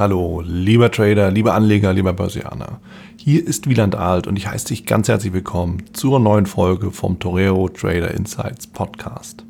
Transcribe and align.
Hallo, 0.00 0.42
lieber 0.42 0.90
Trader, 0.90 1.30
lieber 1.30 1.52
Anleger, 1.52 1.92
lieber 1.92 2.14
Börsianer. 2.14 2.80
Hier 3.18 3.46
ist 3.46 3.68
Wieland 3.68 3.94
Alt 3.94 4.26
und 4.26 4.34
ich 4.36 4.46
heiße 4.46 4.68
dich 4.68 4.86
ganz 4.86 5.08
herzlich 5.08 5.34
willkommen 5.34 5.82
zur 5.92 6.18
neuen 6.18 6.46
Folge 6.46 6.90
vom 6.90 7.18
Torero 7.18 7.68
Trader 7.68 8.10
Insights 8.12 8.66
Podcast. 8.66 9.44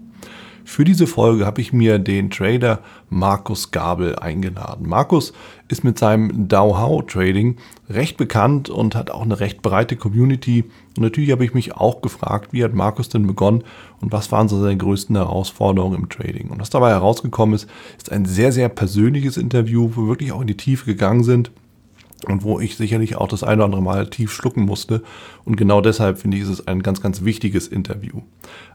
Für 0.64 0.82
diese 0.82 1.06
Folge 1.06 1.46
habe 1.46 1.60
ich 1.60 1.72
mir 1.72 2.00
den 2.00 2.30
Trader 2.30 2.80
Markus 3.10 3.70
Gabel 3.70 4.16
eingeladen. 4.16 4.88
Markus 4.88 5.32
ist 5.70 5.84
mit 5.84 5.98
seinem 5.98 6.48
Dow 6.48 7.02
Trading 7.02 7.56
recht 7.88 8.16
bekannt 8.16 8.68
und 8.68 8.94
hat 8.94 9.10
auch 9.10 9.22
eine 9.22 9.40
recht 9.40 9.62
breite 9.62 9.96
Community. 9.96 10.64
Und 10.96 11.02
natürlich 11.02 11.30
habe 11.30 11.44
ich 11.44 11.54
mich 11.54 11.74
auch 11.74 12.02
gefragt, 12.02 12.52
wie 12.52 12.64
hat 12.64 12.74
Markus 12.74 13.08
denn 13.08 13.26
begonnen 13.26 13.64
und 14.00 14.12
was 14.12 14.32
waren 14.32 14.48
so 14.48 14.60
seine 14.60 14.76
größten 14.76 15.16
Herausforderungen 15.16 16.00
im 16.00 16.08
Trading. 16.08 16.48
Und 16.48 16.60
was 16.60 16.70
dabei 16.70 16.90
herausgekommen 16.90 17.54
ist, 17.54 17.68
ist 17.96 18.10
ein 18.10 18.26
sehr, 18.26 18.52
sehr 18.52 18.68
persönliches 18.68 19.36
Interview, 19.36 19.90
wo 19.94 20.02
wir 20.02 20.08
wirklich 20.08 20.32
auch 20.32 20.40
in 20.40 20.46
die 20.46 20.56
Tiefe 20.56 20.86
gegangen 20.86 21.24
sind 21.24 21.50
und 22.26 22.42
wo 22.42 22.60
ich 22.60 22.76
sicherlich 22.76 23.16
auch 23.16 23.28
das 23.28 23.42
eine 23.42 23.56
oder 23.56 23.64
andere 23.66 23.82
Mal 23.82 24.08
tief 24.08 24.32
schlucken 24.32 24.64
musste. 24.64 25.02
Und 25.44 25.56
genau 25.56 25.80
deshalb 25.80 26.18
finde 26.18 26.36
ich, 26.36 26.42
es 26.44 26.66
ein 26.66 26.82
ganz, 26.82 27.00
ganz 27.00 27.24
wichtiges 27.24 27.68
Interview. 27.68 28.22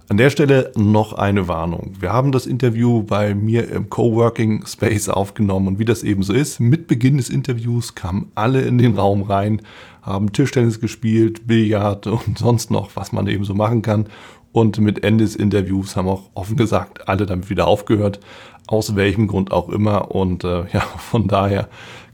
An 0.08 0.18
der 0.18 0.30
Stelle 0.30 0.72
noch 0.76 1.14
eine 1.14 1.48
Warnung. 1.48 1.94
Wir 2.00 2.14
haben 2.14 2.32
das 2.32 2.46
Interview 2.46 3.04
bei 3.04 3.34
mir 3.34 3.70
im 3.72 3.90
Coworking 3.90 4.66
Space 4.68 5.10
aufgenommen 5.10 5.68
und 5.68 5.80
wie 5.80 5.86
das 5.86 6.04
eben 6.04 6.22
so 6.22 6.34
ist, 6.34 6.60
mit 6.60 6.88
Beginn 6.88 7.18
des 7.18 7.30
Interviews 7.30 7.96
kamen 7.96 8.32
alle 8.36 8.62
in 8.62 8.78
den 8.78 8.96
Raum 8.96 9.24
rein, 9.24 9.62
haben 10.04 10.32
Tischtennis 10.32 10.80
gespielt, 10.80 11.48
Billard 11.48 12.06
und 12.06 12.38
sonst 12.38 12.70
noch, 12.70 12.96
was 12.96 13.12
man 13.12 13.28
eben 13.28 13.46
so 13.46 13.56
machen 13.56 13.82
kann. 13.82 14.06
Und 14.52 14.80
mit 14.80 15.04
Ende 15.04 15.26
des 15.26 15.36
Interviews 15.36 15.98
haben 15.98 16.08
auch 16.08 16.30
offen 16.34 16.56
gesagt 16.56 17.10
alle 17.10 17.26
damit 17.26 17.50
wieder 17.50 17.68
aufgehört, 17.68 18.22
aus 18.68 18.96
welchem 18.96 19.28
Grund 19.28 19.52
auch 19.52 19.68
immer. 19.70 20.12
Und 20.12 20.44
äh, 20.44 20.66
ja, 20.72 20.80
von 20.80 21.28
daher 21.28 21.68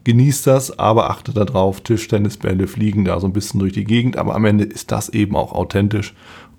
genießt 0.03 0.47
das, 0.47 0.77
aber 0.77 1.09
achtet 1.09 1.37
darauf, 1.37 1.81
Tischtennisbälle 1.81 2.67
fliegen 2.67 3.05
da 3.05 3.19
so 3.19 3.27
ein 3.27 3.33
bisschen 3.33 3.59
durch 3.59 3.73
die 3.73 3.83
Gegend, 3.83 4.17
aber 4.17 4.35
am 4.35 4.45
Ende 4.45 4.63
ist 4.63 4.91
das 4.91 5.09
eben 5.09 5.35
auch 5.35 5.53
authentisch. 5.53 6.13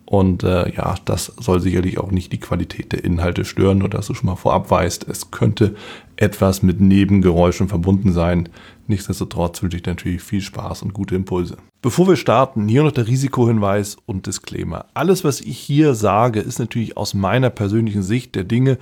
Und 0.05 0.43
äh, 0.43 0.71
ja, 0.75 0.97
das 1.07 1.33
soll 1.41 1.61
sicherlich 1.61 1.99
auch 1.99 2.11
nicht 2.11 2.33
die 2.33 2.41
Qualität 2.41 2.93
der 2.93 3.03
Inhalte 3.03 3.47
stören, 3.47 3.79
nur 3.79 3.89
dass 3.89 4.09
du 4.09 4.15
schon 4.15 4.27
mal 4.27 4.37
vorab 4.37 4.71
weißt, 4.71 5.07
es 5.09 5.31
könnte 5.31 5.75
etwas 6.17 6.63
mit 6.63 6.83
Nebengeräuschen 6.83 7.69
verbunden 7.69 8.13
sein. 8.13 8.51
Nichtsdestotrotz 8.89 9.63
wünsche 9.63 9.79
ich 9.79 9.87
natürlich 9.87 10.21
viel 10.21 10.43
Spaß 10.43 10.83
und 10.83 10.93
gute 10.93 11.15
Impulse. 11.15 11.57
Bevor 11.81 12.09
wir 12.09 12.17
starten, 12.17 12.69
hier 12.69 12.83
noch 12.83 12.93
der 12.93 13.07
Risikohinweis 13.07 13.97
und 14.05 14.27
Disclaimer. 14.27 14.85
Alles, 14.93 15.25
was 15.25 15.41
ich 15.41 15.59
hier 15.59 15.95
sage, 15.95 16.41
ist 16.41 16.59
natürlich 16.59 16.97
aus 16.99 17.15
meiner 17.15 17.49
persönlichen 17.49 18.03
Sicht 18.03 18.35
der 18.35 18.45
Dinge 18.45 18.77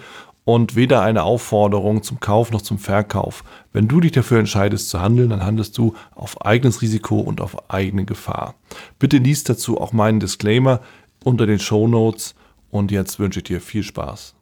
und 0.55 0.75
weder 0.75 1.01
eine 1.03 1.23
Aufforderung 1.23 2.03
zum 2.03 2.19
Kauf 2.19 2.51
noch 2.51 2.62
zum 2.62 2.81
Verkauf. 2.81 3.45
Wenn 3.73 3.87
du 3.87 4.01
dich 4.01 4.11
dafür 4.11 4.41
entscheidest 4.41 4.91
zu 4.91 5.01
handeln, 5.01 5.31
dann 5.31 5.45
handelst 5.45 5.79
du 5.79 5.95
auf 6.12 6.45
eigenes 6.45 6.83
Risiko 6.83 7.20
und 7.20 7.41
auf 7.41 7.70
eigene 7.70 8.05
Gefahr. 8.05 8.56
Bitte 8.98 9.19
liest 9.19 9.48
dazu 9.48 9.81
auch 9.81 9.93
meinen 9.93 10.19
Disclaimer 10.19 10.81
unter 11.23 11.47
den 11.47 11.61
Show 11.61 11.87
Notes 11.87 12.34
und 12.69 12.91
jetzt 12.91 13.21
wünsche 13.21 13.39
ich 13.39 13.45
dir 13.45 13.61
viel 13.61 13.84
Spaß. 13.84 14.34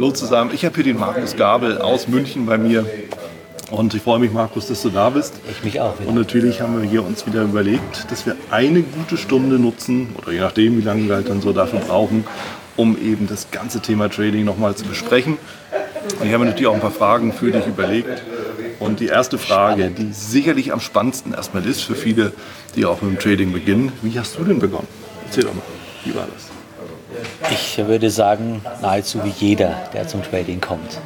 Hallo 0.00 0.12
zusammen, 0.12 0.50
ich 0.54 0.64
habe 0.64 0.76
hier 0.76 0.84
den 0.84 0.98
Markus 0.98 1.36
Gabel 1.36 1.76
aus 1.76 2.08
München 2.08 2.46
bei 2.46 2.56
mir. 2.56 2.86
Und 3.70 3.92
ich 3.92 4.00
freue 4.00 4.18
mich, 4.18 4.32
Markus, 4.32 4.66
dass 4.66 4.80
du 4.80 4.88
da 4.88 5.10
bist. 5.10 5.34
Ich 5.50 5.62
mich 5.62 5.78
auch. 5.78 6.00
Wieder. 6.00 6.08
Und 6.08 6.14
natürlich 6.14 6.62
haben 6.62 6.80
wir 6.80 6.88
hier 6.88 7.04
uns 7.04 7.26
wieder 7.26 7.42
überlegt, 7.42 8.10
dass 8.10 8.24
wir 8.24 8.34
eine 8.50 8.80
gute 8.80 9.18
Stunde 9.18 9.58
nutzen, 9.58 10.16
oder 10.16 10.32
je 10.32 10.40
nachdem, 10.40 10.78
wie 10.78 10.80
lange 10.80 11.06
wir 11.06 11.16
halt 11.16 11.28
dann 11.28 11.42
so 11.42 11.52
dafür 11.52 11.80
brauchen, 11.80 12.24
um 12.76 12.96
eben 12.96 13.26
das 13.28 13.50
ganze 13.50 13.80
Thema 13.80 14.08
Trading 14.08 14.46
nochmal 14.46 14.74
zu 14.74 14.86
besprechen. 14.86 15.36
Und 16.18 16.26
ich 16.26 16.32
habe 16.32 16.46
natürlich 16.46 16.68
auch 16.68 16.74
ein 16.74 16.80
paar 16.80 16.92
Fragen 16.92 17.34
für 17.34 17.52
dich 17.52 17.66
überlegt. 17.66 18.22
Und 18.78 19.00
die 19.00 19.08
erste 19.08 19.36
Frage, 19.36 19.90
die 19.90 20.14
sicherlich 20.14 20.72
am 20.72 20.80
spannendsten 20.80 21.34
erstmal 21.34 21.66
ist 21.66 21.82
für 21.82 21.94
viele, 21.94 22.32
die 22.74 22.86
auch 22.86 23.02
mit 23.02 23.10
dem 23.10 23.18
Trading 23.18 23.52
beginnen, 23.52 23.92
wie 24.00 24.18
hast 24.18 24.38
du 24.38 24.44
denn 24.44 24.60
begonnen? 24.60 24.88
Erzähl 25.26 25.44
doch 25.44 25.52
mal, 25.52 25.60
wie 26.06 26.14
war 26.14 26.26
das? 26.34 26.59
Ich 27.50 27.78
würde 27.78 28.10
sagen, 28.10 28.62
nahezu 28.82 29.22
wie 29.24 29.30
jeder, 29.30 29.74
der 29.92 30.06
zum 30.06 30.22
Trading 30.22 30.60
kommt. 30.60 30.98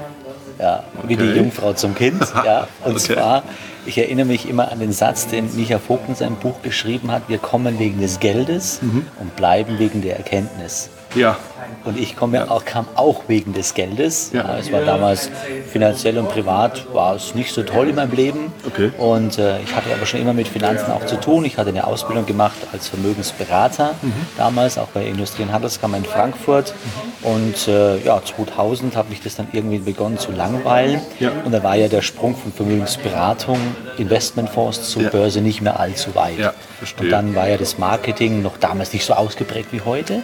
Ja, 0.59 0.85
okay. 0.97 1.09
wie 1.09 1.17
die 1.17 1.25
Jungfrau 1.25 1.73
zum 1.73 1.95
Kind. 1.95 2.23
Ja. 2.45 2.69
Und 2.85 2.93
okay. 2.93 3.15
zwar, 3.15 3.43
ich 3.87 3.99
erinnere 3.99 4.27
mich 4.27 4.49
immer 4.49 4.71
an 4.71 4.79
den 4.79 4.93
Satz, 4.93 5.27
den 5.27 5.55
Micha 5.57 5.79
Vogt 5.79 6.09
in 6.09 6.15
seinem 6.15 6.37
Buch 6.37 6.63
geschrieben 6.63 7.11
hat, 7.11 7.29
wir 7.29 7.39
kommen 7.39 7.79
wegen 7.79 8.01
des 8.01 8.21
Geldes 8.21 8.81
mhm. 8.83 9.07
und 9.21 9.37
bleiben 9.37 9.79
wegen 9.79 10.01
der 10.01 10.17
Erkenntnis. 10.17 10.91
Ja. 11.15 11.37
Und 11.85 11.99
ich 11.99 12.17
komme 12.17 12.51
auch, 12.51 12.65
kam 12.65 12.87
auch 12.95 13.25
wegen 13.29 13.53
des 13.53 13.75
Geldes. 13.75 14.31
Ja. 14.33 14.57
Es 14.59 14.73
war 14.73 14.83
damals 14.83 15.31
finanziell 15.71 16.19
und 16.19 16.29
privat 16.29 16.93
war 16.95 17.15
es 17.15 17.35
nicht 17.35 17.53
so 17.53 17.63
toll 17.63 17.89
in 17.89 17.97
meinem 17.97 18.13
Leben. 18.13 18.53
Okay. 18.67 18.91
Und 18.97 19.39
äh, 19.39 19.61
ich 19.61 19.75
hatte 19.75 19.93
aber 19.95 20.07
schon 20.07 20.21
immer 20.21 20.33
mit 20.33 20.49
Finanzen 20.49 20.91
auch 20.91 21.05
zu 21.05 21.17
tun. 21.21 21.45
Ich 21.45 21.59
hatte 21.59 21.71
eine 21.71 21.87
Ausbildung 21.87 22.25
gemacht 22.25 22.57
als 22.73 22.89
Vermögensberater 22.89 23.95
mhm. 24.01 24.13
damals, 24.37 24.79
auch 24.79 24.89
bei 24.89 25.05
Industrie- 25.05 25.43
und 25.43 25.53
Handelskammer 25.53 25.99
in 25.99 26.05
Frankfurt. 26.05 26.75
Mhm. 27.23 27.29
Und 27.29 27.69
äh, 27.69 27.99
ja, 28.03 28.21
2000 28.23 28.97
habe 28.97 29.13
ich 29.13 29.21
das 29.21 29.37
dann 29.37 29.49
irgendwie 29.53 29.79
begonnen 29.79 30.19
zu 30.19 30.33
langweilen. 30.33 31.01
Ja. 31.21 31.33
Und 31.45 31.53
da 31.53 31.63
war 31.63 31.77
ja 31.77 31.89
der 31.89 32.03
Sprung 32.03 32.35
von 32.35 32.53
Vermögensberatung, 32.53 33.59
Investmentfonds 33.99 34.91
zur 34.91 35.03
ja. 35.03 35.11
Börse 35.11 35.41
nicht 35.41 35.61
mehr 35.61 35.79
allzu 35.79 36.15
weit. 36.15 36.39
Ja, 36.39 36.55
und 36.99 37.11
dann 37.11 37.35
war 37.35 37.49
ja 37.49 37.57
das 37.57 37.79
Marketing 37.79 38.43
noch 38.43 38.57
damals 38.59 38.93
nicht 38.93 39.05
so 39.05 39.15
ausgeprägt 39.15 39.69
wie 39.73 39.81
heute. 39.83 40.23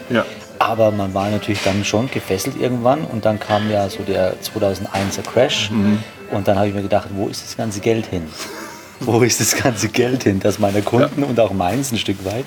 Ja. 0.61 0.67
Aber 0.67 0.91
man 0.91 1.15
war 1.15 1.31
natürlich 1.31 1.63
dann 1.63 1.85
schon 1.85 2.11
gefesselt 2.11 2.61
irgendwann 2.61 3.05
und 3.05 3.25
dann 3.25 3.41
kam 3.41 3.71
ja 3.71 3.89
so 3.89 4.03
der 4.03 4.35
2001er 4.35 5.23
Crash 5.23 5.71
mhm. 5.71 6.03
und 6.31 6.47
dann 6.47 6.57
habe 6.57 6.69
ich 6.69 6.75
mir 6.75 6.83
gedacht, 6.83 7.09
wo 7.15 7.29
ist 7.29 7.45
das 7.45 7.57
ganze 7.57 7.81
Geld 7.81 8.07
hin? 8.07 8.29
wo 9.01 9.23
ist 9.23 9.41
das 9.41 9.57
ganze 9.57 9.89
Geld 9.89 10.25
hin? 10.25 10.41
Das 10.41 10.59
meiner 10.59 10.83
Kunden 10.83 11.23
ja. 11.23 11.27
und 11.27 11.41
auch 11.41 11.53
meins 11.53 11.91
ein 11.93 11.99
Stück 11.99 12.25
weit. 12.25 12.45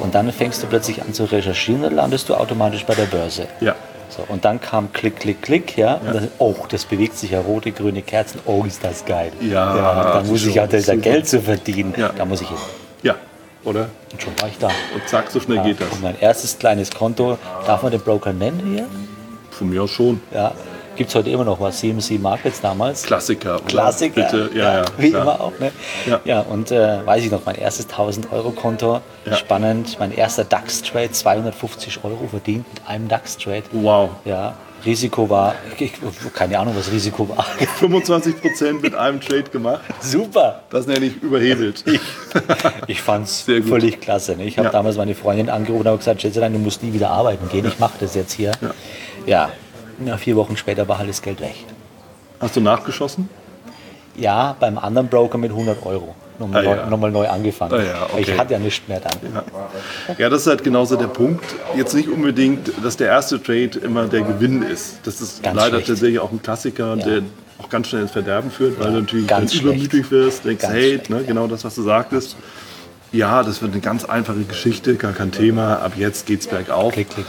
Und 0.00 0.14
dann 0.14 0.30
fängst 0.32 0.62
du 0.62 0.66
plötzlich 0.66 1.00
an 1.00 1.14
zu 1.14 1.24
recherchieren 1.24 1.84
und 1.84 1.94
landest 1.94 2.28
du 2.28 2.34
automatisch 2.34 2.84
bei 2.84 2.94
der 2.94 3.06
Börse. 3.06 3.46
Ja. 3.60 3.76
So, 4.08 4.24
und 4.28 4.44
dann 4.44 4.60
kam 4.60 4.92
Klick, 4.92 5.20
Klick, 5.20 5.40
Klick, 5.40 5.78
ja. 5.78 5.94
Und 5.94 6.14
dann, 6.14 6.28
oh, 6.38 6.54
das 6.68 6.84
bewegt 6.84 7.16
sich 7.16 7.30
ja 7.30 7.40
rote, 7.40 7.72
grüne 7.72 8.02
Kerzen. 8.02 8.40
Oh, 8.44 8.64
ist 8.66 8.84
das 8.84 9.06
geil. 9.06 9.32
Ja. 9.40 9.76
ja 9.76 10.12
dann 10.12 10.26
muss 10.26 10.44
ich 10.44 10.54
ja, 10.54 10.66
da 10.66 10.96
Geld 10.96 11.26
zu 11.26 11.40
verdienen. 11.40 11.94
Ja. 11.96 12.10
Da 12.14 12.26
muss 12.26 12.42
ich 12.42 12.48
hin. 12.48 12.58
Oder? 13.64 13.88
Und 14.10 14.22
schon 14.22 14.32
war 14.40 14.48
ich 14.48 14.58
da. 14.58 14.68
Und 14.68 15.08
zack, 15.08 15.30
so 15.30 15.40
schnell 15.40 15.58
ja, 15.58 15.62
geht 15.62 15.80
das. 15.80 15.90
Und 15.90 16.02
mein 16.02 16.18
erstes 16.20 16.58
kleines 16.58 16.90
Konto, 16.90 17.38
darf 17.66 17.82
man 17.82 17.92
den 17.92 18.00
Broker 18.00 18.32
nennen 18.32 18.60
hier? 18.64 18.86
Von 19.50 19.70
mir 19.70 19.82
aus 19.82 19.90
schon. 19.90 20.20
Ja. 20.32 20.52
Gibt 20.96 21.08
es 21.08 21.14
heute 21.14 21.30
immer 21.30 21.44
noch 21.44 21.58
was, 21.58 21.78
CMC 21.78 22.20
Markets 22.20 22.60
damals? 22.60 23.02
Klassiker. 23.02 23.60
Klassiker. 23.66 24.22
Bitte, 24.22 24.50
ja, 24.54 24.78
ja. 24.78 24.84
Wie 24.98 25.10
klar. 25.10 25.22
immer 25.22 25.40
auch, 25.40 25.52
ne? 25.58 25.72
Ja, 26.06 26.20
ja 26.24 26.40
und 26.40 26.70
äh, 26.70 27.06
weiß 27.06 27.24
ich 27.24 27.30
noch, 27.30 27.44
mein 27.46 27.54
erstes 27.54 27.88
1000-Euro-Konto, 27.88 29.00
ja. 29.24 29.36
spannend. 29.36 29.96
Mein 29.98 30.12
erster 30.12 30.44
DAX-Trade, 30.44 31.12
250 31.12 32.04
Euro 32.04 32.28
verdient 32.28 32.66
mit 32.74 32.86
einem 32.86 33.08
DAX-Trade. 33.08 33.64
Wow. 33.72 34.10
Ja, 34.26 34.54
Risiko 34.84 35.28
war, 35.28 35.54
ich, 35.78 35.92
keine 36.34 36.58
Ahnung, 36.58 36.74
was 36.76 36.90
Risiko 36.90 37.28
war. 37.28 37.44
25 37.78 38.40
Prozent 38.40 38.82
mit 38.82 38.94
einem 38.94 39.20
Trade 39.20 39.44
gemacht. 39.44 39.82
Super. 40.00 40.62
Das 40.70 40.86
nenne 40.86 41.06
ich 41.06 41.22
überhebelt. 41.22 41.84
Ich, 41.92 42.00
ich 42.86 43.02
fand 43.02 43.26
es 43.26 43.42
völlig 43.42 44.00
klasse. 44.00 44.36
Ne? 44.36 44.44
Ich 44.44 44.56
habe 44.56 44.66
ja. 44.66 44.72
damals 44.72 44.96
meine 44.96 45.14
Freundin 45.14 45.50
angerufen 45.50 45.86
und 45.86 45.98
gesagt, 45.98 46.22
Schätzelein, 46.22 46.52
du 46.52 46.58
musst 46.58 46.82
nie 46.82 46.92
wieder 46.92 47.10
arbeiten 47.10 47.48
gehen. 47.48 47.66
Ich 47.66 47.78
mache 47.78 47.98
das 48.00 48.14
jetzt 48.14 48.32
hier. 48.32 48.52
Ja. 49.26 49.50
ja. 50.04 50.16
vier 50.16 50.36
Wochen 50.36 50.56
später 50.56 50.88
war 50.88 50.98
alles 50.98 51.20
Geld 51.20 51.40
weg. 51.40 51.54
Hast 52.40 52.56
du 52.56 52.60
nachgeschossen? 52.60 53.28
Ja, 54.16 54.56
beim 54.58 54.78
anderen 54.78 55.08
Broker 55.08 55.38
mit 55.38 55.50
100 55.50 55.84
Euro 55.84 56.14
nochmal, 56.42 56.66
ah, 56.66 56.76
ja. 56.76 56.86
nochmal 56.86 57.10
neu 57.10 57.28
angefangen. 57.28 57.72
Ah, 57.72 57.82
ja, 57.82 58.02
okay. 58.12 58.20
Ich 58.22 58.38
hatte 58.38 58.52
ja 58.52 58.58
nichts 58.58 58.86
mehr 58.88 59.00
dann. 59.00 59.12
Ja. 59.34 60.14
ja. 60.18 60.28
das 60.28 60.42
ist 60.42 60.46
halt 60.46 60.64
genauso 60.64 60.96
der 60.96 61.06
Punkt. 61.06 61.44
Jetzt 61.76 61.94
nicht 61.94 62.08
unbedingt, 62.08 62.72
dass 62.82 62.96
der 62.96 63.08
erste 63.08 63.42
Trade 63.42 63.78
immer 63.82 64.06
der 64.06 64.22
Gewinn 64.22 64.62
ist. 64.62 64.98
Das 65.04 65.20
ist 65.20 65.42
ganz 65.42 65.56
leider 65.56 65.76
schlecht. 65.76 65.88
tatsächlich 65.88 66.18
auch 66.18 66.32
ein 66.32 66.42
Klassiker, 66.42 66.96
der 66.96 67.22
auch 67.58 67.68
ganz 67.68 67.88
schnell 67.88 68.02
ins 68.02 68.12
Verderben 68.12 68.50
führt, 68.50 68.78
weil 68.78 68.92
du 68.92 69.00
natürlich 69.00 69.26
ganz 69.26 69.54
übermütig 69.54 70.10
wirst, 70.10 70.44
denkst, 70.44 70.62
ganz 70.62 70.74
hey, 70.74 71.00
ne, 71.08 71.22
genau 71.26 71.46
das, 71.46 71.64
was 71.64 71.74
du 71.74 71.82
sagtest. 71.82 72.36
Ja, 73.12 73.42
das 73.42 73.60
wird 73.60 73.72
eine 73.72 73.80
ganz 73.80 74.04
einfache 74.04 74.40
Geschichte, 74.40 74.94
gar 74.96 75.12
kein 75.12 75.32
Thema. 75.32 75.76
Ab 75.76 75.92
jetzt 75.96 76.26
geht's 76.26 76.46
bergauf. 76.46 76.94
Klick, 76.94 77.10
klick. 77.10 77.26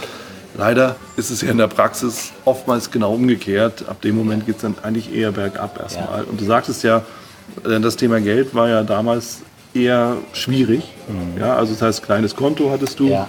Leider 0.56 0.96
ist 1.16 1.30
es 1.30 1.42
ja 1.42 1.50
in 1.50 1.58
der 1.58 1.66
Praxis 1.66 2.32
oftmals 2.44 2.90
genau 2.90 3.12
umgekehrt. 3.14 3.84
Ab 3.88 4.00
dem 4.00 4.16
Moment 4.16 4.46
geht 4.46 4.56
es 4.56 4.62
dann 4.62 4.76
eigentlich 4.82 5.12
eher 5.12 5.32
bergab 5.32 5.80
erstmal. 5.80 6.20
Ja. 6.22 6.24
Und 6.30 6.40
du 6.40 6.44
sagtest 6.44 6.84
ja, 6.84 7.02
das 7.62 7.96
Thema 7.96 8.20
Geld 8.20 8.54
war 8.54 8.68
ja 8.68 8.82
damals 8.82 9.40
eher 9.74 10.16
schwierig. 10.32 10.84
Mhm. 11.08 11.40
Ja, 11.40 11.56
also 11.56 11.72
das 11.72 11.82
heißt, 11.82 12.02
kleines 12.02 12.36
Konto 12.36 12.70
hattest 12.70 13.00
du. 13.00 13.08
Ja. 13.08 13.28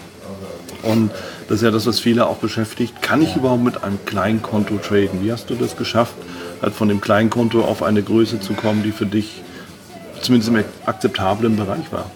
Und 0.84 1.12
das 1.48 1.58
ist 1.58 1.64
ja 1.64 1.72
das, 1.72 1.88
was 1.88 2.00
viele 2.00 2.28
auch 2.28 2.38
beschäftigt. 2.38 3.02
Kann 3.02 3.22
ich 3.22 3.32
ja. 3.32 3.38
überhaupt 3.38 3.64
mit 3.64 3.84
einem 3.84 4.00
kleinen 4.06 4.42
Konto 4.42 4.78
traden? 4.78 5.24
Wie 5.24 5.32
hast 5.32 5.50
du 5.50 5.56
das 5.56 5.76
geschafft, 5.76 6.14
halt 6.62 6.74
von 6.74 6.88
dem 6.88 7.02
kleinen 7.02 7.30
Konto 7.30 7.64
auf 7.64 7.82
eine 7.82 8.04
Größe 8.04 8.40
zu 8.40 8.54
kommen, 8.54 8.84
die 8.84 8.92
für 8.92 9.06
dich 9.06 9.42
zumindest 10.22 10.52
im 10.52 10.64
akzeptablen 10.86 11.56
Bereich 11.56 11.92
war. 11.92 12.10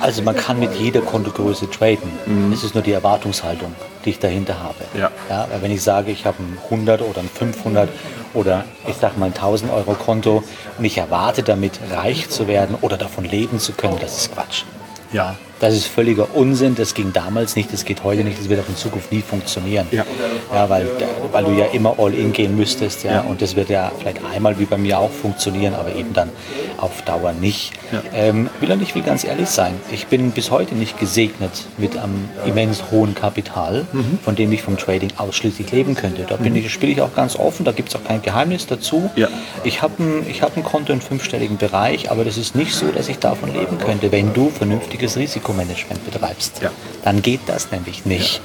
Also 0.00 0.22
man 0.22 0.36
kann 0.36 0.60
mit 0.60 0.74
jeder 0.74 1.00
Kontogröße 1.00 1.70
traden. 1.70 2.10
Mhm. 2.26 2.52
Es 2.52 2.64
ist 2.64 2.74
nur 2.74 2.82
die 2.82 2.92
Erwartungshaltung, 2.92 3.74
die 4.06 4.10
ich 4.10 4.18
dahinter 4.18 4.60
habe. 4.60 4.76
Ja. 4.98 5.10
Ja, 5.28 5.48
wenn 5.60 5.70
ich 5.70 5.82
sage, 5.82 6.10
ich 6.10 6.24
habe 6.24 6.42
ein 6.42 6.58
100 6.64 7.02
oder 7.02 7.20
ein 7.20 7.28
500 7.28 7.90
oder 8.32 8.64
ich 8.86 8.96
sage 8.96 9.18
mal 9.18 9.26
ein 9.26 9.34
1000 9.34 9.72
Euro 9.72 9.94
Konto 9.94 10.42
und 10.78 10.84
ich 10.84 10.96
erwarte 10.96 11.42
damit 11.42 11.78
reich 11.90 12.30
zu 12.30 12.46
werden 12.48 12.76
oder 12.80 12.96
davon 12.96 13.24
leben 13.24 13.58
zu 13.58 13.72
können, 13.72 13.98
das 14.00 14.16
ist 14.18 14.32
Quatsch. 14.32 14.62
Ja. 15.12 15.36
Das 15.58 15.72
ist 15.74 15.86
völliger 15.86 16.28
Unsinn, 16.34 16.74
das 16.74 16.92
ging 16.92 17.14
damals 17.14 17.56
nicht, 17.56 17.72
das 17.72 17.84
geht 17.86 18.04
heute 18.04 18.24
nicht, 18.24 18.38
das 18.38 18.48
wird 18.50 18.60
auch 18.60 18.68
in 18.68 18.76
Zukunft 18.76 19.10
nie 19.10 19.22
funktionieren. 19.22 19.86
Ja. 19.90 20.04
Ja, 20.52 20.68
weil, 20.68 20.86
weil 21.32 21.44
du 21.44 21.52
ja 21.52 21.64
immer 21.72 21.94
all 21.98 22.12
in 22.12 22.32
gehen 22.32 22.56
müsstest, 22.56 23.04
ja, 23.04 23.12
Ja. 23.12 23.20
und 23.22 23.40
das 23.40 23.56
wird 23.56 23.70
ja 23.70 23.90
vielleicht 23.98 24.18
einmal 24.24 24.58
wie 24.58 24.66
bei 24.66 24.76
mir 24.76 24.98
auch 24.98 25.10
funktionieren, 25.10 25.74
aber 25.74 25.94
eben 25.94 26.12
dann 26.12 26.28
auf 26.76 27.00
Dauer 27.02 27.32
nicht. 27.32 27.72
Ja. 27.90 28.02
Ähm, 28.12 28.50
will 28.60 28.70
und 28.70 28.82
ich 28.82 28.94
will 28.94 29.02
ganz 29.02 29.24
ehrlich 29.24 29.48
sein, 29.48 29.72
ich 29.90 30.08
bin 30.08 30.30
bis 30.32 30.50
heute 30.50 30.74
nicht 30.74 30.98
gesegnet 31.00 31.50
mit 31.78 31.96
einem 31.96 32.28
immens 32.44 32.84
hohen 32.90 33.14
Kapital, 33.14 33.86
Mhm. 33.92 34.18
von 34.22 34.34
dem 34.36 34.52
ich 34.52 34.62
vom 34.62 34.76
Trading 34.76 35.10
ausschließlich 35.16 35.72
leben 35.72 35.94
könnte. 35.94 36.26
Da 36.28 36.36
bin 36.36 36.54
ich, 36.54 36.70
spiele 36.70 36.92
ich 36.92 37.00
auch 37.00 37.14
ganz 37.14 37.34
offen, 37.36 37.64
da 37.64 37.72
gibt 37.72 37.88
es 37.88 37.96
auch 37.96 38.04
kein 38.04 38.20
Geheimnis 38.20 38.66
dazu. 38.66 39.10
Ja. 39.16 39.28
Ich 39.64 39.80
habe 39.80 40.02
ein, 40.02 40.26
ich 40.28 40.42
hab 40.42 40.54
ein 40.56 40.64
Konto 40.64 40.92
im 40.92 41.00
fünfstelligen 41.00 41.56
Bereich, 41.56 42.10
aber 42.10 42.24
das 42.26 42.36
ist 42.36 42.54
nicht 42.54 42.74
so, 42.74 42.88
dass 42.88 43.08
ich 43.08 43.18
davon 43.20 43.54
leben 43.54 43.78
könnte, 43.78 44.12
wenn 44.12 44.34
du 44.34 44.50
vernünftiges 44.50 45.16
Risikomanagement 45.46 46.04
betreibst. 46.10 46.60
Ja. 46.62 46.70
Dann 47.04 47.22
geht 47.22 47.40
das 47.46 47.70
nämlich 47.70 48.04
nicht. 48.04 48.40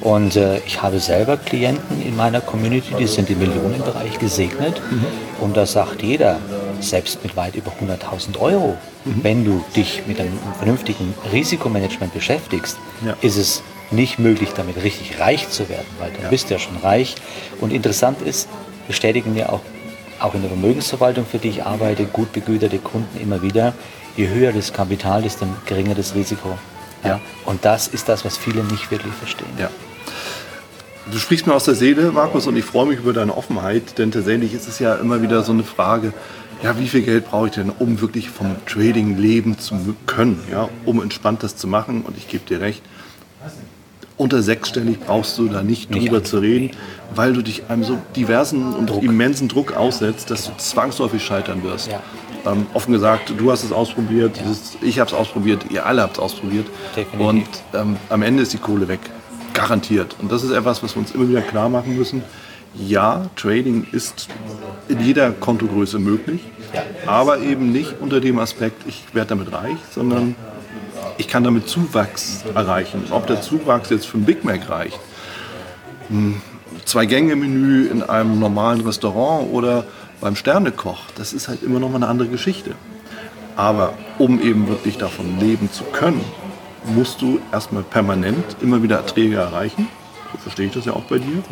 Und 0.00 0.34
äh, 0.36 0.58
ich 0.66 0.82
habe 0.82 0.98
selber 0.98 1.36
Klienten 1.36 2.02
in 2.04 2.16
meiner 2.16 2.40
Community, 2.40 2.94
die 2.98 3.06
sind 3.06 3.30
im 3.30 3.38
Millionenbereich 3.38 4.18
gesegnet. 4.18 4.80
Mhm. 4.90 5.06
Und 5.40 5.56
da 5.56 5.64
sagt 5.64 6.02
jeder, 6.02 6.38
selbst 6.80 7.22
mit 7.22 7.36
weit 7.36 7.54
über 7.54 7.70
100.000 7.80 8.38
Euro, 8.40 8.76
Mhm. 9.04 9.24
wenn 9.24 9.44
du 9.44 9.64
dich 9.74 10.02
mit 10.06 10.20
einem 10.20 10.38
vernünftigen 10.58 11.12
Risikomanagement 11.32 12.14
beschäftigst, 12.14 12.76
Ja. 13.04 13.16
ist 13.20 13.36
es 13.36 13.62
nicht 13.90 14.18
möglich, 14.20 14.50
damit 14.56 14.76
richtig 14.82 15.18
reich 15.18 15.48
zu 15.50 15.68
werden, 15.68 15.86
weil 15.98 16.10
du 16.12 16.22
Ja. 16.22 16.28
bist 16.28 16.50
ja 16.50 16.58
schon 16.60 16.76
reich. 16.76 17.16
Und 17.60 17.72
interessant 17.72 18.22
ist, 18.22 18.48
bestätigen 18.86 19.34
mir 19.34 19.52
auch, 19.52 19.60
auch 20.20 20.34
in 20.34 20.42
der 20.42 20.50
Vermögensverwaltung, 20.50 21.26
für 21.26 21.38
die 21.38 21.48
ich 21.48 21.64
arbeite, 21.64 22.04
gut 22.04 22.32
begüterte 22.32 22.78
Kunden 22.78 23.20
immer 23.20 23.42
wieder, 23.42 23.74
je 24.16 24.28
höher 24.28 24.52
das 24.52 24.72
Kapital, 24.72 25.22
desto 25.22 25.46
geringer 25.66 25.94
das 25.94 26.14
Risiko. 26.14 26.58
Ja. 27.04 27.20
Und 27.46 27.64
das 27.64 27.88
ist 27.88 28.08
das, 28.08 28.24
was 28.24 28.36
viele 28.36 28.62
nicht 28.64 28.90
wirklich 28.90 29.12
verstehen. 29.14 29.48
Ja. 29.58 29.68
Du 31.10 31.18
sprichst 31.18 31.46
mir 31.46 31.54
aus 31.54 31.64
der 31.64 31.74
Seele, 31.74 32.12
Markus, 32.12 32.46
und 32.46 32.56
ich 32.56 32.64
freue 32.64 32.86
mich 32.86 32.98
über 33.00 33.12
deine 33.12 33.36
Offenheit, 33.36 33.98
denn 33.98 34.12
tatsächlich 34.12 34.54
ist 34.54 34.68
es 34.68 34.78
ja 34.78 34.94
immer 34.94 35.20
wieder 35.20 35.42
so 35.42 35.50
eine 35.52 35.64
Frage, 35.64 36.12
ja, 36.62 36.78
wie 36.78 36.86
viel 36.86 37.02
Geld 37.02 37.28
brauche 37.28 37.48
ich 37.48 37.54
denn, 37.54 37.70
um 37.70 38.00
wirklich 38.00 38.30
vom 38.30 38.54
Trading 38.66 39.16
leben 39.18 39.58
zu 39.58 39.96
können, 40.06 40.40
ja, 40.50 40.68
um 40.84 41.02
entspannt 41.02 41.42
das 41.42 41.56
zu 41.56 41.66
machen? 41.66 42.02
Und 42.02 42.16
ich 42.16 42.28
gebe 42.28 42.44
dir 42.46 42.60
recht, 42.60 42.82
unter 44.16 44.42
sechsstellig 44.44 45.00
brauchst 45.00 45.36
du 45.38 45.48
da 45.48 45.62
nicht 45.64 45.90
Nicht 45.90 46.06
drüber 46.06 46.18
an- 46.18 46.24
zu 46.24 46.38
reden, 46.38 46.70
weil 47.16 47.32
du 47.32 47.42
dich 47.42 47.64
einem 47.68 47.82
so 47.82 47.98
diversen 48.14 48.72
und 48.74 48.90
Druck. 48.90 49.02
immensen 49.02 49.48
Druck 49.48 49.72
aussetzt, 49.74 50.30
dass 50.30 50.44
du 50.44 50.52
zwangsläufig 50.56 51.24
scheitern 51.24 51.64
wirst. 51.64 51.90
Ja. 51.90 52.00
Ähm, 52.44 52.66
offen 52.74 52.92
gesagt, 52.92 53.32
du 53.36 53.52
hast 53.52 53.62
es 53.64 53.72
ausprobiert, 53.72 54.36
Ja. 54.36 54.42
ich 54.86 54.98
habe 54.98 55.08
es 55.08 55.14
ausprobiert, 55.14 55.66
ihr 55.70 55.86
alle 55.86 56.02
habt 56.02 56.16
es 56.16 56.22
ausprobiert. 56.22 56.66
Definitiv. 56.96 57.20
Und 57.28 57.46
ähm, 57.74 57.96
am 58.08 58.22
Ende 58.22 58.42
ist 58.42 58.52
die 58.52 58.58
Kohle 58.58 58.88
weg. 58.88 59.00
Garantiert. 59.54 60.16
Und 60.20 60.32
das 60.32 60.42
ist 60.42 60.50
etwas, 60.50 60.82
was 60.82 60.94
wir 60.96 61.00
uns 61.00 61.12
immer 61.12 61.28
wieder 61.28 61.42
klar 61.42 61.68
machen 61.68 61.96
müssen. 61.96 62.22
Ja, 62.74 63.26
Trading 63.36 63.86
ist 63.92 64.28
in 64.88 64.98
jeder 65.00 65.30
Kontogröße 65.30 65.98
möglich, 65.98 66.40
Ja. 66.72 66.82
aber 67.06 67.38
eben 67.40 67.70
nicht 67.70 67.96
unter 68.00 68.18
dem 68.20 68.38
Aspekt, 68.38 68.86
ich 68.88 69.04
werde 69.12 69.28
damit 69.30 69.52
reich, 69.52 69.76
sondern 69.90 70.34
ich 71.18 71.28
kann 71.28 71.44
damit 71.44 71.68
Zuwachs 71.68 72.44
erreichen. 72.54 73.04
Ob 73.10 73.26
der 73.26 73.42
Zuwachs 73.42 73.90
jetzt 73.90 74.06
für 74.06 74.16
ein 74.18 74.24
Big 74.24 74.42
Mac 74.42 74.70
reicht, 74.70 74.98
ein 76.10 76.40
Zwei-Gänge-Menü 76.86 77.86
in 77.88 78.02
einem 78.02 78.40
normalen 78.40 78.80
Restaurant 78.80 79.52
oder 79.52 79.84
beim 80.22 80.36
Sternekoch, 80.36 81.00
das 81.16 81.32
ist 81.32 81.48
halt 81.48 81.62
immer 81.62 81.80
noch 81.80 81.90
mal 81.90 81.96
eine 81.96 82.06
andere 82.06 82.28
Geschichte. 82.28 82.74
Aber 83.56 83.92
um 84.18 84.40
eben 84.40 84.68
wirklich 84.68 84.96
davon 84.96 85.38
leben 85.38 85.70
zu 85.70 85.84
können, 85.84 86.22
musst 86.94 87.20
du 87.20 87.40
erstmal 87.52 87.82
permanent 87.82 88.56
immer 88.62 88.82
wieder 88.82 88.96
Erträge 88.96 89.36
erreichen. 89.36 89.88
So 90.32 90.38
verstehe 90.38 90.66
ich 90.66 90.72
das 90.72 90.86
ja 90.86 90.94
auch 90.94 91.02
bei 91.02 91.18
dir. 91.18 91.42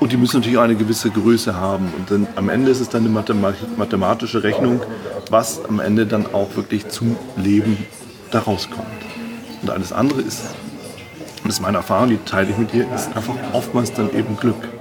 Und 0.00 0.12
die 0.12 0.16
müssen 0.16 0.36
natürlich 0.38 0.58
auch 0.58 0.62
eine 0.62 0.76
gewisse 0.76 1.10
Größe 1.10 1.56
haben. 1.56 1.92
Und 1.96 2.10
dann 2.10 2.26
am 2.36 2.48
Ende 2.48 2.70
ist 2.70 2.80
es 2.80 2.88
dann 2.88 3.04
eine 3.04 3.10
mathema- 3.10 3.54
mathematische 3.76 4.42
Rechnung, 4.42 4.80
was 5.28 5.64
am 5.64 5.80
Ende 5.80 6.06
dann 6.06 6.32
auch 6.32 6.54
wirklich 6.56 6.88
zum 6.88 7.16
Leben 7.36 7.84
daraus 8.30 8.70
kommt. 8.70 8.86
Und 9.60 9.70
alles 9.70 9.92
andere 9.92 10.22
ist, 10.22 10.42
und 11.42 11.46
das 11.46 11.54
ist 11.54 11.60
meine 11.60 11.78
Erfahrung, 11.78 12.10
die 12.10 12.18
teile 12.18 12.50
ich 12.50 12.58
mit 12.58 12.72
dir, 12.72 12.86
ist 12.94 13.14
einfach 13.16 13.34
oftmals 13.52 13.92
dann 13.92 14.10
eben 14.16 14.36
Glück. 14.36 14.77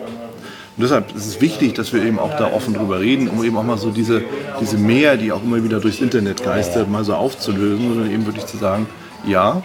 Und 0.78 0.84
deshalb 0.84 1.16
ist 1.16 1.26
es 1.26 1.42
wichtig, 1.42 1.74
dass 1.74 1.92
wir 1.92 2.04
eben 2.04 2.20
auch 2.20 2.38
da 2.38 2.54
offen 2.54 2.76
drüber 2.76 3.00
reden, 3.00 3.30
um 3.30 3.44
eben 3.44 3.58
auch 3.58 3.64
mal 3.64 3.80
so 3.80 3.90
diese, 3.90 4.22
diese 4.62 4.78
Mehr, 4.78 5.18
die 5.18 5.32
auch 5.32 5.42
immer 5.42 5.64
wieder 5.64 5.80
durchs 5.80 6.00
Internet 6.00 6.44
geistert, 6.44 6.88
mal 6.88 7.04
so 7.04 7.16
aufzulösen, 7.16 7.90
sondern 7.90 8.12
eben 8.12 8.28
wirklich 8.28 8.46
zu 8.46 8.58
sagen, 8.58 8.86
ja, 9.26 9.64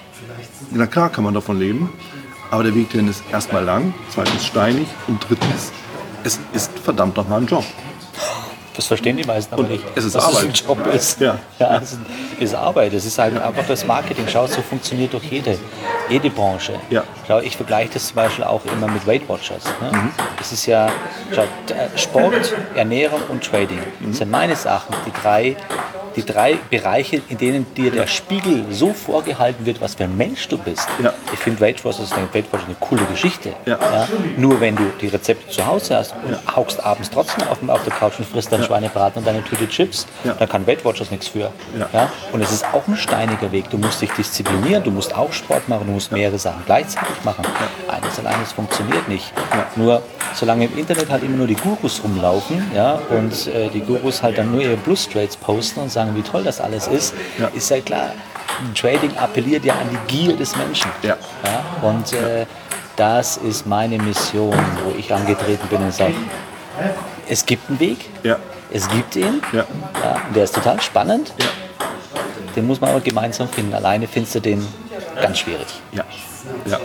na 0.71 0.87
klar 0.87 1.11
kann 1.11 1.23
man 1.23 1.35
davon 1.35 1.59
leben, 1.59 1.91
aber 2.51 2.63
der 2.63 2.75
Weg 2.75 2.91
dahin 2.93 3.09
ist 3.09 3.23
erstmal 3.31 3.63
lang, 3.63 3.93
zweitens 4.09 4.47
steinig 4.47 4.87
und 5.07 5.23
drittens, 5.29 5.71
es 6.25 6.41
ist 6.55 6.79
verdammt 6.79 7.15
nochmal 7.15 7.43
ein 7.43 7.47
Job. 7.47 7.65
Das 8.75 8.87
verstehen 8.87 9.17
die 9.17 9.25
meisten 9.25 9.53
aber 9.53 9.65
nicht. 9.65 9.85
es 9.95 10.05
ist 10.05 10.15
dass 10.15 10.25
Arbeit. 10.25 10.45
ein 10.45 10.53
Job 10.53 10.87
ist. 10.95 11.21
Ja. 11.21 11.39
ja 11.59 11.79
es 11.79 11.99
ist, 12.39 12.55
Arbeit. 12.55 12.93
Es 12.95 13.05
ist 13.05 13.19
halt 13.19 13.41
einfach 13.41 13.67
das 13.67 13.85
Marketing. 13.87 14.25
Schau, 14.29 14.47
so 14.47 14.63
funktioniert 14.63 15.13
doch 15.13 15.23
jede, 15.23 15.59
jede 16.09 16.31
Branche. 16.31 16.75
Ja. 16.91 17.05
Schau, 17.27 17.41
ich 17.41 17.57
vergleiche 17.57 17.91
das 17.95 18.09
zum 18.09 18.17
Beispiel 18.17 18.45
auch 18.45 18.65
immer 18.65 18.89
mit 18.89 19.07
Weight 19.07 19.29
Watchers. 19.29 19.65
Ne? 19.81 19.93
Mhm. 19.93 20.11
Es 20.41 20.53
ist 20.53 20.67
ja 20.67 20.91
schau, 21.35 21.43
äh, 21.43 21.99
Sport, 21.99 22.55
Ernährung 22.75 23.21
und 23.29 23.45
Trading. 23.45 23.79
Mhm. 24.01 24.09
Das 24.09 24.19
sind 24.19 24.31
meines 24.31 24.65
Erachtens 24.65 24.97
die 25.07 25.13
drei, 25.13 25.57
die 26.17 26.25
drei 26.25 26.59
Bereiche, 26.71 27.23
in 27.29 27.39
denen 27.39 27.67
dir 27.75 27.91
der 27.91 28.07
Spiegel 28.07 28.65
so 28.71 28.93
vorgehalten 28.93 29.67
wird, 29.67 29.81
was 29.81 29.95
für 29.95 30.05
ein 30.05 30.17
Mensch 30.17 30.49
du 30.49 30.59
bist. 30.59 30.89
Ja. 31.03 31.13
Ich 31.33 31.39
finde 31.39 31.61
Weight 31.61 31.85
Watchers 31.85 32.13
eine, 32.13 32.27
Weight 32.33 32.53
Watchers 32.53 32.67
eine 32.67 32.77
coole 32.81 33.05
Geschichte. 33.05 33.53
Ja. 33.67 33.79
Nur 34.37 34.61
wenn 34.61 34.77
du 34.77 34.85
die 35.01 35.09
Rezepte 35.09 35.49
zu 35.51 35.67
Hause 35.67 35.97
hast 35.97 36.15
und 36.27 36.57
haukst 36.57 36.83
abends 36.85 37.11
trotzdem 37.11 37.47
auf, 37.49 37.59
auf 37.69 37.85
der 37.85 37.93
Couch 37.93 38.19
und 38.19 38.29
frisst 38.29 38.53
deinen 38.53 38.65
Schweinebraten 38.65 39.19
und 39.21 39.27
deine 39.27 39.43
Tüte 39.45 39.69
Chips, 39.69 40.07
Ja. 40.25 40.35
dann 40.35 40.49
kann 40.49 40.67
Weight 40.67 40.85
Watchers 40.85 41.11
nichts 41.11 41.29
für. 41.29 41.51
Ja. 41.93 42.11
Und 42.33 42.41
es 42.41 42.53
ist 42.53 42.65
auch 42.73 42.87
ein 42.89 42.97
steiniger 42.97 43.51
Weg. 43.53 43.71
Du 43.71 43.79
musst 43.79 44.01
dich 44.03 44.11
disziplinieren, 44.13 44.83
du 44.85 44.91
musst 44.91 45.15
auch 45.17 45.33
Sport 45.33 45.69
machen, 45.69 45.87
du 45.87 45.93
musst 45.93 46.13
mehrere 46.13 46.39
Sachen 46.39 46.63
gleichzeitig 46.67 47.25
machen. 47.25 47.45
Eines 47.89 48.19
allein, 48.19 48.37
das 48.41 48.53
funktioniert 48.53 49.09
nicht. 49.09 49.33
Nur 49.77 50.03
solange 50.35 50.65
im 50.65 50.79
Internet 50.79 51.11
halt 51.11 51.23
immer 51.23 51.37
nur 51.37 51.47
die 51.47 51.55
Gurus 51.57 52.03
rumlaufen 52.03 52.71
ja, 52.75 52.99
und 53.11 53.47
äh, 53.49 53.69
die 53.69 53.81
Gurus 53.81 54.23
halt 54.23 54.39
dann 54.39 54.51
nur 54.51 54.63
ihre 54.63 54.77
Plus 54.77 55.09
Trades 55.09 55.37
posten 55.37 55.81
und 55.81 55.91
sagen, 55.93 56.02
wie 56.15 56.23
toll 56.23 56.43
das 56.45 56.61
alles 56.61 56.87
ist, 56.89 57.15
Ja. 57.39 57.49
ist 57.55 57.71
ja 57.71 57.81
klar, 57.81 58.13
Trading 58.75 59.17
appelliert 59.17 59.65
ja 59.65 59.75
an 59.75 59.89
die 59.91 60.17
Gier 60.17 60.37
des 60.37 60.55
Menschen. 60.57 60.91
Ja. 61.03 61.17
Ja, 61.45 61.89
und 61.89 62.13
äh, 62.13 62.47
das 62.97 63.37
ist 63.39 63.67
meine 63.67 63.99
Mission, 63.99 64.55
wo 64.85 64.93
ich 64.99 65.13
angetreten 65.13 65.67
bin 65.69 65.83
und 65.83 65.93
sage, 65.95 66.15
es 67.29 67.45
gibt 67.47 67.69
einen 67.69 67.81
Weg, 67.81 67.99
Ja. 68.23 68.37
es 68.73 68.89
gibt 68.89 69.17
ihn, 69.17 69.41
Ja. 69.53 69.65
ja, 70.03 70.17
der 70.35 70.45
ist 70.45 70.55
total 70.55 70.81
spannend. 70.81 71.33
Ja. 71.39 71.47
Den 72.55 72.67
muss 72.67 72.81
man 72.81 72.91
aber 72.91 73.01
gemeinsam 73.01 73.49
finden. 73.49 73.73
Alleine 73.75 74.07
findest 74.07 74.35
du 74.35 74.41
den 74.41 74.67
ganz 75.21 75.39
schwierig. 75.39 75.67
Ja, 75.93 76.05
ja. 76.67 76.79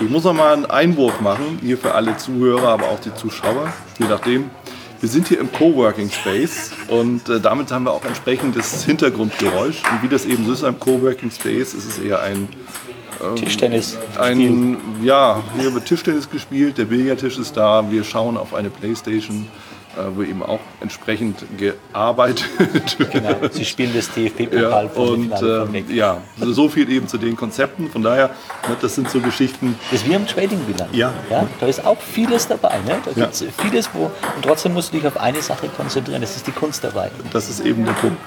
Ich 0.00 0.08
muss 0.10 0.24
noch 0.24 0.32
mal 0.34 0.52
einen 0.52 0.66
Einwurf 0.66 1.20
machen, 1.20 1.58
hier 1.62 1.78
für 1.78 1.94
alle 1.94 2.16
Zuhörer, 2.16 2.68
aber 2.68 2.88
auch 2.88 3.00
die 3.00 3.14
Zuschauer, 3.14 3.72
je 3.98 4.06
nachdem. 4.06 4.50
Wir 5.00 5.08
sind 5.08 5.28
hier 5.28 5.38
im 5.38 5.52
Coworking 5.52 6.10
Space 6.10 6.72
und 6.88 7.28
äh, 7.28 7.38
damit 7.40 7.70
haben 7.70 7.84
wir 7.84 7.92
auch 7.92 8.04
entsprechendes 8.04 8.84
Hintergrundgeräusch. 8.84 9.82
Und 9.90 10.02
wie 10.02 10.08
das 10.08 10.24
eben 10.24 10.44
so 10.44 10.52
ist 10.52 10.64
am 10.64 10.78
Coworking 10.78 11.30
Space, 11.30 11.72
ist 11.74 11.86
es 11.86 11.98
eher 11.98 12.20
ein, 12.20 12.48
Tischtennis. 13.36 13.96
ein 14.18 14.76
ja, 15.02 15.42
hier 15.58 15.72
wird 15.72 15.86
Tischtennis 15.86 16.28
gespielt, 16.28 16.78
der 16.78 16.86
Billardtisch 16.86 17.38
ist 17.38 17.56
da, 17.56 17.84
wir 17.90 18.02
schauen 18.02 18.36
auf 18.36 18.54
eine 18.54 18.70
Playstation, 18.70 19.46
wo 20.14 20.22
eben 20.22 20.42
auch 20.42 20.60
entsprechend 20.80 21.44
gearbeitet 21.58 22.44
wird. 22.72 23.10
Genau. 23.10 23.34
Sie 23.50 23.64
spielen 23.64 23.92
das 23.94 24.08
TFP-Pokal 24.10 24.90
Ja, 24.94 25.00
und 25.02 25.32
ähm, 25.42 25.84
ja, 25.88 26.18
so 26.40 26.68
viel 26.68 26.88
eben 26.90 27.08
zu 27.08 27.18
den 27.18 27.36
Konzepten. 27.36 27.90
Von 27.90 28.02
daher, 28.02 28.28
ne, 28.68 28.76
das 28.80 28.94
sind 28.94 29.10
so 29.10 29.20
Geschichten, 29.20 29.78
Das 29.90 30.02
ist 30.02 30.08
wie 30.08 30.14
im 30.14 30.26
Trading 30.26 30.60
wieder. 30.68 30.86
Ja. 30.92 31.12
ja. 31.30 31.46
Da 31.60 31.66
ist 31.66 31.84
auch 31.84 32.00
vieles 32.00 32.46
dabei. 32.46 32.76
Ne? 32.86 32.96
Da 33.04 33.10
Ja. 33.14 33.26
gibt 33.26 33.34
es 33.34 33.44
vieles, 33.60 33.88
wo. 33.92 34.04
Und 34.04 34.42
trotzdem 34.42 34.74
musst 34.74 34.92
du 34.92 34.98
dich 34.98 35.06
auf 35.06 35.16
eine 35.18 35.40
Sache 35.42 35.68
konzentrieren. 35.68 36.20
Das 36.20 36.36
ist 36.36 36.46
die 36.46 36.52
Kunst 36.52 36.84
dabei. 36.84 37.10
Das 37.32 37.48
ist 37.48 37.60
eben 37.64 37.84
der 37.84 37.92
Punkt. 37.92 38.18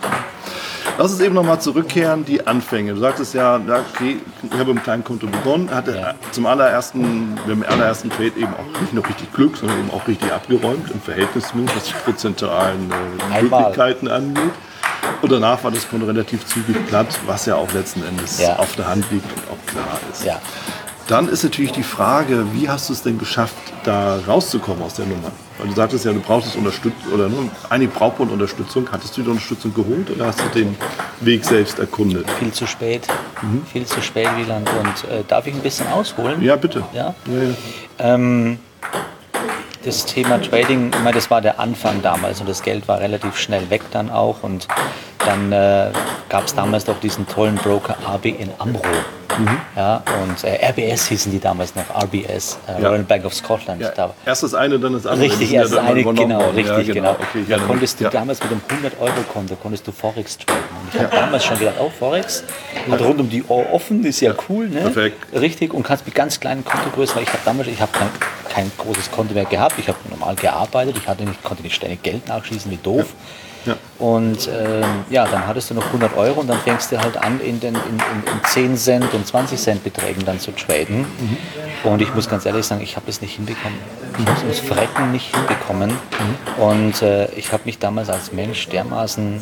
Lass 0.97 1.11
uns 1.11 1.21
eben 1.21 1.35
nochmal 1.35 1.59
zurückkehren, 1.61 2.25
die 2.25 2.45
Anfänge. 2.45 2.93
Du 2.93 2.99
sagtest 2.99 3.33
ja, 3.33 3.55
okay, 3.55 4.17
ich 4.43 4.59
habe 4.59 4.71
im 4.71 4.81
kleinen 4.81 5.03
Konto 5.03 5.27
begonnen, 5.27 5.69
hatte 5.69 5.95
ja. 5.95 6.13
zum 6.31 6.45
allerersten, 6.45 7.37
beim 7.47 7.63
allerersten 7.63 8.09
Trade 8.09 8.33
eben 8.37 8.53
auch 8.53 8.81
nicht 8.81 8.93
nur 8.93 9.05
richtig 9.07 9.31
Glück, 9.33 9.57
sondern 9.57 9.79
eben 9.79 9.91
auch 9.91 10.07
richtig 10.07 10.31
abgeräumt, 10.31 10.89
im 10.91 11.01
Verhältnis 11.01 11.49
zumindest, 11.49 11.77
was 11.77 11.85
die 11.85 11.93
prozentualen 12.05 12.91
äh, 12.91 13.41
Möglichkeiten 13.41 14.07
angeht. 14.07 14.51
Und 15.21 15.31
danach 15.31 15.63
war 15.63 15.71
das 15.71 15.87
Konto 15.87 16.05
relativ 16.05 16.45
zügig 16.45 16.75
platt, 16.87 17.07
was 17.25 17.45
ja 17.45 17.55
auch 17.55 17.71
letzten 17.73 18.03
Endes 18.03 18.39
ja. 18.39 18.55
auf 18.57 18.75
der 18.75 18.87
Hand 18.87 19.05
liegt 19.11 19.25
und 19.25 19.43
auch 19.51 19.65
klar 19.71 19.99
ist. 20.11 20.25
Ja. 20.25 20.39
Dann 21.11 21.27
ist 21.27 21.43
natürlich 21.43 21.73
die 21.73 21.83
Frage, 21.83 22.45
wie 22.53 22.69
hast 22.69 22.87
du 22.87 22.93
es 22.93 23.03
denn 23.03 23.19
geschafft, 23.19 23.57
da 23.83 24.17
rauszukommen 24.25 24.81
aus 24.81 24.93
der 24.93 25.05
Nummer? 25.05 25.29
Weil 25.57 25.67
du 25.67 25.73
sagtest 25.73 26.05
ja, 26.05 26.13
du 26.13 26.21
brauchst 26.21 26.55
Unterstützung 26.55 27.11
oder 27.13 27.27
ne, 27.27 27.49
eigentlich 27.69 27.91
braucht 27.91 28.17
man 28.19 28.29
Unterstützung. 28.29 28.87
Hattest 28.89 29.17
du 29.17 29.21
die 29.21 29.29
Unterstützung 29.29 29.73
geholt 29.73 30.09
oder 30.09 30.27
hast 30.27 30.39
du 30.39 30.47
den 30.57 30.77
Weg 31.19 31.43
selbst 31.43 31.79
erkundet? 31.79 32.31
Viel 32.39 32.53
zu 32.53 32.65
spät. 32.65 33.09
Mhm. 33.41 33.65
Viel 33.65 33.85
zu 33.85 34.01
spät, 34.01 34.29
Wieland. 34.37 34.69
Und 34.69 35.11
äh, 35.11 35.25
darf 35.27 35.45
ich 35.47 35.53
ein 35.53 35.59
bisschen 35.59 35.85
ausholen? 35.89 36.41
Ja, 36.41 36.55
bitte. 36.55 36.81
Ja? 36.93 37.13
ja, 37.25 37.43
ja. 37.43 37.55
Ähm, 38.15 38.57
das 39.83 40.05
Thema 40.05 40.41
Trading, 40.41 40.91
ich 40.93 40.99
meine, 41.03 41.15
das 41.15 41.29
war 41.29 41.41
der 41.41 41.59
Anfang 41.59 42.01
damals 42.01 42.39
und 42.39 42.47
das 42.47 42.63
Geld 42.63 42.87
war 42.87 43.01
relativ 43.01 43.35
schnell 43.37 43.69
weg 43.69 43.81
dann 43.91 44.09
auch. 44.09 44.43
Und 44.43 44.65
dann 45.19 45.51
äh, 45.51 45.91
gab 46.29 46.45
es 46.45 46.55
damals 46.55 46.85
doch 46.85 47.01
diesen 47.01 47.27
tollen 47.27 47.55
Broker 47.55 47.97
AB 48.07 48.27
in 48.27 48.49
Amro. 48.59 48.81
Mhm. 49.37 49.57
Ja, 49.75 50.03
und 50.21 50.43
äh, 50.43 50.69
RBS 50.69 51.07
hießen 51.07 51.31
die 51.31 51.39
damals 51.39 51.73
noch, 51.75 51.83
RBS, 52.03 52.57
äh, 52.67 52.81
ja. 52.81 52.89
Royal 52.89 53.03
Bank 53.03 53.25
of 53.25 53.33
Scotland. 53.33 53.81
Ja, 53.81 53.89
da. 53.89 54.13
Erst 54.25 54.43
das 54.43 54.53
eine, 54.53 54.79
dann 54.79 54.93
das 54.93 55.05
andere. 55.05 55.29
Richtig, 55.29 55.53
erst 55.53 55.73
das 55.73 55.79
eine, 55.79 56.03
genau, 56.03 56.49
richtig, 56.49 56.87
ja, 56.87 56.93
genau. 56.93 56.93
genau. 56.93 57.11
Okay, 57.11 57.45
da 57.47 57.57
konntest 57.57 57.99
du 57.99 58.09
damals 58.09 58.39
mit 58.41 58.51
einem 58.51 58.61
100-Euro-Konto 58.83 59.55
konntest 59.55 59.87
du 59.87 59.91
Forex 59.91 60.37
traden. 60.37 60.63
Und 60.81 60.93
ich 60.93 60.99
habe 60.99 61.15
damals 61.15 61.45
schon 61.45 61.59
gedacht, 61.59 61.75
oh, 61.79 61.91
Forex, 61.97 62.43
hat 62.89 63.01
rund 63.01 63.19
um 63.19 63.29
die 63.29 63.43
Ohr 63.47 63.71
offen, 63.71 64.03
ist 64.05 64.19
ja 64.21 64.33
cool, 64.49 64.67
ne? 64.67 64.81
Perfekt. 64.81 65.17
Richtig, 65.33 65.73
und 65.73 65.83
kannst 65.83 66.05
mit 66.05 66.15
ganz 66.15 66.39
kleinen 66.39 66.65
Kontogrößen, 66.65 67.15
weil 67.15 67.23
ich 67.23 67.29
habe 67.29 67.41
damals, 67.45 67.67
ich 67.67 67.81
habe 67.81 67.91
kein, 67.91 68.09
kein 68.49 68.71
großes 68.77 69.11
Konto 69.11 69.33
mehr 69.33 69.45
gehabt, 69.45 69.75
ich 69.77 69.87
habe 69.87 69.97
normal 70.09 70.35
gearbeitet, 70.35 70.97
ich 70.97 71.07
hatte 71.07 71.23
nicht, 71.23 71.43
konnte 71.43 71.63
nicht 71.63 71.75
ständig 71.75 72.03
Geld 72.03 72.27
nachschießen, 72.27 72.69
wie 72.71 72.77
doof. 72.77 73.05
Ja. 73.07 73.15
Und 73.99 74.47
äh, 74.47 74.81
ja, 75.09 75.27
dann 75.27 75.45
hattest 75.45 75.69
du 75.69 75.75
noch 75.75 75.85
100 75.85 76.17
Euro 76.17 76.41
und 76.41 76.47
dann 76.47 76.59
fängst 76.59 76.91
du 76.91 76.99
halt 76.99 77.17
an, 77.17 77.39
in, 77.39 77.59
den, 77.59 77.75
in, 77.75 77.81
in, 77.81 78.33
in 78.33 78.43
10 78.43 78.77
Cent 78.77 79.13
und 79.13 79.27
20 79.27 79.59
Cent 79.59 79.83
Beträgen 79.83 80.25
dann 80.25 80.39
zu 80.39 80.51
traden. 80.51 81.01
Mhm. 81.01 81.37
Und 81.83 82.01
ich 82.01 82.13
muss 82.15 82.27
ganz 82.27 82.45
ehrlich 82.45 82.65
sagen, 82.65 82.81
ich 82.81 82.95
habe 82.95 83.09
es 83.09 83.21
nicht 83.21 83.35
hinbekommen. 83.35 83.77
Ich 84.17 84.25
habe 84.25 84.49
es 84.49 84.59
Frecken 84.59 85.11
nicht 85.11 85.35
hinbekommen. 85.35 85.91
Mhm. 85.91 86.63
Und 86.63 87.01
äh, 87.03 87.31
ich 87.35 87.51
habe 87.51 87.63
mich 87.65 87.77
damals 87.77 88.09
als 88.09 88.31
Mensch 88.31 88.67
dermaßen, 88.69 89.41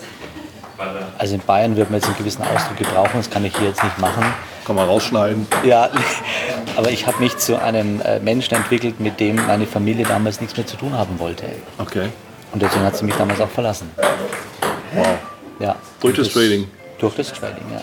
also 1.18 1.36
in 1.36 1.42
Bayern 1.42 1.76
wird 1.76 1.90
man 1.90 2.00
jetzt 2.00 2.08
einen 2.08 2.18
gewissen 2.18 2.44
Ausdruck 2.44 2.78
gebrauchen, 2.78 3.12
das 3.16 3.30
kann 3.30 3.44
ich 3.46 3.56
hier 3.58 3.70
jetzt 3.70 3.84
nicht 3.84 3.98
machen. 4.00 4.26
Kann 4.66 4.76
man 4.76 4.88
rausschneiden. 4.88 5.48
Ja, 5.64 5.90
aber 6.76 6.92
ich 6.92 7.08
habe 7.08 7.20
mich 7.20 7.38
zu 7.38 7.62
einem 7.62 8.02
äh, 8.02 8.20
Menschen 8.20 8.56
entwickelt, 8.56 9.00
mit 9.00 9.20
dem 9.20 9.38
meine 9.48 9.66
Familie 9.66 10.06
damals 10.06 10.42
nichts 10.42 10.58
mehr 10.58 10.68
zu 10.68 10.76
tun 10.78 10.94
haben 10.94 11.20
wollte. 11.20 11.46
Okay. 11.78 12.10
Und 12.52 12.62
deswegen 12.62 12.84
hat 12.84 12.98
sie 12.98 13.06
mich 13.06 13.16
damals 13.16 13.40
auch 13.42 13.50
verlassen. 13.50 13.92
Wow. 14.94 15.08
Ja. 15.60 15.76
Durch 16.00 16.16
das, 16.16 16.28
das 16.28 16.34
Trading? 16.34 16.68
Durch 16.98 17.16
das 17.16 17.32
Trading, 17.32 17.64
ja. 17.72 17.82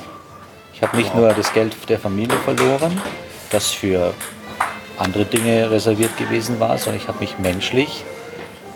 Ich 0.74 0.82
habe 0.82 0.96
nicht 0.96 1.10
wow. 1.10 1.20
nur 1.20 1.32
das 1.32 1.52
Geld 1.52 1.74
der 1.88 1.98
Familie 1.98 2.36
verloren, 2.38 3.00
das 3.50 3.70
für 3.70 4.12
andere 4.98 5.24
Dinge 5.24 5.70
reserviert 5.70 6.16
gewesen 6.16 6.58
war, 6.58 6.76
sondern 6.78 7.00
ich 7.00 7.08
habe 7.08 7.20
mich 7.20 7.38
menschlich 7.38 8.04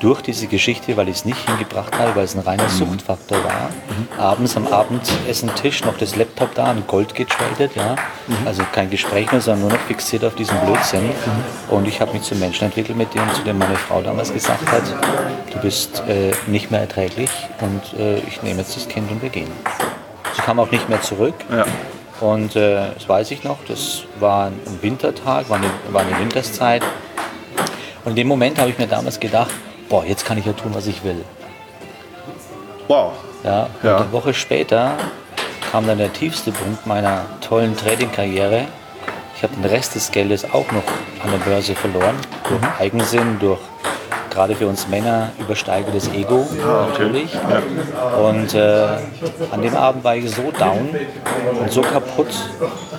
durch 0.01 0.23
diese 0.23 0.47
Geschichte, 0.47 0.97
weil 0.97 1.09
ich 1.09 1.17
es 1.17 1.25
nicht 1.25 1.47
hingebracht 1.47 1.97
habe, 1.99 2.17
weil 2.17 2.25
es 2.25 2.35
ein 2.35 2.41
reiner 2.41 2.65
mhm. 2.65 2.69
Suchtfaktor 2.69 3.39
war, 3.45 3.69
mhm. 3.69 4.21
abends 4.21 4.57
am 4.57 4.67
Abendessen-Tisch 4.67 5.85
noch 5.85 5.97
das 5.99 6.17
Laptop 6.17 6.55
da 6.55 6.65
an 6.65 6.83
Gold 6.87 7.15
getradet, 7.15 7.77
ja. 7.77 7.97
Mhm. 8.27 8.47
Also 8.47 8.63
kein 8.73 8.91
Gespräch 8.91 9.31
mehr, 9.31 9.41
sondern 9.41 9.69
nur 9.69 9.79
noch 9.79 9.85
fixiert 9.87 10.25
auf 10.25 10.35
diesen 10.35 10.59
Blödsinn. 10.61 11.05
Mhm. 11.05 11.75
Und 11.75 11.87
ich 11.87 12.01
habe 12.01 12.13
mich 12.13 12.23
zum 12.23 12.41
Menschen 12.41 12.65
entwickelt, 12.65 12.97
mit 12.97 13.15
dem, 13.15 13.23
zu 13.35 13.43
dem 13.43 13.59
meine 13.59 13.77
Frau 13.77 14.01
damals 14.01 14.33
gesagt 14.33 14.71
hat, 14.73 14.83
du 15.53 15.59
bist 15.61 16.03
äh, 16.09 16.33
nicht 16.47 16.71
mehr 16.71 16.81
erträglich 16.81 17.31
und 17.61 18.01
äh, 18.01 18.19
ich 18.21 18.43
nehme 18.43 18.61
jetzt 18.61 18.75
das 18.77 18.89
Kind 18.89 19.11
und 19.11 19.23
wir 19.23 19.31
gehen. 19.31 19.51
Sie 20.35 20.43
kam 20.43 20.59
auch 20.59 20.71
nicht 20.71 20.89
mehr 20.89 21.03
zurück. 21.03 21.35
Ja. 21.51 21.67
Und 22.21 22.55
äh, 22.55 22.93
das 22.95 23.09
weiß 23.09 23.31
ich 23.31 23.45
noch, 23.45 23.59
das 23.67 24.03
war 24.19 24.47
ein 24.47 24.61
Wintertag, 24.83 25.49
war 25.49 25.59
eine, 25.59 25.71
war 25.91 26.03
eine 26.03 26.19
Winterszeit. 26.19 26.83
Und 28.05 28.11
in 28.11 28.17
dem 28.17 28.29
Moment 28.29 28.59
habe 28.59 28.71
ich 28.71 28.79
mir 28.79 28.87
damals 28.87 29.21
gedacht, 29.21 29.51
boah, 29.91 30.05
jetzt 30.07 30.25
kann 30.25 30.39
ich 30.39 30.47
ja 30.47 30.55
tun, 30.55 30.73
was 30.73 30.87
ich 30.87 31.05
will. 31.05 31.23
Wow. 32.89 33.13
Ja, 33.45 33.65
und 33.65 33.71
ja. 33.83 33.99
eine 33.99 34.13
Woche 34.13 34.33
später 34.33 34.97
kam 35.71 35.87
dann 35.87 35.99
der 35.99 36.13
tiefste 36.13 36.53
Punkt 36.53 36.87
meiner 36.87 37.27
tollen 37.41 37.77
Trading-Karriere. 37.77 38.67
Ich 39.37 39.43
habe 39.43 39.55
den 39.55 39.65
Rest 39.65 39.95
des 39.95 40.11
Geldes 40.11 40.45
auch 40.45 40.71
noch 40.73 40.85
an 41.23 41.31
der 41.31 41.39
Börse 41.39 41.75
verloren. 41.75 42.17
Durch 42.49 42.61
mhm. 42.61 42.69
Eigensinn, 42.79 43.39
durch 43.39 43.61
gerade 44.31 44.55
für 44.55 44.69
uns 44.69 44.87
Männer 44.87 45.31
übersteigertes 45.41 46.09
Ego 46.13 46.47
ah, 46.65 46.85
okay. 46.85 46.91
natürlich. 46.91 47.33
Ja. 47.35 48.17
Und 48.17 48.55
äh, 48.55 48.99
an 49.51 49.63
dem 49.63 49.75
Abend 49.75 50.05
war 50.05 50.15
ich 50.15 50.31
so 50.31 50.53
down 50.53 50.91
und 51.61 51.73
so 51.73 51.81
kaputt, 51.81 52.29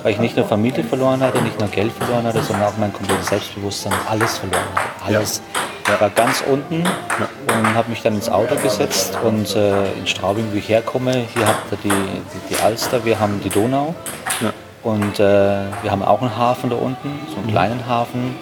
weil 0.02 0.12
ich 0.12 0.18
nicht 0.18 0.36
nur 0.36 0.46
Familie 0.46 0.84
verloren 0.84 1.20
hatte, 1.22 1.40
nicht 1.40 1.58
nur 1.58 1.70
Geld 1.70 1.92
verloren 1.92 2.24
hatte, 2.26 2.42
sondern 2.42 2.66
auch 2.66 2.76
mein 2.76 2.92
komplettes 2.92 3.28
Selbstbewusstsein, 3.28 3.94
alles 4.10 4.38
verloren 4.38 4.64
hatte. 4.74 5.16
Alles. 5.16 5.42
Ja. 5.54 5.60
Ich 5.84 6.00
war 6.00 6.10
ganz 6.10 6.42
unten 6.48 6.84
und 6.84 7.74
habe 7.74 7.90
mich 7.90 8.02
dann 8.02 8.14
ins 8.14 8.28
Auto 8.28 8.54
gesetzt 8.56 9.18
und 9.22 9.54
äh, 9.56 9.92
in 9.92 10.06
Straubing, 10.06 10.46
wo 10.52 10.56
ich 10.56 10.68
herkomme, 10.68 11.26
hier 11.34 11.46
habt 11.46 11.72
ihr 11.72 11.78
die, 11.84 11.88
die, 11.88 12.54
die 12.54 12.62
Alster, 12.62 13.04
wir 13.04 13.18
haben 13.18 13.40
die 13.42 13.48
Donau 13.48 13.94
ja. 14.40 14.52
und 14.82 15.18
äh, 15.18 15.64
wir 15.82 15.90
haben 15.90 16.02
auch 16.02 16.20
einen 16.22 16.36
Hafen 16.36 16.70
da 16.70 16.76
unten, 16.76 17.20
so 17.28 17.36
einen 17.36 17.46
mhm. 17.46 17.50
kleinen 17.50 17.86
Hafen. 17.86 18.36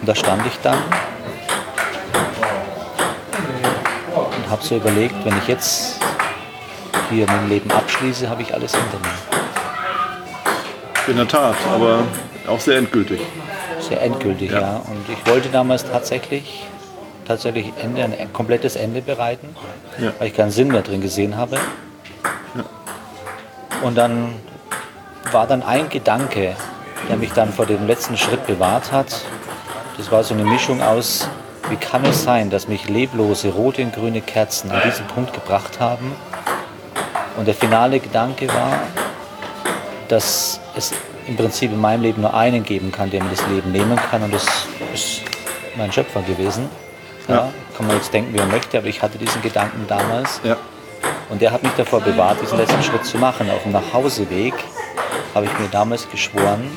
Und 0.00 0.08
da 0.08 0.14
stand 0.14 0.44
ich 0.46 0.58
dann 0.62 0.78
und 4.16 4.50
habe 4.50 4.62
so 4.62 4.76
überlegt, 4.76 5.14
wenn 5.24 5.36
ich 5.38 5.48
jetzt 5.48 6.00
hier 7.10 7.26
mein 7.26 7.48
Leben 7.48 7.70
abschließe, 7.70 8.28
habe 8.28 8.42
ich 8.42 8.52
alles 8.52 8.74
hinter 8.74 8.98
mir. 8.98 9.14
In 11.06 11.16
der 11.16 11.28
Tat, 11.28 11.56
aber 11.72 12.04
auch 12.46 12.60
sehr 12.60 12.78
endgültig 12.78 13.20
sehr 13.90 14.02
endgültig, 14.02 14.52
ja. 14.52 14.60
ja. 14.60 14.76
Und 14.76 15.04
ich 15.08 15.30
wollte 15.30 15.48
damals 15.48 15.84
tatsächlich, 15.84 16.64
tatsächlich 17.26 17.72
Ende, 17.82 18.04
ein 18.04 18.32
komplettes 18.32 18.76
Ende 18.76 19.02
bereiten, 19.02 19.54
ja. 19.98 20.12
weil 20.18 20.28
ich 20.28 20.34
keinen 20.34 20.50
Sinn 20.50 20.68
mehr 20.68 20.82
drin 20.82 21.00
gesehen 21.00 21.36
habe. 21.36 21.56
Ja. 22.54 22.64
Und 23.82 23.96
dann 23.96 24.34
war 25.32 25.46
dann 25.46 25.62
ein 25.62 25.88
Gedanke, 25.88 26.54
der 27.08 27.16
mich 27.16 27.32
dann 27.32 27.52
vor 27.52 27.66
dem 27.66 27.86
letzten 27.86 28.16
Schritt 28.16 28.46
bewahrt 28.46 28.92
hat. 28.92 29.24
Das 29.96 30.10
war 30.10 30.22
so 30.22 30.34
eine 30.34 30.44
Mischung 30.44 30.80
aus, 30.80 31.28
wie 31.68 31.76
kann 31.76 32.04
es 32.04 32.22
sein, 32.22 32.48
dass 32.48 32.68
mich 32.68 32.88
leblose 32.88 33.48
rote 33.48 33.82
und 33.82 33.92
grüne 33.92 34.20
Kerzen 34.20 34.70
an 34.70 34.82
diesen 34.84 35.06
Punkt 35.06 35.32
gebracht 35.32 35.80
haben. 35.80 36.12
Und 37.36 37.46
der 37.46 37.54
finale 37.54 38.00
Gedanke 38.00 38.48
war, 38.48 38.80
dass 40.08 40.60
es 40.76 40.92
im 41.30 41.36
Prinzip 41.36 41.72
in 41.72 41.80
meinem 41.80 42.02
Leben 42.02 42.20
nur 42.20 42.34
einen 42.34 42.64
geben 42.64 42.90
kann, 42.90 43.08
der 43.10 43.22
mir 43.22 43.30
das 43.30 43.46
Leben 43.46 43.70
nehmen 43.70 43.96
kann 43.96 44.22
und 44.22 44.34
das 44.34 44.44
ist 44.92 45.22
mein 45.76 45.92
Schöpfer 45.92 46.22
gewesen. 46.22 46.68
Ja, 47.28 47.34
ja. 47.34 47.52
Kann 47.76 47.86
man 47.86 47.96
jetzt 47.96 48.12
denken, 48.12 48.34
wie 48.34 48.38
man 48.38 48.50
möchte, 48.50 48.76
aber 48.76 48.88
ich 48.88 49.00
hatte 49.00 49.16
diesen 49.16 49.40
Gedanken 49.40 49.86
damals. 49.86 50.40
Ja. 50.42 50.56
Und 51.30 51.40
der 51.40 51.52
hat 51.52 51.62
mich 51.62 51.72
davor 51.76 52.00
bewahrt, 52.00 52.42
diesen 52.42 52.58
letzten 52.58 52.82
Schritt 52.82 53.04
zu 53.04 53.16
machen. 53.16 53.48
Auf 53.48 53.62
dem 53.62 53.72
Nachhauseweg 53.72 54.54
habe 55.32 55.46
ich 55.46 55.58
mir 55.58 55.68
damals 55.70 56.10
geschworen, 56.10 56.72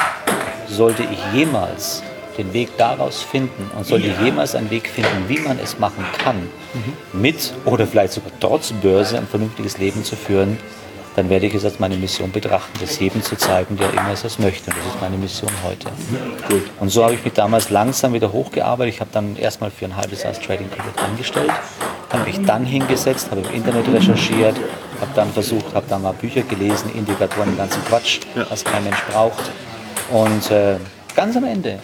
sollte 0.69 1.03
ich 1.03 1.19
jemals 1.33 2.03
den 2.37 2.53
Weg 2.53 2.77
daraus 2.77 3.23
finden 3.23 3.69
und 3.75 3.85
sollte 3.85 4.07
ja. 4.07 4.21
jemals 4.21 4.53
einen 4.55 4.69
Weg 4.69 4.87
finden, 4.87 5.27
wie 5.27 5.39
man 5.39 5.57
es 5.59 5.79
machen 5.79 6.05
kann, 6.23 6.37
mhm. 6.73 7.19
mit 7.19 7.53
oder 7.65 7.87
vielleicht 7.87 8.13
sogar 8.13 8.31
trotz 8.39 8.71
Börse 8.71 9.17
ein 9.17 9.27
vernünftiges 9.27 9.79
Leben 9.79 10.03
zu 10.03 10.15
führen, 10.15 10.59
dann 11.15 11.29
werde 11.29 11.45
ich 11.45 11.53
es 11.53 11.63
als 11.63 11.79
meine 11.79 11.95
Mission 11.95 12.31
betrachten, 12.31 12.79
das 12.81 12.99
jedem 12.99 13.21
zu 13.21 13.35
zeigen, 13.35 13.77
der 13.77 13.91
immer 13.91 14.11
es 14.11 14.39
möchte. 14.39 14.71
Und 14.71 14.77
das 14.77 14.93
ist 14.93 15.01
meine 15.01 15.17
Mission 15.17 15.51
heute. 15.63 15.87
Gut. 16.49 16.63
Und 16.79 16.89
so 16.89 17.03
habe 17.03 17.13
ich 17.13 17.23
mich 17.23 17.33
damals 17.33 17.69
langsam 17.69 18.13
wieder 18.13 18.31
hochgearbeitet. 18.31 18.95
Ich 18.95 18.99
habe 18.99 19.11
dann 19.13 19.35
erstmal 19.35 19.69
für 19.69 19.85
ein 19.85 19.95
halbes 19.95 20.23
Jahr 20.23 20.33
das 20.33 20.41
Trading 20.41 20.69
komplett 20.69 21.03
angestellt, 21.03 21.51
habe 22.11 22.23
mich 22.23 22.41
dann 22.45 22.65
hingesetzt, 22.65 23.29
habe 23.29 23.41
im 23.41 23.53
Internet 23.53 23.87
recherchiert, 23.93 24.55
habe 25.01 25.11
dann 25.15 25.31
versucht, 25.31 25.73
habe 25.73 25.85
dann 25.87 26.01
mal 26.01 26.13
Bücher 26.13 26.41
gelesen, 26.41 26.91
Indikatoren, 26.95 27.49
den 27.49 27.57
ganzen 27.57 27.83
Quatsch, 27.85 28.21
ja. 28.35 28.45
was 28.49 28.63
kein 28.63 28.83
Mensch 28.83 29.01
braucht. 29.11 29.51
Und 30.11 30.49
äh, 30.51 30.77
ganz 31.15 31.37
am 31.37 31.43
Ende, 31.43 31.79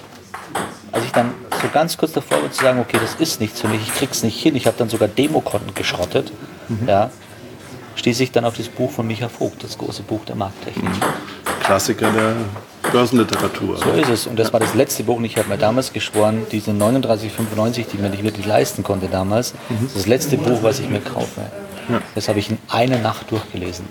als 0.92 1.06
ich 1.06 1.12
dann 1.12 1.34
so 1.62 1.68
ganz 1.72 1.98
kurz 1.98 2.14
davor 2.14 2.42
war 2.42 2.52
zu 2.52 2.64
sagen, 2.64 2.80
okay, 2.80 2.98
das 3.02 3.16
ist 3.16 3.40
nichts 3.40 3.62
für 3.62 3.68
mich, 3.68 3.82
ich 3.82 3.94
krieg's 3.94 4.24
nicht 4.24 4.42
hin, 4.42 4.56
ich 4.56 4.66
habe 4.66 4.78
dann 4.78 4.90
sogar 4.90 5.08
Demokonten 5.08 5.74
geschrottet, 5.76 6.32
mhm. 6.68 6.88
ja, 6.88 7.12
stieß 8.00 8.20
ich 8.22 8.32
dann 8.32 8.46
auf 8.46 8.58
das 8.58 8.68
Buch 8.68 8.92
von 8.92 9.06
Micha 9.06 9.30
Vogt, 9.30 9.64
das 9.64 9.78
große 9.78 10.04
Buch 10.04 10.26
der 10.26 10.36
Markttechnik. 10.36 10.86
Mhm. 10.86 11.64
Klassiker 11.64 12.12
der 12.12 12.36
Börsenliteratur. 12.92 13.78
So 13.78 13.92
ist 13.92 14.10
es. 14.10 14.28
Und 14.28 14.40
das 14.40 14.52
war 14.52 14.60
das 14.60 14.74
letzte 14.74 15.04
Buch. 15.04 15.18
Und 15.18 15.26
ich 15.26 15.38
habe 15.38 15.50
mir 15.50 15.58
damals 15.58 15.94
geschworen, 15.94 16.48
diese 16.52 16.72
39,95, 16.72 17.74
die 17.74 17.82
ich 17.82 17.94
mir 18.00 18.10
nicht 18.10 18.24
wirklich 18.24 18.46
leisten 18.46 18.84
konnte 18.84 19.08
damals, 19.08 19.54
mhm. 19.70 19.84
das, 19.84 19.94
das 19.94 20.08
letzte 20.08 20.38
Buch, 20.38 20.64
was 20.64 20.80
ich 20.80 20.90
mir 20.90 21.02
kaufe. 21.02 21.42
Ja. 21.90 22.02
Das 22.16 22.30
habe 22.30 22.40
ich 22.40 22.50
in 22.50 22.58
einer 22.70 22.98
Nacht 22.98 23.30
durchgelesen. 23.32 23.86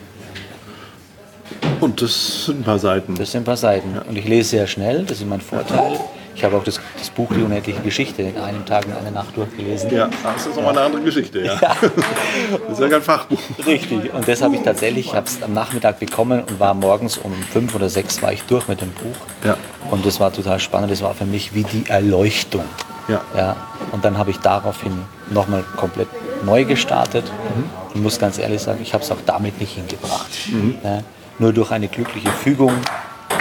Und 1.80 2.02
das 2.02 2.46
sind 2.46 2.60
ein 2.60 2.64
paar 2.64 2.78
Seiten. 2.78 3.14
Das 3.14 3.30
sind 3.30 3.42
ein 3.42 3.44
paar 3.44 3.56
Seiten. 3.56 3.94
Ja. 3.94 4.02
Und 4.02 4.16
ich 4.16 4.26
lese 4.26 4.50
sehr 4.50 4.66
schnell, 4.66 5.04
das 5.04 5.18
ist 5.18 5.26
mein 5.26 5.40
Vorteil. 5.40 6.00
Ich 6.38 6.44
habe 6.44 6.56
auch 6.56 6.62
das, 6.62 6.78
das, 6.96 7.10
Buch 7.10 7.32
Die 7.34 7.42
unendliche 7.42 7.80
Geschichte 7.80 8.22
in 8.22 8.38
einem 8.38 8.64
Tag 8.64 8.86
und 8.86 8.96
einer 8.96 9.10
Nacht 9.10 9.36
durchgelesen. 9.36 9.90
Ja, 9.90 10.08
das 10.22 10.46
ist 10.46 10.54
nochmal 10.54 10.70
eine 10.70 10.82
andere 10.82 11.02
Geschichte, 11.02 11.40
ja. 11.40 11.58
ja. 11.60 11.74
Das 12.68 12.78
ist 12.78 12.80
ja 12.80 12.88
kein 12.88 13.02
Fachbuch. 13.02 13.40
Richtig. 13.66 14.14
Und 14.14 14.28
das 14.28 14.40
habe 14.40 14.54
ich 14.54 14.62
tatsächlich, 14.62 15.06
ich 15.06 15.14
habe 15.14 15.26
es 15.26 15.42
am 15.42 15.52
Nachmittag 15.52 15.98
bekommen 15.98 16.44
und 16.48 16.60
war 16.60 16.74
morgens 16.74 17.18
um 17.18 17.32
fünf 17.32 17.74
oder 17.74 17.88
sechs 17.88 18.22
war 18.22 18.32
ich 18.32 18.44
durch 18.44 18.68
mit 18.68 18.80
dem 18.80 18.92
Buch. 18.92 19.16
Ja. 19.42 19.56
Und 19.90 20.06
das 20.06 20.20
war 20.20 20.32
total 20.32 20.60
spannend. 20.60 20.92
Das 20.92 21.02
war 21.02 21.12
für 21.12 21.26
mich 21.26 21.54
wie 21.54 21.64
die 21.64 21.90
Erleuchtung. 21.90 22.64
Ja. 23.08 23.20
ja. 23.36 23.56
Und 23.90 24.04
dann 24.04 24.16
habe 24.16 24.30
ich 24.30 24.38
daraufhin 24.38 24.92
nochmal 25.30 25.64
komplett 25.76 26.06
neu 26.44 26.64
gestartet. 26.64 27.24
Mhm. 27.24 27.64
Und 27.94 28.02
muss 28.04 28.20
ganz 28.20 28.38
ehrlich 28.38 28.62
sagen, 28.62 28.78
ich 28.80 28.94
habe 28.94 29.02
es 29.02 29.10
auch 29.10 29.18
damit 29.26 29.60
nicht 29.60 29.74
hingebracht. 29.74 30.30
Mhm. 30.46 30.76
Ja. 30.84 31.00
Nur 31.40 31.52
durch 31.52 31.72
eine 31.72 31.88
glückliche 31.88 32.30
Fügung 32.30 32.74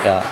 ja, 0.06 0.24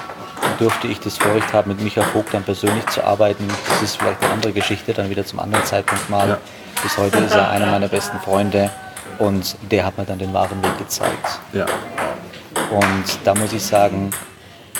durfte 0.59 0.87
ich 0.87 0.99
das 0.99 1.17
Vorrecht 1.17 1.53
haben, 1.53 1.71
mit 1.71 1.81
Michael 1.81 2.07
Vogt 2.07 2.33
dann 2.33 2.43
persönlich 2.43 2.85
zu 2.87 3.03
arbeiten. 3.03 3.47
Das 3.69 3.81
ist 3.81 3.97
vielleicht 3.97 4.23
eine 4.23 4.33
andere 4.33 4.51
Geschichte, 4.53 4.93
dann 4.93 5.09
wieder 5.09 5.25
zum 5.25 5.39
anderen 5.39 5.65
Zeitpunkt 5.65 6.09
mal. 6.09 6.29
Ja. 6.29 6.37
Bis 6.83 6.97
heute 6.97 7.19
ist 7.19 7.33
er 7.33 7.49
einer 7.49 7.67
meiner 7.67 7.87
besten 7.87 8.19
Freunde 8.19 8.69
und 9.17 9.55
der 9.71 9.85
hat 9.85 9.97
mir 9.97 10.05
dann 10.05 10.19
den 10.19 10.33
wahren 10.33 10.61
Weg 10.63 10.77
gezeigt. 10.77 11.39
Ja. 11.53 11.65
Und 12.71 13.19
da 13.23 13.33
muss 13.35 13.53
ich 13.53 13.63
sagen, 13.63 14.11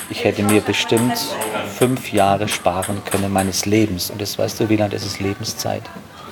ich 0.10 0.24
hätte 0.24 0.44
mir 0.44 0.62
bestimmt 0.62 1.18
fünf 1.78 2.12
Jahre 2.12 2.48
sparen 2.48 3.02
können 3.06 3.32
meines 3.32 3.66
Lebens. 3.66 4.10
Und 4.10 4.22
das 4.22 4.38
weißt 4.38 4.60
du, 4.60 4.70
Wieland, 4.70 4.94
das 4.94 5.06
ist 5.06 5.20
Lebenszeit. 5.20 5.84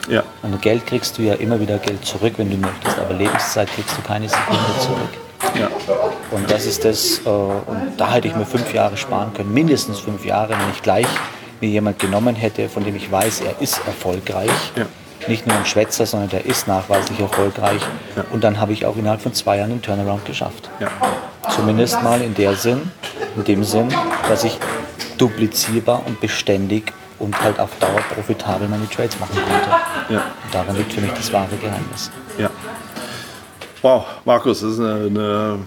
Ja. 0.09 0.23
Und 0.41 0.61
Geld 0.61 0.85
kriegst 0.85 1.17
du 1.17 1.21
ja 1.21 1.35
immer 1.35 1.59
wieder 1.59 1.77
Geld 1.77 2.05
zurück, 2.05 2.33
wenn 2.37 2.49
du 2.49 2.57
möchtest, 2.57 2.99
aber 2.99 3.13
Lebenszeit 3.13 3.69
kriegst 3.69 3.97
du 3.97 4.01
keine 4.01 4.27
Sekunde 4.27 4.79
zurück. 4.79 5.09
Ja. 5.55 5.69
Und 6.33 6.49
das 6.49 6.65
ist 6.65 6.83
das, 6.83 7.21
äh, 7.25 7.29
und 7.29 7.93
da 7.97 8.11
hätte 8.11 8.27
ich 8.27 8.35
mir 8.35 8.45
fünf 8.45 8.73
Jahre 8.73 8.97
sparen 8.97 9.33
können, 9.33 9.53
mindestens 9.53 9.99
fünf 9.99 10.25
Jahre, 10.25 10.49
wenn 10.49 10.71
ich 10.73 10.81
gleich 10.81 11.05
mir 11.61 11.69
jemand 11.69 11.99
genommen 11.99 12.35
hätte, 12.35 12.69
von 12.69 12.83
dem 12.83 12.95
ich 12.95 13.11
weiß, 13.11 13.41
er 13.41 13.61
ist 13.61 13.79
erfolgreich. 13.85 14.49
Ja. 14.75 14.85
Nicht 15.27 15.47
nur 15.47 15.55
ein 15.55 15.65
Schwätzer, 15.65 16.05
sondern 16.05 16.29
der 16.29 16.45
ist 16.45 16.67
nachweislich 16.67 17.19
erfolgreich. 17.19 17.81
Ja. 18.15 18.25
Und 18.31 18.43
dann 18.43 18.59
habe 18.59 18.73
ich 18.73 18.85
auch 18.85 18.97
innerhalb 18.97 19.21
von 19.21 19.33
zwei 19.33 19.57
Jahren 19.57 19.69
den 19.69 19.81
Turnaround 19.81 20.25
geschafft. 20.25 20.69
Ja. 20.79 20.89
Zumindest 21.49 22.01
mal 22.01 22.21
in 22.21 22.33
der 22.33 22.55
Sinn, 22.55 22.91
in 23.35 23.43
dem 23.43 23.63
Sinn, 23.63 23.93
dass 24.27 24.43
ich 24.43 24.57
duplizierbar 25.17 26.01
und 26.05 26.19
beständig 26.19 26.91
und 27.19 27.41
halt 27.41 27.59
auf 27.59 27.69
Dauer 27.79 28.01
profitabel 28.13 28.67
meine 28.67 28.89
Trades 28.89 29.19
machen 29.19 29.35
konnte. 29.35 29.69
Ja. 30.09 30.19
Und 30.43 30.53
darin 30.53 30.75
liegt 30.75 30.91
für 30.91 31.01
mich 31.01 31.11
das 31.11 31.31
wahre 31.31 31.55
Geheimnis. 31.61 32.11
Ja. 32.39 32.49
Wow, 33.81 34.05
Markus, 34.25 34.61
das 34.61 34.71
ist 34.71 34.79
eine, 34.79 35.05
eine 35.05 35.59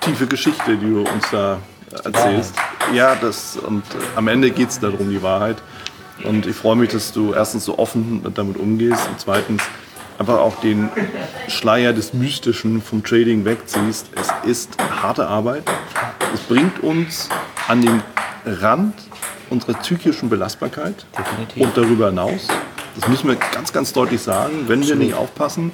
tiefe 0.00 0.26
Geschichte, 0.26 0.76
die 0.76 0.86
du 0.86 1.00
uns 1.00 1.30
da 1.30 1.58
erzählst. 2.04 2.54
Ja, 2.92 3.14
das, 3.14 3.56
und 3.56 3.82
am 4.14 4.28
Ende 4.28 4.50
geht 4.50 4.70
es 4.70 4.80
darum, 4.80 5.10
die 5.10 5.22
Wahrheit. 5.22 5.56
Und 6.24 6.46
ich 6.46 6.56
freue 6.56 6.76
mich, 6.76 6.90
dass 6.90 7.12
du 7.12 7.34
erstens 7.34 7.64
so 7.64 7.78
offen 7.78 8.24
damit 8.34 8.56
umgehst 8.56 9.06
und 9.08 9.20
zweitens 9.20 9.62
einfach 10.18 10.38
auch 10.38 10.60
den 10.60 10.88
Schleier 11.48 11.92
des 11.92 12.14
Mystischen 12.14 12.80
vom 12.80 13.02
Trading 13.02 13.44
wegziehst. 13.44 14.10
Es 14.14 14.32
ist 14.50 14.76
harte 14.80 15.26
Arbeit. 15.26 15.64
Es 16.32 16.40
bringt 16.40 16.82
uns 16.82 17.28
an 17.68 17.82
den 17.82 18.02
Rand 18.44 18.94
unserer 19.50 19.74
psychischen 19.74 20.28
Belastbarkeit 20.28 21.06
Definitiv. 21.16 21.62
und 21.62 21.76
darüber 21.76 22.06
hinaus. 22.06 22.48
Das 22.98 23.08
müssen 23.08 23.28
wir 23.28 23.36
ganz, 23.36 23.72
ganz 23.72 23.92
deutlich 23.92 24.22
sagen. 24.22 24.64
Wenn 24.66 24.86
wir 24.86 24.96
nicht 24.96 25.14
aufpassen, 25.14 25.70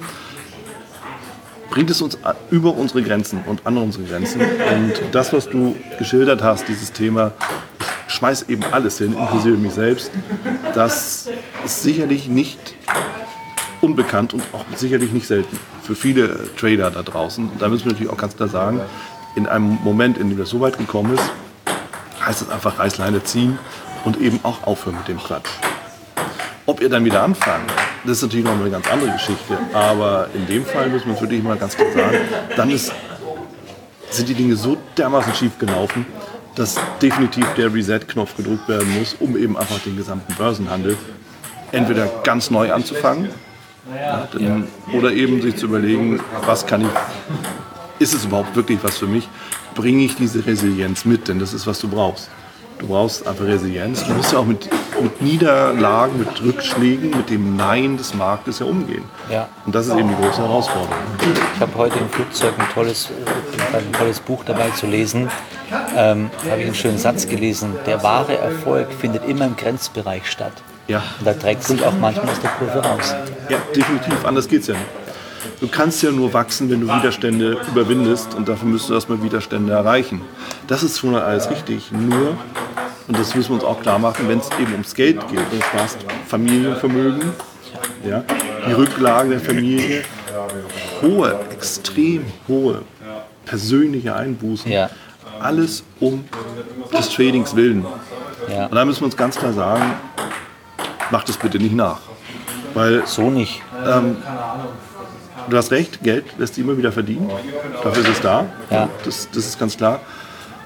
bringt 1.73 1.89
es 1.89 2.03
uns 2.03 2.19
über 2.51 2.75
unsere 2.75 3.01
Grenzen 3.01 3.43
und 3.47 3.65
an 3.65 3.77
unsere 3.77 4.03
Grenzen. 4.03 4.41
Und 4.41 4.93
das, 5.11 5.33
was 5.33 5.49
du 5.49 5.75
geschildert 5.97 6.43
hast, 6.43 6.67
dieses 6.67 6.91
Thema, 6.91 7.31
ich 8.07 8.13
schmeiß 8.13 8.43
eben 8.43 8.63
alles 8.71 8.99
hin, 8.99 9.15
inklusive 9.17 9.57
mich 9.57 9.73
selbst, 9.73 10.11
das 10.75 11.27
ist 11.65 11.81
sicherlich 11.81 12.27
nicht 12.27 12.75
unbekannt 13.81 14.35
und 14.35 14.43
auch 14.53 14.65
sicherlich 14.75 15.13
nicht 15.13 15.25
selten 15.25 15.59
für 15.81 15.95
viele 15.95 16.47
Trader 16.57 16.91
da 16.91 17.01
draußen. 17.01 17.49
Und 17.49 17.59
da 17.59 17.69
müssen 17.69 17.85
wir 17.85 17.93
natürlich 17.93 18.13
auch 18.13 18.17
ganz 18.17 18.37
klar 18.37 18.49
sagen, 18.49 18.79
in 19.35 19.47
einem 19.47 19.79
Moment, 19.83 20.19
in 20.19 20.29
dem 20.29 20.37
das 20.37 20.49
so 20.51 20.59
weit 20.59 20.77
gekommen 20.77 21.15
ist, 21.15 21.31
heißt 22.23 22.43
es 22.43 22.49
einfach 22.49 22.77
Reißleine 22.77 23.23
ziehen 23.23 23.57
und 24.05 24.21
eben 24.21 24.39
auch 24.43 24.61
aufhören 24.67 24.97
mit 24.97 25.07
dem 25.07 25.17
Quatsch. 25.17 25.49
Ob 26.67 26.81
ihr 26.81 26.89
dann 26.89 27.03
wieder 27.03 27.23
anfangt, 27.23 27.71
das 28.03 28.17
ist 28.17 28.23
natürlich 28.23 28.45
noch 28.45 28.59
eine 28.59 28.69
ganz 28.69 28.89
andere 28.91 29.11
Geschichte. 29.11 29.57
Aber 29.73 30.29
in 30.33 30.45
dem 30.47 30.65
Fall 30.65 30.89
muss 30.89 31.05
man 31.05 31.19
wirklich 31.19 31.43
mal 31.43 31.57
ganz 31.57 31.75
klar 31.75 31.91
sagen, 31.93 32.17
dann 32.55 32.69
ist, 32.69 32.91
sind 34.09 34.29
die 34.29 34.33
Dinge 34.33 34.55
so 34.55 34.77
dermaßen 34.97 35.33
schief 35.33 35.57
gelaufen, 35.57 36.05
dass 36.55 36.75
definitiv 37.01 37.45
der 37.57 37.73
Reset-Knopf 37.73 38.37
gedrückt 38.37 38.67
werden 38.67 38.99
muss, 38.99 39.15
um 39.19 39.37
eben 39.37 39.57
einfach 39.57 39.79
den 39.79 39.97
gesamten 39.97 40.33
Börsenhandel 40.35 40.97
entweder 41.71 42.05
ganz 42.23 42.51
neu 42.51 42.71
anzufangen 42.71 43.29
ja, 43.93 44.27
denn, 44.33 44.67
oder 44.93 45.11
eben 45.11 45.41
sich 45.41 45.57
zu 45.57 45.65
überlegen, 45.65 46.21
was 46.45 46.65
kann 46.65 46.81
ich, 46.81 46.87
ist 47.99 48.13
es 48.13 48.25
überhaupt 48.25 48.55
wirklich 48.55 48.79
was 48.81 48.97
für 48.97 49.07
mich? 49.07 49.27
Bringe 49.75 50.03
ich 50.05 50.15
diese 50.15 50.45
Resilienz 50.45 51.05
mit? 51.05 51.27
Denn 51.27 51.39
das 51.39 51.53
ist, 51.53 51.67
was 51.67 51.79
du 51.79 51.87
brauchst. 51.87 52.29
Du 52.79 52.87
brauchst 52.87 53.25
einfach 53.27 53.45
Resilienz. 53.45 54.03
Du 54.05 54.13
musst 54.13 54.33
ja 54.33 54.39
auch 54.39 54.45
mit, 54.45 54.69
mit 55.01 55.21
Niederlagen, 55.21 56.19
mit 56.19 56.41
Rückschlägen, 56.43 57.11
mit 57.11 57.29
dem 57.29 57.55
Nein 57.55 57.97
des 57.97 58.13
Marktes 58.13 58.59
ja 58.59 58.65
umgehen. 58.65 59.03
Ja. 59.29 59.47
Und 59.65 59.73
das 59.73 59.87
ist 59.87 59.95
eben 59.95 60.09
die 60.09 60.15
große 60.15 60.41
Herausforderung. 60.41 60.95
Ich 61.55 61.61
habe 61.61 61.75
heute 61.75 61.99
im 61.99 62.09
Flugzeug 62.09 62.53
ein 62.57 62.67
tolles, 62.73 63.09
ein 63.73 63.91
tolles 63.93 64.19
Buch 64.19 64.43
dabei 64.45 64.69
zu 64.71 64.87
lesen. 64.87 65.29
Ähm, 65.95 66.29
habe 66.49 66.61
ich 66.61 66.65
einen 66.65 66.75
schönen 66.75 66.97
Satz 66.97 67.27
gelesen. 67.27 67.75
Der 67.85 68.03
wahre 68.03 68.37
Erfolg 68.37 68.91
findet 68.91 69.27
immer 69.27 69.45
im 69.45 69.55
Grenzbereich 69.55 70.29
statt. 70.29 70.53
Ja. 70.87 71.01
Und 71.19 71.25
da 71.25 71.33
trägt 71.33 71.63
sich 71.63 71.85
auch 71.85 71.93
manchmal 71.99 72.29
aus 72.29 72.41
der 72.41 72.51
Kurve 72.51 72.85
raus. 72.85 73.15
Ja, 73.49 73.57
definitiv. 73.75 74.25
Anders 74.25 74.47
geht 74.47 74.61
es 74.61 74.67
ja 74.67 74.73
nicht. 74.73 75.02
Du 75.59 75.67
kannst 75.67 76.03
ja 76.03 76.11
nur 76.11 76.33
wachsen, 76.33 76.69
wenn 76.69 76.81
du 76.81 76.87
Widerstände 76.87 77.57
überwindest 77.71 78.33
und 78.35 78.47
dafür 78.47 78.67
müsstest 78.67 78.89
du 78.89 78.93
erstmal 78.95 79.23
Widerstände 79.23 79.73
erreichen. 79.73 80.21
Das 80.67 80.83
ist 80.83 80.99
schon 80.99 81.15
alles 81.15 81.49
richtig. 81.49 81.91
Nur, 81.91 82.37
und 83.07 83.17
das 83.17 83.35
müssen 83.35 83.49
wir 83.49 83.55
uns 83.55 83.63
auch 83.63 83.81
klar 83.81 83.99
machen, 83.99 84.27
wenn 84.27 84.39
es 84.39 84.49
eben 84.59 84.71
ums 84.73 84.93
Geld 84.93 85.19
geht, 85.29 85.39
du 85.39 85.61
sparst 85.61 85.97
Familienvermögen, 86.27 87.31
ja, 88.05 88.23
die 88.67 88.73
Rücklagen 88.73 89.31
der 89.31 89.39
Familie, 89.39 90.03
hohe, 91.01 91.39
extrem 91.51 92.25
hohe 92.47 92.81
persönliche 93.45 94.15
Einbußen, 94.15 94.71
ja. 94.71 94.89
alles 95.39 95.83
um 95.99 96.25
des 96.91 97.09
Tradings 97.09 97.55
willen. 97.55 97.85
Ja. 98.49 98.65
Und 98.65 98.75
da 98.75 98.85
müssen 98.85 99.01
wir 99.01 99.05
uns 99.05 99.17
ganz 99.17 99.37
klar 99.37 99.53
sagen, 99.53 99.93
mach 101.11 101.23
das 101.23 101.37
bitte 101.37 101.57
nicht 101.57 101.75
nach. 101.75 101.99
Weil, 102.73 103.05
so 103.05 103.29
nicht. 103.29 103.61
Ähm, 103.85 104.17
du 105.49 105.57
hast 105.57 105.71
recht, 105.71 106.01
Geld 106.03 106.25
lässt 106.37 106.55
sich 106.55 106.63
immer 106.63 106.77
wieder 106.77 106.91
verdienen. 106.91 107.29
Dafür 107.83 108.03
ist 108.03 108.09
es 108.09 108.21
da. 108.21 108.45
Ja. 108.69 108.89
Das, 109.03 109.29
das 109.33 109.45
ist 109.45 109.59
ganz 109.59 109.77
klar. 109.77 110.01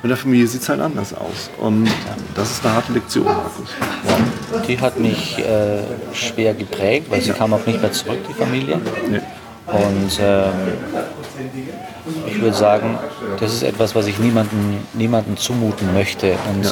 Mit 0.04 0.12
der 0.12 0.18
Familie 0.18 0.48
sieht 0.48 0.62
es 0.62 0.70
halt 0.70 0.80
anders 0.80 1.14
aus. 1.14 1.50
Und 1.60 1.90
das 2.36 2.52
ist 2.52 2.66
eine 2.66 2.76
harte 2.76 2.94
Lektion, 2.94 3.26
Markus. 3.26 3.70
Wow. 4.04 4.62
Die 4.68 4.80
hat 4.80 5.00
mich 5.00 5.40
äh, 5.40 5.80
schwer 6.14 6.54
geprägt, 6.54 7.10
weil 7.10 7.22
sie 7.22 7.30
ja. 7.30 7.34
kam 7.34 7.54
auch 7.54 7.66
nicht 7.66 7.82
mehr 7.82 7.92
zurück, 7.92 8.20
die 8.30 8.34
Familie. 8.34 8.80
Nee. 9.10 9.22
Und 9.68 10.20
äh, 10.20 10.46
ich 12.28 12.40
würde 12.40 12.56
sagen, 12.56 12.98
das 13.40 13.54
ist 13.54 13.64
etwas, 13.64 13.96
was 13.96 14.08
ich 14.08 14.18
niemandem, 14.20 14.78
niemandem 14.94 15.36
zumuten 15.36 15.94
möchte. 15.94 16.36
Und 16.54 16.64
ja. 16.64 16.72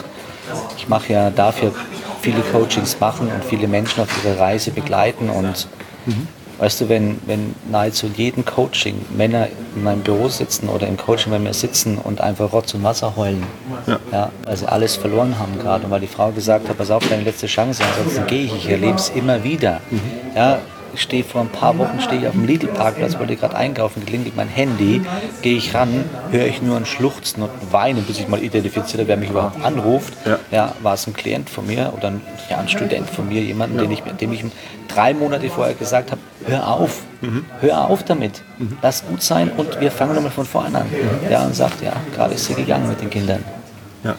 ich 0.78 0.88
mache 0.88 1.12
ja 1.12 1.30
dafür 1.30 1.74
viele 2.22 2.41
Coachings 2.41 3.00
machen 3.00 3.28
und 3.28 3.44
viele 3.44 3.68
Menschen 3.68 4.02
auf 4.02 4.10
ihre 4.24 4.39
Reise 4.39 4.72
begleiten. 4.72 5.30
Und 5.30 5.68
mhm. 6.06 6.28
Weißt 6.58 6.82
du, 6.82 6.89
wenn, 6.89 7.20
wenn 7.26 7.54
nahezu 7.70 8.08
jeden 8.15 8.46
Coaching 8.46 9.06
Männer 9.15 9.48
in 9.76 9.84
meinem 9.84 10.02
Büro 10.02 10.30
sitzen 10.30 10.70
oder 10.70 10.88
im 10.88 10.96
Coaching 10.98 11.32
bei 11.32 11.39
mir 11.39 11.54
sitzen 11.54 11.98
und 11.98 12.22
einfach 12.22 12.54
Rotz 12.54 12.74
und 12.74 12.84
Wasser 12.84 13.15
heulen, 13.15 13.44
ja. 13.88 14.00
Ja, 14.12 14.32
weil 14.46 14.56
sie 14.56 14.68
alles 14.68 14.96
verloren 14.96 15.38
haben 15.38 15.60
gerade 15.60 15.86
und 15.86 15.91
weil 15.91 16.02
die 16.02 16.08
Frau 16.08 16.32
gesagt 16.32 16.70
hat, 16.70 16.78
pass 16.78 16.91
auf, 16.91 17.08
deine 17.10 17.24
letzte 17.24 17.48
Chance, 17.48 17.84
ansonsten 17.84 18.26
gehe 18.28 18.46
ich, 18.46 18.56
ich 18.56 18.70
erlebe 18.70 18.96
es 18.96 19.10
immer 19.10 19.44
wieder. 19.44 19.82
Mhm. 19.89 20.02
Ja, 20.36 20.60
ich 20.95 21.01
stehe 21.01 21.23
vor 21.23 21.41
ein 21.41 21.49
paar 21.49 21.77
Wochen 21.77 21.99
stehe 21.99 22.21
ich 22.21 22.27
auf 22.27 22.34
dem 22.34 22.45
Lidl-Parkplatz, 22.45 23.19
wollte 23.19 23.36
gerade 23.36 23.55
einkaufen, 23.55 24.05
klingelt 24.05 24.36
mein 24.36 24.47
Handy, 24.47 25.01
gehe 25.41 25.58
ich 25.58 25.73
ran, 25.73 26.05
höre 26.31 26.45
ich 26.45 26.62
nur 26.62 26.77
ein 26.77 26.86
Schluchzen 26.86 27.43
und 27.43 27.51
Weinen, 27.71 28.03
bis 28.03 28.19
ich 28.19 28.27
mal 28.27 28.41
identifiziere, 28.41 29.08
wer 29.08 29.17
mich 29.17 29.29
überhaupt 29.29 29.63
anruft. 29.63 30.13
Ja. 30.25 30.39
ja 30.51 30.73
war 30.81 30.93
es 30.93 31.05
ein 31.08 31.13
Klient 31.13 31.49
von 31.49 31.67
mir 31.67 31.93
oder 31.95 32.08
ein, 32.08 32.21
ja, 32.49 32.58
ein 32.58 32.69
Student 32.69 33.10
von 33.10 33.27
mir, 33.27 33.41
jemanden, 33.41 33.75
ja. 33.75 33.84
den 33.84 33.91
ich, 33.91 34.01
dem 34.01 34.34
ich 34.34 34.43
drei 34.88 35.13
Monate 35.13 35.49
vorher 35.49 35.73
gesagt 35.75 36.12
habe, 36.12 36.21
hör 36.47 36.67
auf, 36.67 37.01
mhm. 37.21 37.45
hör 37.60 37.89
auf 37.89 38.03
damit, 38.03 38.41
mhm. 38.58 38.77
lass 38.81 39.05
gut 39.05 39.21
sein 39.21 39.51
und 39.55 39.79
wir 39.81 39.91
fangen 39.91 40.15
nochmal 40.15 40.31
von 40.31 40.45
vorne 40.45 40.79
an. 40.79 40.88
Mhm. 40.88 41.29
Ja, 41.31 41.45
und 41.45 41.55
sagt, 41.55 41.81
ja, 41.84 41.93
gerade 42.15 42.36
ist 42.36 42.45
sie 42.45 42.53
gegangen 42.53 42.88
mit 42.88 43.01
den 43.01 43.10
Kindern. 43.10 43.43
Ja. 44.03 44.15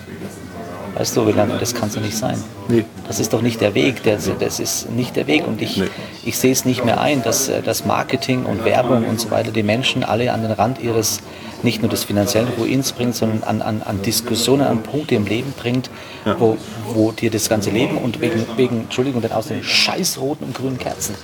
Weißt 0.97 1.15
du, 1.15 1.31
das 1.31 1.75
kann 1.75 1.91
es 1.91 1.95
ja 1.95 2.01
nicht 2.01 2.17
sein. 2.17 2.43
Nee. 2.69 2.87
Das 3.07 3.21
ist 3.21 3.35
doch 3.35 3.43
nicht 3.43 3.61
der 3.61 3.75
Weg. 3.75 4.03
Das, 4.05 4.31
das 4.41 4.59
ist 4.59 4.91
nicht 4.91 5.15
der 5.15 5.27
Weg. 5.27 5.47
Und 5.47 5.61
ich, 5.61 5.77
nee. 5.77 5.89
ich 6.25 6.39
sehe 6.39 6.53
es 6.53 6.65
nicht 6.65 6.87
mehr 6.87 7.03
ein, 7.03 7.23
dass 7.23 7.51
das 7.65 7.85
Marketing 7.85 8.47
und 8.47 8.65
Werbung 8.65 9.07
und 9.07 9.21
so 9.21 9.31
weiter 9.31 9.51
die 9.51 9.63
Menschen 9.63 10.05
alle 10.05 10.33
an 10.33 10.41
den 10.41 10.53
Rand 10.53 10.81
ihres, 10.81 11.21
nicht 11.63 11.83
nur 11.83 11.91
des 11.91 12.05
finanziellen 12.05 12.49
Ruins 12.59 12.93
bringt, 12.93 13.15
sondern 13.15 13.43
an, 13.43 13.61
an, 13.61 13.83
an 13.83 14.01
Diskussionen, 14.01 14.63
an 14.63 14.83
Punkte 14.83 15.17
im 15.17 15.27
Leben 15.27 15.53
bringt, 15.59 15.91
ja. 16.25 16.35
wo, 16.41 16.57
wo 16.95 17.13
dir 17.13 17.31
das 17.31 17.51
ganze 17.51 17.69
Leben 17.69 17.99
und 17.99 18.23
wegen, 18.23 18.47
wegen 18.57 18.81
Entschuldigung, 18.85 19.21
dann 19.21 19.33
aus 19.33 19.49
den 19.49 19.63
scheiß 19.63 20.19
roten 20.19 20.45
und 20.45 20.55
grünen 20.55 20.79
Kerzen. 20.79 21.15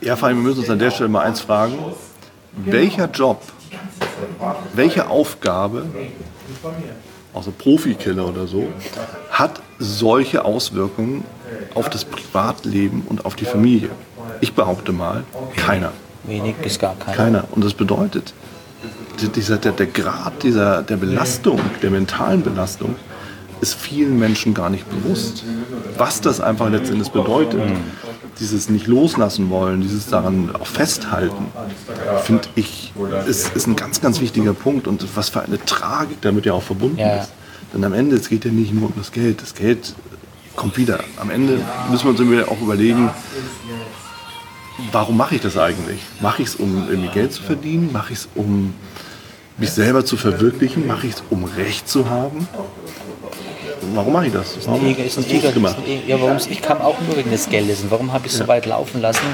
Ja, 0.00 0.16
vor 0.16 0.26
allem, 0.26 0.38
wir 0.38 0.48
müssen 0.48 0.60
uns 0.60 0.70
an 0.70 0.80
der 0.80 0.90
Stelle 0.90 1.08
mal 1.08 1.22
eins 1.22 1.40
fragen. 1.40 1.78
Welcher 2.56 3.08
Job, 3.08 3.40
welche 4.74 5.08
Aufgabe 5.08 5.86
außer 7.34 7.50
Profikiller 7.50 8.26
oder 8.26 8.46
so, 8.46 8.66
hat 9.30 9.60
solche 9.78 10.44
Auswirkungen 10.44 11.24
auf 11.74 11.90
das 11.90 12.04
Privatleben 12.04 13.02
und 13.08 13.26
auf 13.26 13.34
die 13.34 13.44
Familie? 13.44 13.90
Ich 14.40 14.54
behaupte 14.54 14.92
mal, 14.92 15.24
keiner. 15.56 15.92
Wenig 16.24 16.54
bis 16.56 16.78
gar 16.78 16.96
keiner. 16.96 17.16
Keiner. 17.16 17.44
Und 17.50 17.64
das 17.64 17.74
bedeutet, 17.74 18.32
dieser, 19.36 19.58
der, 19.58 19.72
der 19.72 19.86
Grad 19.86 20.42
dieser, 20.42 20.82
der 20.82 20.96
Belastung, 20.96 21.60
der 21.82 21.90
mentalen 21.90 22.42
Belastung, 22.42 22.96
ist 23.60 23.74
vielen 23.74 24.18
Menschen 24.18 24.52
gar 24.54 24.70
nicht 24.70 24.88
bewusst, 24.90 25.44
was 25.96 26.20
das 26.20 26.40
einfach 26.40 26.70
letztendlich 26.70 27.10
bedeutet. 27.10 27.60
Dieses 28.40 28.68
nicht 28.68 28.86
loslassen 28.86 29.48
wollen, 29.50 29.80
dieses 29.80 30.06
daran 30.06 30.54
auch 30.56 30.66
festhalten, 30.66 31.46
finde 32.24 32.48
ich, 32.56 32.92
ist, 33.28 33.54
ist 33.54 33.66
ein 33.66 33.76
ganz, 33.76 34.00
ganz 34.00 34.20
wichtiger 34.20 34.54
Punkt 34.54 34.88
und 34.88 35.06
was 35.16 35.28
für 35.28 35.42
eine 35.42 35.64
Tragik 35.64 36.20
damit 36.20 36.44
ja 36.46 36.52
auch 36.52 36.62
verbunden 36.62 36.98
ja. 36.98 37.22
ist. 37.22 37.32
Denn 37.72 37.84
am 37.84 37.92
Ende, 37.92 38.16
es 38.16 38.28
geht 38.28 38.44
ja 38.44 38.50
nicht 38.50 38.72
nur 38.72 38.88
um 38.88 38.94
das 38.96 39.12
Geld, 39.12 39.42
das 39.42 39.54
Geld 39.54 39.94
kommt 40.56 40.76
wieder. 40.76 41.00
Am 41.16 41.30
Ende 41.30 41.60
müssen 41.90 42.04
wir 42.04 42.36
uns 42.36 42.48
auch 42.48 42.60
überlegen, 42.60 43.10
warum 44.92 45.16
mache 45.16 45.36
ich 45.36 45.40
das 45.40 45.56
eigentlich? 45.56 46.00
Mache 46.20 46.42
ich 46.42 46.48
es, 46.48 46.54
um 46.56 46.88
irgendwie 46.88 47.08
Geld 47.08 47.32
zu 47.32 47.42
verdienen? 47.42 47.90
Mache 47.92 48.12
ich 48.12 48.20
es, 48.20 48.28
um 48.34 48.74
mich 49.58 49.70
selber 49.70 50.04
zu 50.04 50.16
verwirklichen? 50.16 50.86
Mache 50.86 51.06
ich 51.06 51.14
es, 51.14 51.22
um 51.30 51.44
Recht 51.44 51.88
zu 51.88 52.08
haben? 52.08 52.48
Warum 53.94 54.12
mache 54.12 54.26
ich 54.26 54.32
das? 54.32 54.56
Warum 54.66 54.80
ist 54.80 54.86
ein 54.86 54.92
Ego, 54.92 55.02
ist 55.02 55.18
ein 55.18 55.30
Ego, 55.30 56.02
ja, 56.06 56.20
warum, 56.20 56.36
ich 56.36 56.62
kam 56.62 56.80
auch 56.80 57.00
nur 57.06 57.16
wegen 57.16 57.30
des 57.30 57.48
Geldes. 57.48 57.82
Und 57.82 57.90
warum 57.90 58.12
habe 58.12 58.26
ich 58.26 58.32
es 58.32 58.38
so 58.38 58.48
weit 58.48 58.66
laufen 58.66 59.00
lassen? 59.00 59.24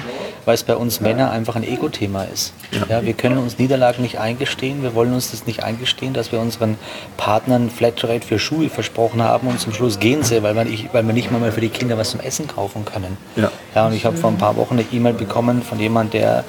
Weil 0.45 0.55
es 0.55 0.63
bei 0.63 0.75
uns 0.75 1.01
Männer 1.01 1.31
einfach 1.31 1.57
ein 1.57 1.65
Ego-Thema 1.65 2.25
ist. 2.25 2.55
Ja. 2.73 2.97
ja. 2.97 3.05
wir 3.05 3.13
können 3.13 3.39
uns 3.39 3.59
Niederlagen 3.59 4.03
nicht 4.03 4.19
eingestehen. 4.19 4.83
Wir 4.83 4.95
wollen 4.95 5.13
uns 5.13 5.31
das 5.31 5.47
nicht 5.47 5.63
eingestehen, 5.63 6.15
dass 6.15 6.33
wir 6.33 6.41
unseren 6.41 6.77
Partnern 7.17 7.71
Flatrate 7.71 8.27
für 8.27 8.39
Schuhe 8.39 8.71
versprochen 8.71 9.23
haben 9.23 9.49
und 9.49 9.61
zum 9.61 9.73
Schluss 9.73 9.99
gehen 9.99 10.23
sie, 10.23 10.43
weil 10.43 10.55
wir, 10.55 10.65
nicht, 10.65 10.93
weil 10.93 11.07
wir 11.07 11.13
nicht 11.13 11.31
mal 11.31 11.53
für 11.53 11.61
die 11.61 11.69
Kinder 11.69 11.99
was 11.99 12.11
zum 12.11 12.21
Essen 12.21 12.49
kaufen 12.49 12.85
können. 12.85 13.17
Ja. 13.37 13.51
ja 13.75 13.87
und 13.87 13.93
ich 13.93 14.05
habe 14.05 14.17
vor 14.17 14.31
ein 14.31 14.39
paar 14.39 14.57
Wochen 14.57 14.75
eine 14.75 14.85
E-Mail 14.91 15.15
bekommen 15.15 15.63
von 15.63 15.79
jemandem, 15.79 16.21
der 16.21 16.45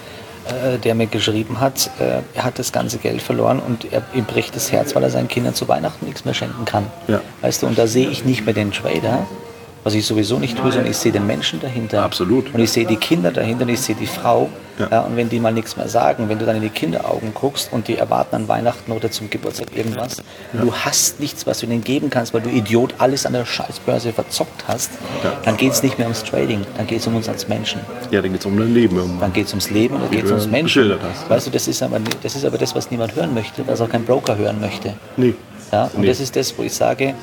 äh, 0.47 0.77
der 0.77 0.95
mir 0.95 1.08
geschrieben 1.08 1.60
hat, 1.60 1.89
äh, 1.99 2.21
er 2.34 2.43
hat 2.43 2.60
das 2.60 2.71
ganze 2.71 2.97
Geld 2.97 3.21
verloren 3.21 3.60
und 3.60 3.91
er, 3.91 4.04
ihm 4.13 4.25
bricht 4.25 4.56
das 4.56 4.71
Herz, 4.71 4.95
weil 4.95 5.04
er 5.04 5.10
seinen 5.10 5.27
Kindern 5.27 5.54
zu 5.54 5.67
Weihnachten 5.67 6.06
nichts 6.06 6.25
mehr 6.25 6.34
schenken 6.34 6.65
kann. 6.65 6.88
Ja. 7.08 7.21
Weißt 7.41 7.62
du, 7.62 7.67
und 7.67 7.77
da 7.77 7.88
sehe 7.88 8.10
ich 8.10 8.25
nicht 8.25 8.45
mehr 8.45 8.54
den 8.54 8.71
Trader, 8.71 9.27
was 9.84 9.94
ich 9.94 10.06
sowieso 10.06 10.38
nicht 10.38 10.58
tue, 10.58 10.72
sondern 10.72 10.91
ich 10.91 10.98
sehe 10.98 11.12
den 11.12 11.26
Menschen 11.26 11.60
dahinter. 11.60 12.04
Absolut. 12.04 12.54
Und 12.54 12.60
ich 12.60 12.72
sehe 12.72 12.86
die 12.86 12.98
Kinder 12.98 13.32
dahinter 13.32 13.63
und 13.63 13.70
ich 13.70 13.82
sehe 13.82 13.96
die 13.96 14.08
Frau. 14.08 14.50
Ja. 14.80 14.88
ja. 14.89 15.02
und 15.02 15.15
wenn 15.15 15.30
die 15.30 15.39
mal 15.39 15.52
nichts 15.52 15.76
mehr 15.76 15.88
sagen, 15.88 16.30
wenn 16.30 16.39
du 16.39 16.46
dann 16.46 16.56
in 16.56 16.62
die 16.62 16.70
Kinderaugen 16.70 17.34
guckst 17.34 17.72
und 17.72 17.88
die 17.88 17.98
erwarten 17.98 18.36
an 18.36 18.48
Weihnachten 18.48 18.91
oder 18.91 19.12
zum 19.12 19.30
Geburtstag 19.30 19.67
irgendwas, 19.76 20.17
ja. 20.54 20.62
du 20.62 20.74
hast 20.74 21.20
nichts, 21.20 21.46
was 21.46 21.60
du 21.60 21.65
ihnen 21.65 21.84
geben 21.84 22.10
kannst, 22.10 22.34
weil 22.34 22.41
du 22.41 22.50
Idiot 22.50 22.96
alles 22.98 23.26
an 23.26 23.34
der 23.34 23.46
Scheißbörse 23.46 24.13
verzockt 24.13 24.63
hast, 24.67 24.91
dann 25.44 25.58
geht 25.58 25.74
es 25.74 25.84
nicht 25.84 25.98
mehr 25.98 26.08
ums 26.08 26.24
Trading, 26.24 26.62
dann 26.78 26.88
geht 26.88 27.00
es 27.00 27.08
um 27.08 27.15
uns 27.15 27.28
als 27.28 27.48
Menschen. 27.48 27.82
Ja, 28.12 28.22
dann 28.22 28.32
geht 28.32 28.41
es 28.41 28.46
um 28.46 28.58
dein 28.58 28.74
Leben. 28.74 29.00
Um 29.00 29.20
dann 29.20 29.34
geht 29.34 29.48
es 29.48 29.52
ums 29.52 29.70
Leben, 29.70 30.00
dann 30.00 30.10
geht 30.10 30.26
es 30.26 30.32
ums 30.32 30.48
Menschen. 30.48 30.94
Hast, 31.02 31.30
weißt 31.30 31.48
du, 31.48 31.52
das 31.52 31.67
ist, 31.67 31.84
aber, 31.84 32.00
das 32.22 32.36
ist 32.36 32.46
aber 32.46 32.58
das, 32.58 32.74
was 32.76 32.89
niemand 32.91 33.15
hören 33.15 33.34
möchte, 33.34 33.67
was 33.67 33.82
auch 33.82 33.89
kein 33.89 34.06
Broker 34.06 34.38
hören 34.38 34.60
möchte. 34.62 34.94
Nee. 35.17 35.36
Ja, 35.72 35.89
und 35.94 36.02
nee. 36.02 36.08
das 36.08 36.20
ist 36.20 36.36
das, 36.36 36.58
wo 36.58 36.63
ich 36.63 36.74
sage, 36.74 37.13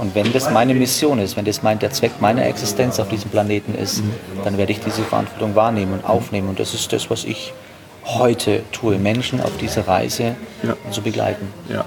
und 0.00 0.14
wenn 0.14 0.32
das 0.32 0.50
meine 0.50 0.74
Mission 0.74 1.18
ist, 1.18 1.36
wenn 1.36 1.44
das 1.44 1.62
mein, 1.62 1.78
der 1.78 1.90
Zweck 1.90 2.20
meiner 2.20 2.46
Existenz 2.46 3.00
auf 3.00 3.08
diesem 3.08 3.30
Planeten 3.30 3.74
ist, 3.74 4.02
dann 4.44 4.58
werde 4.58 4.72
ich 4.72 4.80
diese 4.80 5.02
Verantwortung 5.02 5.54
wahrnehmen 5.54 5.94
und 5.94 6.04
aufnehmen. 6.04 6.48
Und 6.48 6.60
das 6.60 6.74
ist 6.74 6.92
das, 6.92 7.10
was 7.10 7.24
ich 7.24 7.52
heute 8.04 8.62
tue, 8.72 8.98
Menschen 8.98 9.40
auf 9.40 9.56
diese 9.58 9.86
Reise 9.86 10.36
ja. 10.62 10.76
zu 10.90 11.02
begleiten. 11.02 11.46
Ja. 11.68 11.84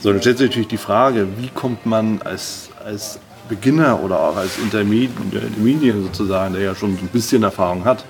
So, 0.00 0.12
dann 0.12 0.20
stellt 0.20 0.38
sich 0.38 0.48
natürlich 0.48 0.68
die 0.68 0.78
Frage, 0.78 1.28
wie 1.38 1.48
kommt 1.48 1.86
man 1.86 2.22
als, 2.22 2.70
als 2.84 3.18
Beginner 3.48 4.02
oder 4.02 4.18
auch 4.20 4.36
als 4.36 4.58
Intermediate 4.58 6.02
sozusagen, 6.02 6.54
der 6.54 6.62
ja 6.62 6.74
schon 6.74 6.90
ein 6.90 7.08
bisschen 7.12 7.42
Erfahrung 7.42 7.84
hat, 7.84 8.04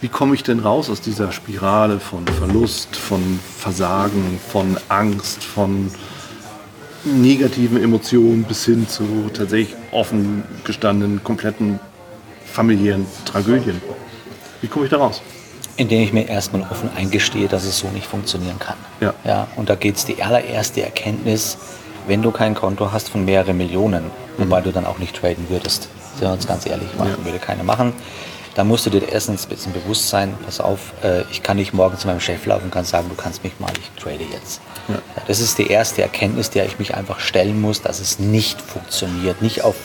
wie 0.00 0.08
komme 0.08 0.34
ich 0.34 0.42
denn 0.42 0.58
raus 0.58 0.90
aus 0.90 1.00
dieser 1.00 1.30
Spirale 1.30 2.00
von 2.00 2.26
Verlust, 2.26 2.96
von 2.96 3.38
Versagen, 3.56 4.40
von 4.48 4.76
Angst, 4.88 5.44
von 5.44 5.92
negativen 7.04 7.82
Emotionen 7.82 8.44
bis 8.44 8.64
hin 8.64 8.88
zu 8.88 9.30
tatsächlich 9.34 9.76
offen 9.90 10.44
gestandenen, 10.64 11.22
kompletten 11.22 11.80
familiären 12.44 13.06
Tragödien. 13.24 13.80
Wie 14.60 14.68
komme 14.68 14.84
ich 14.84 14.90
da 14.90 14.98
raus? 14.98 15.22
Indem 15.76 16.02
ich 16.02 16.12
mir 16.12 16.28
erstmal 16.28 16.62
offen 16.62 16.90
eingestehe, 16.94 17.48
dass 17.48 17.64
es 17.64 17.78
so 17.78 17.88
nicht 17.88 18.06
funktionieren 18.06 18.58
kann. 18.58 18.76
Ja. 19.00 19.14
Ja, 19.24 19.48
und 19.56 19.68
da 19.70 19.74
geht 19.74 19.96
es 19.96 20.04
die 20.04 20.22
allererste 20.22 20.82
Erkenntnis, 20.82 21.56
wenn 22.06 22.22
du 22.22 22.30
kein 22.30 22.54
Konto 22.54 22.92
hast 22.92 23.08
von 23.08 23.24
mehreren 23.24 23.56
Millionen, 23.56 24.04
wobei 24.36 24.60
mhm. 24.60 24.64
du 24.64 24.72
dann 24.72 24.86
auch 24.86 24.98
nicht 24.98 25.16
traden 25.16 25.46
würdest, 25.48 25.88
sind 26.14 26.22
wir 26.28 26.32
uns 26.32 26.46
ganz 26.46 26.66
ehrlich, 26.66 26.88
machen, 26.98 27.16
ja. 27.18 27.24
würde 27.24 27.38
keiner 27.38 27.64
machen, 27.64 27.92
da 28.54 28.64
musst 28.64 28.86
du 28.86 28.90
dir 28.90 29.02
erstens 29.10 29.46
ein 29.46 29.48
bisschen 29.48 29.72
bewusst 29.72 30.08
sein, 30.08 30.34
pass 30.44 30.60
auf, 30.60 30.92
äh, 31.02 31.22
ich 31.30 31.42
kann 31.42 31.56
nicht 31.56 31.72
morgen 31.72 31.96
zu 31.96 32.06
meinem 32.06 32.20
Chef 32.20 32.44
laufen 32.46 32.64
und 32.64 32.70
kann 32.70 32.84
sagen, 32.84 33.08
du 33.08 33.14
kannst 33.14 33.42
mich 33.44 33.58
mal, 33.58 33.72
ich 33.80 34.02
trade 34.02 34.24
jetzt. 34.30 34.60
Ja. 34.88 34.96
Das 35.26 35.40
ist 35.40 35.58
die 35.58 35.68
erste 35.68 36.02
Erkenntnis, 36.02 36.50
der 36.50 36.66
ich 36.66 36.78
mich 36.78 36.94
einfach 36.94 37.20
stellen 37.20 37.60
muss, 37.60 37.80
dass 37.82 38.00
es 38.00 38.18
nicht 38.18 38.60
funktioniert, 38.60 39.40
nicht 39.40 39.62
auf 39.62 39.76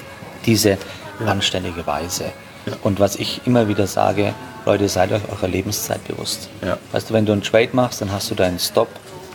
diese 0.46 0.72
ja. 1.20 1.28
anständige 1.28 1.86
Weise. 1.88 2.26
Ja. 2.66 2.74
Und 2.84 3.00
was 3.00 3.16
ich 3.16 3.42
immer 3.46 3.68
wieder 3.68 3.88
sage, 3.88 4.34
Leute, 4.66 4.90
seid 4.90 5.14
euch 5.14 5.22
eurer 5.32 5.48
Lebenszeit 5.48 6.06
bewusst. 6.06 6.50
Weißt 6.92 7.10
du, 7.10 7.14
wenn 7.14 7.26
du 7.26 7.32
einen 7.32 7.42
Trade 7.42 7.70
machst, 7.72 8.02
dann 8.02 8.12
hast 8.12 8.30
du 8.30 8.36
deinen 8.36 8.60
Stop, 8.60 8.90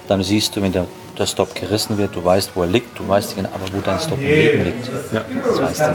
dann 0.06 0.22
siehst 0.22 0.54
du, 0.54 0.60
wenn 0.60 0.72
der, 0.72 0.86
der 1.18 1.26
Stop 1.26 1.54
gerissen 1.54 1.96
wird, 1.96 2.14
du 2.14 2.22
weißt, 2.22 2.50
wo 2.54 2.62
er 2.62 2.68
liegt, 2.68 2.98
du 2.98 3.08
weißt 3.08 3.34
genau, 3.34 3.48
aber 3.48 3.64
wo 3.72 3.80
dein 3.80 3.98
Stop 3.98 4.18
im 4.18 4.26
Leben 4.26 4.64
liegt. 4.64 4.88
Das 4.88 5.62
weißt 5.62 5.80
du 5.80 5.90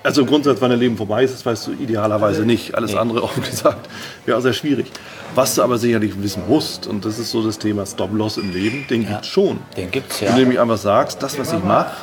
also 0.04 0.22
im 0.22 0.28
Grundsatz, 0.28 0.58
wann 0.62 0.72
dein 0.72 0.80
Leben 0.80 0.98
vorbei 0.98 1.24
ist, 1.24 1.34
das 1.34 1.46
weißt 1.46 1.68
du 1.68 1.72
idealerweise 1.74 2.46
nicht. 2.46 2.76
Alles 2.76 2.92
nee. 2.94 2.98
andere, 2.98 3.24
offen 3.24 3.44
gesagt, 3.44 3.90
wäre 4.26 4.38
auch 4.38 4.42
sehr 4.42 4.54
schwierig. 4.54 4.88
Was 5.36 5.56
du 5.56 5.62
aber 5.62 5.78
sicherlich 5.78 6.22
wissen 6.22 6.44
musst, 6.48 6.88
und 6.88 7.06
das 7.06 7.20
ist 7.20 7.32
so 7.32 7.44
das 7.44 7.60
Thema 7.60 7.86
Stop-Loss 7.86 8.38
im 8.38 8.52
Leben, 8.52 8.86
den 8.90 9.04
ja, 9.04 9.10
gibt 9.10 9.22
es 9.22 9.28
schon. 9.28 9.60
Den 9.78 9.92
gibt 9.92 10.12
es, 10.12 10.20
ja. 10.20 10.28
Wenn 10.28 10.36
du 10.36 10.42
nämlich 10.42 10.60
einfach 10.60 10.78
sagst, 10.78 11.22
das, 11.24 11.38
was 11.40 11.54
ich 11.54 11.64
mache, 11.64 11.96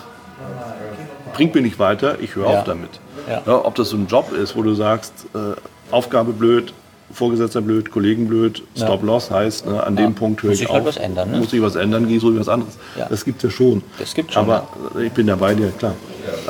bringt 1.34 1.54
mir 1.54 1.62
nicht 1.62 1.78
weiter, 1.78 2.18
ich 2.20 2.34
höre 2.36 2.50
ja. 2.50 2.58
auf 2.58 2.64
damit. 2.64 2.90
Ja. 3.28 3.42
ob 3.46 3.74
das 3.74 3.90
so 3.90 3.96
ein 3.96 4.06
Job 4.06 4.32
ist, 4.32 4.56
wo 4.56 4.62
du 4.62 4.72
sagst, 4.74 5.12
äh, 5.34 5.54
Aufgabe 5.90 6.32
blöd, 6.32 6.72
Vorgesetzter 7.12 7.62
blöd, 7.62 7.90
Kollegen 7.90 8.28
blöd, 8.28 8.62
Stop-Loss 8.76 9.30
heißt, 9.30 9.66
ne, 9.66 9.82
an 9.82 9.96
ja. 9.96 10.02
dem 10.02 10.14
Punkt 10.14 10.42
höre 10.42 10.52
ich 10.52 10.68
halt 10.68 10.82
auf. 10.82 10.88
was 10.88 10.96
ändern, 10.98 11.30
ne? 11.30 11.38
Muss 11.38 11.52
ich 11.52 11.62
was 11.62 11.74
ändern, 11.74 12.06
gehe 12.06 12.20
so 12.20 12.34
wie 12.34 12.38
was 12.38 12.48
anderes. 12.48 12.74
Ja. 12.98 13.06
Das 13.08 13.24
gibt 13.24 13.42
es 13.42 13.50
ja 13.50 13.56
schon. 13.56 13.82
Das 13.98 14.14
gibt 14.14 14.32
schon. 14.32 14.42
Aber 14.42 14.68
ja. 14.94 15.00
ich 15.00 15.12
bin 15.12 15.26
da 15.26 15.36
bei 15.36 15.54
dir, 15.54 15.70
klar. 15.70 15.94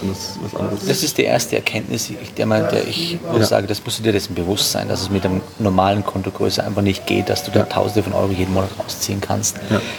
Anders. 0.01 0.39
Das 0.87 1.05
ist 1.05 1.19
die 1.19 1.23
erste 1.23 1.57
Erkenntnis, 1.57 2.11
der, 2.37 2.47
man, 2.47 2.69
der 2.69 2.87
ich 2.87 3.19
ja. 3.33 3.45
sage, 3.45 3.69
das 3.69 3.85
musst 3.85 4.01
du 4.01 4.03
dir 4.03 4.13
dessen 4.13 4.35
bewusst 4.35 4.73
sein, 4.73 4.89
dass 4.89 5.03
es 5.03 5.11
mit 5.11 5.25
einem 5.25 5.41
normalen 5.61 6.05
Kontogröße 6.05 6.65
einfach 6.65 6.83
nicht 6.83 7.07
geht, 7.07 7.29
dass 7.29 7.45
du 7.45 7.53
da 7.53 7.63
Tausende 7.63 8.03
von 8.03 8.13
Euro 8.13 8.33
jeden 8.33 8.55
Monat 8.55 8.71
rausziehen 8.79 9.21
kannst. 9.21 9.57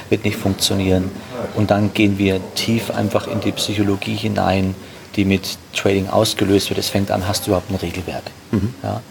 Wird 0.09 0.25
nicht 0.25 0.35
funktionieren. 0.37 1.09
Und 1.55 1.71
dann 1.71 1.93
gehen 1.93 2.17
wir 2.17 2.41
tief 2.55 2.91
einfach 2.91 3.27
in 3.27 3.39
die 3.39 3.53
Psychologie 3.53 4.15
hinein, 4.15 4.75
die 5.15 5.25
mit 5.25 5.57
Trading 5.73 6.09
ausgelöst 6.09 6.69
wird. 6.69 6.79
Es 6.79 6.89
fängt 6.89 7.11
an, 7.11 7.27
hast 7.27 7.45
du 7.45 7.51
überhaupt 7.51 7.71
ein 7.71 7.75
Regelwerk? 7.75 8.23
Mhm. 8.51 8.73
Ja? 8.83 9.01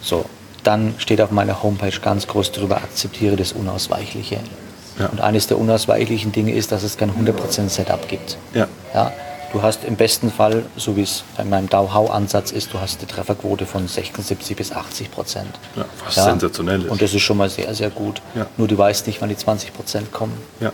So, 0.00 0.24
dann 0.68 0.94
steht 0.98 1.22
auf 1.22 1.30
meiner 1.30 1.62
Homepage 1.62 1.98
ganz 2.02 2.26
groß 2.26 2.52
drüber, 2.52 2.76
akzeptiere 2.76 3.36
das 3.36 3.52
Unausweichliche. 3.52 4.38
Ja. 4.98 5.06
Und 5.06 5.22
eines 5.22 5.46
der 5.46 5.58
unausweichlichen 5.58 6.30
Dinge 6.30 6.52
ist, 6.52 6.72
dass 6.72 6.82
es 6.82 6.98
kein 6.98 7.10
100% 7.10 7.70
Setup 7.70 8.06
gibt. 8.06 8.36
Ja. 8.52 8.68
Ja, 8.92 9.10
du 9.50 9.62
hast 9.62 9.84
im 9.84 9.96
besten 9.96 10.30
Fall, 10.30 10.64
so 10.76 10.94
wie 10.94 11.02
es 11.04 11.24
bei 11.38 11.44
meinem 11.44 11.70
Dow-How-Ansatz 11.70 12.50
ist, 12.50 12.74
du 12.74 12.80
hast 12.80 12.98
eine 12.98 13.08
Trefferquote 13.08 13.64
von 13.64 13.88
76 13.88 14.58
bis 14.58 14.70
80 14.70 15.10
Prozent. 15.10 15.48
Ja, 15.74 15.86
was 16.04 16.16
ja. 16.16 16.24
sensationell 16.24 16.82
ist. 16.82 16.90
Und 16.90 17.00
das 17.00 17.14
ist 17.14 17.22
schon 17.22 17.38
mal 17.38 17.48
sehr, 17.48 17.74
sehr 17.74 17.88
gut. 17.88 18.20
Ja. 18.34 18.44
Nur 18.58 18.68
du 18.68 18.76
weißt 18.76 19.06
nicht, 19.06 19.22
wann 19.22 19.30
die 19.30 19.38
20 19.38 19.72
Prozent 19.72 20.12
kommen. 20.12 20.36
Ja. 20.60 20.72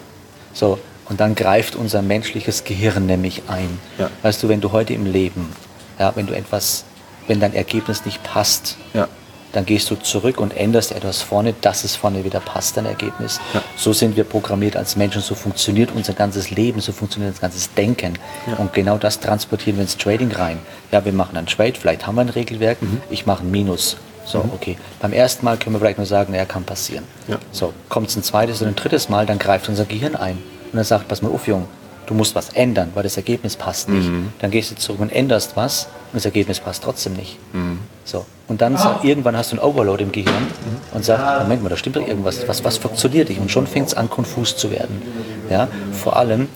So, 0.54 0.80
und 1.08 1.20
dann 1.20 1.36
greift 1.36 1.76
unser 1.76 2.02
menschliches 2.02 2.64
Gehirn 2.64 3.06
nämlich 3.06 3.42
ein. 3.46 3.78
Ja. 3.98 4.10
Weißt 4.22 4.42
du, 4.42 4.48
wenn 4.48 4.60
du 4.60 4.72
heute 4.72 4.92
im 4.92 5.06
Leben, 5.06 5.52
ja, 6.00 6.16
wenn 6.16 6.26
du 6.26 6.34
etwas, 6.34 6.82
wenn 7.28 7.38
dein 7.38 7.54
Ergebnis 7.54 8.04
nicht 8.04 8.24
passt, 8.24 8.76
ja 8.92 9.06
dann 9.54 9.64
gehst 9.64 9.90
du 9.90 9.94
zurück 9.96 10.38
und 10.40 10.56
änderst 10.56 10.92
etwas 10.92 11.22
vorne, 11.22 11.54
dass 11.60 11.84
es 11.84 11.94
vorne 11.96 12.24
wieder 12.24 12.40
passt, 12.40 12.76
dein 12.76 12.86
Ergebnis. 12.86 13.40
Ja. 13.54 13.62
So 13.76 13.92
sind 13.92 14.16
wir 14.16 14.24
programmiert 14.24 14.76
als 14.76 14.96
Menschen, 14.96 15.22
so 15.22 15.34
funktioniert 15.34 15.90
unser 15.94 16.12
ganzes 16.12 16.50
Leben, 16.50 16.80
so 16.80 16.92
funktioniert 16.92 17.30
unser 17.32 17.42
ganzes 17.42 17.72
Denken. 17.74 18.18
Und 18.58 18.72
genau 18.72 18.98
das 18.98 19.20
transportieren 19.20 19.76
wir 19.78 19.82
ins 19.82 19.96
Trading 19.96 20.32
rein. 20.32 20.58
Ja, 20.90 21.04
wir 21.04 21.12
machen 21.12 21.36
einen 21.36 21.46
Trade, 21.46 21.74
vielleicht 21.80 22.06
haben 22.06 22.16
wir 22.16 22.22
ein 22.22 22.28
Regelwerk, 22.30 22.82
Mhm. 22.82 23.00
ich 23.10 23.26
mache 23.26 23.42
ein 23.44 23.50
Minus. 23.50 23.96
So, 24.26 24.38
okay. 24.54 24.76
Beim 25.00 25.12
ersten 25.12 25.44
Mal 25.44 25.56
können 25.58 25.74
wir 25.76 25.80
vielleicht 25.80 25.98
nur 25.98 26.06
sagen, 26.06 26.32
naja, 26.32 26.46
kann 26.46 26.64
passieren. 26.64 27.04
Ja. 27.28 27.36
So, 27.52 27.72
kommt 27.88 28.08
es 28.08 28.16
ein 28.16 28.22
zweites 28.22 28.60
oder 28.62 28.70
ein 28.70 28.76
drittes 28.76 29.08
Mal, 29.08 29.26
dann 29.26 29.38
greift 29.38 29.68
unser 29.68 29.84
Gehirn 29.84 30.16
ein. 30.16 30.38
Und 30.72 30.76
dann 30.76 30.84
sagt, 30.84 31.08
pass 31.08 31.22
mal 31.22 31.30
auf, 31.30 31.46
Junge, 31.46 31.66
du 32.06 32.14
musst 32.14 32.34
was 32.34 32.48
ändern, 32.50 32.90
weil 32.94 33.02
das 33.02 33.16
Ergebnis 33.16 33.54
passt 33.54 33.88
nicht. 33.88 34.08
Mhm. 34.08 34.32
Dann 34.40 34.50
gehst 34.50 34.70
du 34.70 34.74
zurück 34.76 35.00
und 35.00 35.10
änderst 35.12 35.56
was 35.56 35.88
und 36.14 36.18
das 36.18 36.26
Ergebnis 36.26 36.60
passt 36.60 36.84
trotzdem 36.84 37.14
nicht. 37.14 37.38
Mhm. 37.52 37.80
So. 38.04 38.24
Und 38.46 38.60
dann 38.60 38.76
sag, 38.76 39.02
irgendwann 39.02 39.36
hast 39.36 39.50
du 39.50 39.56
ein 39.56 39.58
Overload 39.58 40.00
im 40.00 40.12
Gehirn 40.12 40.46
und 40.92 41.04
sagst, 41.04 41.42
Moment 41.42 41.64
mal, 41.64 41.70
da 41.70 41.76
stimmt 41.76 41.96
doch 41.96 42.06
irgendwas, 42.06 42.46
was, 42.46 42.62
was 42.62 42.76
funktioniert 42.76 43.28
nicht? 43.30 43.40
Und 43.40 43.50
schon 43.50 43.66
fängt 43.66 43.88
es 43.88 43.94
an, 43.94 44.08
konfus 44.08 44.56
zu 44.56 44.70
werden. 44.70 45.02
Ja? 45.50 45.66
Vor 45.92 46.16
allem 46.16 46.46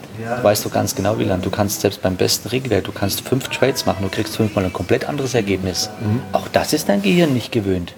weißt 0.43 0.65
du 0.65 0.69
ganz 0.69 0.95
genau, 0.95 1.19
Wieland, 1.19 1.45
du 1.45 1.51
kannst 1.51 1.81
selbst 1.81 2.03
beim 2.03 2.15
besten 2.15 2.51
Regelwerk, 2.51 2.85
du 2.85 2.93
kannst 2.93 3.23
fünf 3.23 3.49
Trades 3.49 3.85
machen, 3.85 4.03
du 4.03 4.09
kriegst 4.11 4.37
fünfmal 4.37 4.65
ein 4.65 4.73
komplett 4.73 5.09
anderes 5.09 5.35
Ergebnis. 5.35 5.91
Auch 6.31 6.47
das 6.47 6.73
ist 6.73 6.89
dein 6.89 7.03
Gehirn 7.03 7.35
nicht 7.35 7.51
gewöhnt. 7.51 7.95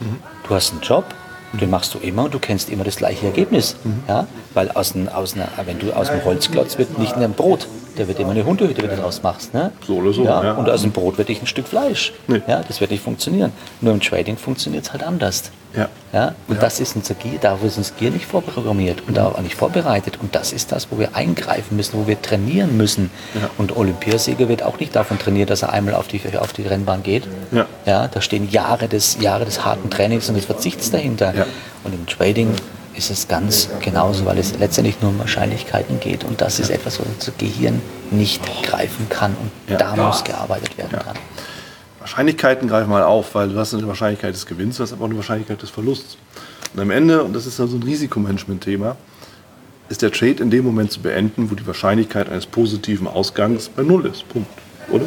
Du 0.48 0.54
hast 0.54 0.72
einen 0.72 0.80
Job, 0.80 1.04
den 1.52 1.68
machst 1.68 1.92
du 1.92 1.98
immer 1.98 2.24
und 2.24 2.32
du 2.32 2.38
kennst 2.38 2.70
immer 2.70 2.84
das 2.84 2.96
gleiche 2.96 3.26
Ergebnis. 3.26 3.76
Ja? 4.08 4.26
Weil 4.54 4.70
aus, 4.70 4.94
ein, 4.94 5.10
aus 5.10 5.34
einer, 5.34 5.48
wenn 5.66 5.78
du 5.78 5.92
aus 5.92 6.08
einem 6.08 6.24
Holzklotz 6.24 6.78
wird 6.78 6.98
nicht 6.98 7.16
ein 7.16 7.34
Brot, 7.34 7.66
der 7.98 8.08
wird 8.08 8.18
immer 8.20 8.30
eine 8.30 8.44
Hundehütte, 8.44 8.82
wenn 8.82 8.90
du 8.90 8.96
daraus 8.96 9.22
machst. 9.22 9.52
Ne? 9.54 9.72
So 9.86 9.96
oder 9.96 10.12
so, 10.12 10.24
Ja? 10.24 10.42
ja. 10.44 10.52
Und 10.52 10.68
aus 10.68 10.82
dem 10.82 10.92
Brot 10.92 11.18
wird 11.18 11.28
nicht 11.28 11.42
ein 11.42 11.46
Stück 11.46 11.68
Fleisch. 11.68 12.12
Nee. 12.26 12.42
Ja? 12.46 12.62
Das 12.66 12.80
wird 12.80 12.90
nicht 12.90 13.02
funktionieren. 13.02 13.52
Nur 13.80 13.92
im 13.92 14.00
Trading 14.00 14.36
funktioniert 14.36 14.84
es 14.84 14.92
halt 14.92 15.02
anders. 15.02 15.50
Ja. 15.76 15.88
Ja? 16.12 16.34
Und 16.48 16.56
Ja. 16.56 16.60
das 16.62 16.80
ist 16.80 16.96
unser 16.96 17.14
Gier, 17.14 17.38
da 17.40 17.56
ist 17.64 17.76
unser 17.76 17.94
Gier 17.94 18.10
nicht 18.10 18.26
vorprogrammiert 18.26 19.02
und 19.06 19.18
auch 19.18 19.40
nicht 19.40 19.54
vorbereitet. 19.54 20.18
Und 20.20 20.34
das 20.34 20.52
ist 20.52 20.72
das, 20.72 20.88
wo 20.90 20.98
wir 20.98 21.14
eingreifen 21.14 21.76
müssen, 21.76 21.98
wo 21.98 22.06
wir 22.06 22.20
trainieren 22.20 22.76
müssen. 22.76 23.10
Ja. 23.34 23.48
Und 23.58 23.76
Olympiasieger 23.76 24.48
wird 24.48 24.62
auch 24.62 24.80
nicht 24.80 24.96
davon 24.96 25.18
trainiert, 25.18 25.50
dass 25.50 25.62
er 25.62 25.72
einmal 25.72 25.94
auf 25.94 26.08
die, 26.08 26.20
auf 26.38 26.52
die 26.52 26.62
Rennbahn 26.62 27.02
geht. 27.02 27.24
Ja. 27.52 27.66
Ja, 27.86 28.08
da 28.08 28.20
stehen 28.20 28.50
Jahre 28.50 28.88
des, 28.88 29.18
Jahre 29.20 29.44
des 29.44 29.64
harten 29.64 29.90
Trainings 29.90 30.28
und 30.28 30.34
des 30.34 30.44
Verzichts 30.46 30.90
dahinter. 30.90 31.34
Ja. 31.34 31.46
Und 31.84 31.94
im 31.94 32.06
Trading 32.06 32.54
ist 33.00 33.10
es 33.10 33.28
ganz 33.28 33.68
genauso, 33.80 34.26
weil 34.26 34.38
es 34.38 34.58
letztendlich 34.58 35.00
nur 35.00 35.10
um 35.10 35.18
Wahrscheinlichkeiten 35.18 36.00
geht. 36.00 36.22
Und 36.22 36.40
das 36.42 36.58
ist 36.58 36.68
etwas, 36.68 37.00
was 37.00 37.06
unser 37.06 37.32
Gehirn 37.38 37.80
nicht 38.10 38.42
greifen 38.62 39.08
kann. 39.08 39.34
Und 39.40 39.50
Ja. 39.72 39.78
da 39.78 39.96
muss 39.96 40.22
gearbeitet 40.22 40.76
werden 40.76 40.98
dran. 40.98 41.16
Wahrscheinlichkeiten 41.98 42.68
greifen 42.68 42.90
mal 42.90 43.02
auf, 43.02 43.34
weil 43.34 43.48
du 43.48 43.58
hast 43.58 43.72
eine 43.72 43.86
Wahrscheinlichkeit 43.88 44.34
des 44.34 44.44
Gewinns, 44.44 44.76
du 44.76 44.82
hast 44.82 44.92
aber 44.92 45.02
auch 45.04 45.08
eine 45.08 45.16
Wahrscheinlichkeit 45.16 45.60
des 45.62 45.70
Verlusts. 45.70 46.18
Und 46.74 46.80
am 46.80 46.90
Ende, 46.90 47.22
und 47.24 47.32
das 47.34 47.46
ist 47.46 47.58
ja 47.58 47.66
so 47.66 47.76
ein 47.76 47.82
Risikomanagement-Thema, 47.82 48.96
ist 49.88 50.02
der 50.02 50.12
Trade 50.12 50.42
in 50.42 50.50
dem 50.50 50.64
Moment 50.64 50.92
zu 50.92 51.00
beenden, 51.00 51.50
wo 51.50 51.54
die 51.54 51.66
Wahrscheinlichkeit 51.66 52.28
eines 52.28 52.44
positiven 52.46 53.06
Ausgangs 53.06 53.68
bei 53.70 53.82
Null 53.82 54.06
ist. 54.06 54.28
Punkt. 54.28 54.48
Oder? 54.90 55.06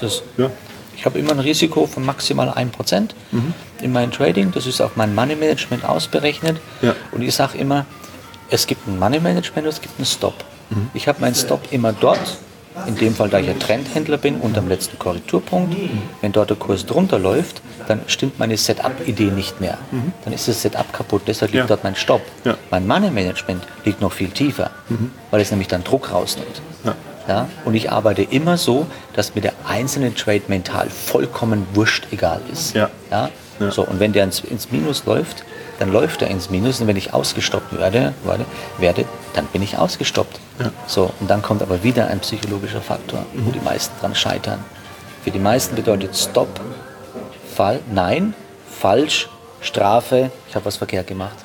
So 0.00 0.06
ist 0.06 0.14
es. 0.14 0.22
Ja. 0.36 0.50
Ich 0.96 1.04
habe 1.06 1.18
immer 1.18 1.32
ein 1.32 1.40
Risiko 1.40 1.86
von 1.86 2.04
maximal 2.04 2.48
1% 2.50 3.08
in 3.80 3.92
meinem 3.92 4.12
Trading. 4.12 4.52
Das 4.52 4.66
ist 4.66 4.80
auf 4.80 4.96
mein 4.96 5.14
Money 5.14 5.34
Management 5.36 5.84
ausberechnet. 5.84 6.58
Ja. 6.80 6.94
Und 7.12 7.22
ich 7.22 7.34
sage 7.34 7.58
immer, 7.58 7.86
es 8.50 8.66
gibt 8.66 8.86
ein 8.86 8.98
Money 8.98 9.18
Management 9.20 9.66
und 9.66 9.72
es 9.72 9.80
gibt 9.80 9.98
einen 9.98 10.06
Stop. 10.06 10.34
Ich 10.94 11.08
habe 11.08 11.20
meinen 11.20 11.34
Stop 11.34 11.60
immer 11.70 11.92
dort, 11.92 12.38
in 12.86 12.96
dem 12.96 13.14
Fall, 13.14 13.28
da 13.28 13.38
ich 13.38 13.48
ein 13.50 13.58
Trendhändler 13.58 14.16
bin, 14.16 14.36
unterm 14.36 14.68
letzten 14.68 14.98
Korrekturpunkt. 14.98 15.76
Wenn 16.22 16.32
dort 16.32 16.48
der 16.50 16.56
Kurs 16.56 16.86
drunter 16.86 17.18
läuft, 17.18 17.60
dann 17.88 18.00
stimmt 18.06 18.38
meine 18.38 18.56
Setup-Idee 18.56 19.30
nicht 19.30 19.60
mehr. 19.60 19.76
Dann 20.24 20.32
ist 20.32 20.48
das 20.48 20.62
Setup 20.62 20.90
kaputt, 20.92 21.22
deshalb 21.26 21.52
liegt 21.52 21.64
Ja. 21.64 21.66
dort 21.66 21.84
mein 21.84 21.96
Stopp. 21.96 22.22
Ja. 22.44 22.56
Mein 22.70 22.86
Money 22.86 23.10
Management 23.10 23.62
liegt 23.84 24.00
noch 24.00 24.12
viel 24.12 24.28
tiefer, 24.30 24.70
weil 25.30 25.40
es 25.42 25.50
nämlich 25.50 25.68
dann 25.68 25.84
Druck 25.84 26.12
rausnimmt. 26.12 26.62
Ja. 27.28 27.48
Und 27.64 27.74
ich 27.74 27.90
arbeite 27.90 28.22
immer 28.22 28.56
so, 28.56 28.86
dass 29.14 29.34
mir 29.34 29.40
der 29.42 29.52
einzelne 29.66 30.14
Trade 30.14 30.42
mental 30.48 30.88
vollkommen 30.90 31.66
wurscht 31.74 32.06
egal 32.10 32.40
ist. 32.52 32.74
Ja. 32.74 32.90
Ja? 33.10 33.30
Ja. 33.60 33.70
So, 33.70 33.82
und 33.82 34.00
wenn 34.00 34.12
der 34.12 34.24
ins, 34.24 34.40
ins 34.40 34.70
Minus 34.72 35.04
läuft, 35.04 35.44
dann 35.78 35.92
läuft 35.92 36.22
er 36.22 36.28
ins 36.28 36.50
Minus. 36.50 36.80
Und 36.80 36.86
wenn 36.88 36.96
ich 36.96 37.14
ausgestoppt 37.14 37.78
werde, 37.78 38.12
werde, 38.24 38.44
werde 38.78 39.04
dann 39.34 39.46
bin 39.46 39.62
ich 39.62 39.78
ausgestoppt. 39.78 40.38
Ja. 40.58 40.70
So, 40.86 41.10
und 41.20 41.30
dann 41.30 41.42
kommt 41.42 41.62
aber 41.62 41.82
wieder 41.84 42.08
ein 42.08 42.20
psychologischer 42.20 42.80
Faktor, 42.80 43.24
wo 43.34 43.50
Mhm. 43.50 43.52
die 43.52 43.60
meisten 43.60 43.94
dran 44.00 44.14
scheitern. 44.14 44.64
Für 45.24 45.30
die 45.30 45.38
meisten 45.38 45.76
bedeutet 45.76 46.16
Stop, 46.16 46.48
Fall, 47.54 47.80
nein, 47.92 48.34
falsch, 48.80 49.28
Strafe, 49.60 50.30
ich 50.48 50.54
habe 50.56 50.64
was 50.64 50.76
verkehrt 50.76 51.06
gemacht. 51.06 51.36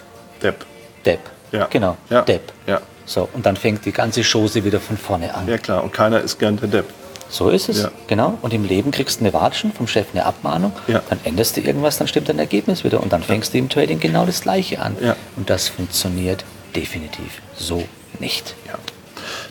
Depp. 0.42 0.66
Depp. 1.06 1.20
Ja. 1.52 1.68
Genau, 1.70 1.98
Ja. 2.10 2.22
Depp. 2.24 2.52
Ja. 2.66 2.82
So, 3.08 3.28
und 3.34 3.46
dann 3.46 3.56
fängt 3.56 3.86
die 3.86 3.92
ganze 3.94 4.22
Chose 4.22 4.64
wieder 4.64 4.80
von 4.80 4.98
vorne 4.98 5.34
an. 5.34 5.48
Ja 5.48 5.58
klar, 5.58 5.84
und 5.84 5.94
keiner 5.94 6.20
ist 6.22 6.38
gern 6.38 6.58
der 6.58 6.68
Depp. 6.68 6.86
So 7.30 7.50
ist 7.50 7.68
es, 7.70 7.82
Ja. 7.84 7.92
genau. 8.08 8.38
Und 8.42 8.54
im 8.54 8.64
Leben 8.64 8.92
kriegst 8.92 9.20
du 9.20 9.26
eine 9.26 9.34
Watschen 9.34 9.74
vom 9.74 9.88
Chef, 9.88 10.08
eine 10.14 10.26
Abmahnung, 10.26 10.72
Ja. 10.88 11.02
dann 11.10 11.20
änderst 11.24 11.58
du 11.58 11.62
irgendwas, 11.62 11.98
dann 11.98 12.08
stimmt 12.08 12.30
dein 12.30 12.38
Ergebnis 12.40 12.84
wieder 12.84 13.02
und 13.02 13.12
dann 13.12 13.24
fängst 13.24 13.54
du 13.54 13.58
im 13.58 13.68
Trading 13.70 14.00
genau 14.00 14.26
das 14.26 14.42
Gleiche 14.42 14.80
an. 14.82 14.96
Ja. 15.02 15.16
Und 15.36 15.50
das 15.50 15.68
funktioniert 15.70 16.46
definitiv 16.76 17.42
so 17.58 17.84
nicht. 18.20 18.56
Ja. 18.68 18.76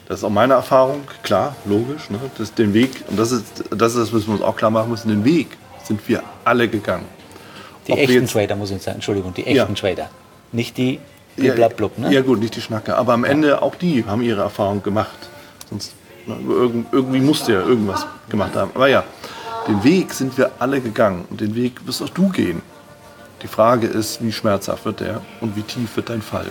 Das 0.08 0.18
ist 0.20 0.24
auch 0.24 0.30
meine 0.30 0.54
Erfahrung, 0.54 1.02
klar, 1.22 1.56
logisch. 1.64 2.08
Ne? 2.10 2.18
Das 2.38 2.54
den 2.54 2.72
Weg, 2.72 2.90
und 3.08 3.18
das 3.18 3.32
ist, 3.32 3.44
das 3.70 3.94
ist 3.94 3.98
das, 4.00 4.12
was 4.14 4.26
wir 4.26 4.34
uns 4.34 4.42
auch 4.42 4.56
klar 4.56 4.70
machen 4.70 4.90
müssen, 4.90 5.08
den 5.08 5.24
Weg 5.24 5.48
sind 5.84 6.06
wir 6.08 6.22
alle 6.44 6.68
gegangen. 6.68 7.04
Die 7.88 7.92
Ob 7.92 7.98
echten 7.98 8.12
jetzt- 8.22 8.32
Trader, 8.32 8.56
muss 8.56 8.70
ich 8.70 8.82
sagen, 8.82 8.96
Entschuldigung, 8.96 9.34
die 9.34 9.46
echten 9.46 9.56
Ja. 9.56 9.80
Trader. 9.80 10.10
Nicht 10.52 10.76
die 10.78 10.98
Ja, 11.36 11.52
blablablub, 11.54 11.98
ne? 11.98 12.12
ja 12.14 12.22
gut, 12.22 12.40
nicht 12.40 12.56
die 12.56 12.60
Schnacke, 12.60 12.96
aber 12.96 13.12
am 13.12 13.24
Ende 13.24 13.60
auch 13.62 13.74
die 13.74 14.04
haben 14.06 14.22
ihre 14.22 14.40
Erfahrung 14.42 14.82
gemacht. 14.82 15.16
Sonst 15.68 15.94
ne, 16.26 16.36
irgend- 16.48 16.86
irgendwie 16.92 17.20
musste 17.20 17.52
ja 17.52 17.60
irgendwas 17.60 18.06
gemacht 18.28 18.54
haben. 18.56 18.70
Aber 18.74 18.88
ja, 18.88 19.04
den 19.68 19.82
Weg 19.84 20.12
sind 20.14 20.36
wir 20.38 20.50
alle 20.58 20.80
gegangen 20.80 21.24
und 21.30 21.40
den 21.40 21.54
Weg 21.54 21.86
wirst 21.86 22.02
auch 22.02 22.08
du 22.08 22.28
gehen. 22.30 22.62
Die 23.42 23.48
Frage 23.48 23.86
ist, 23.86 24.24
wie 24.24 24.32
schmerzhaft 24.32 24.84
wird 24.86 25.00
der 25.00 25.20
und 25.40 25.56
wie 25.56 25.62
tief 25.62 25.94
wird 25.96 26.08
dein 26.08 26.22
Fall. 26.22 26.46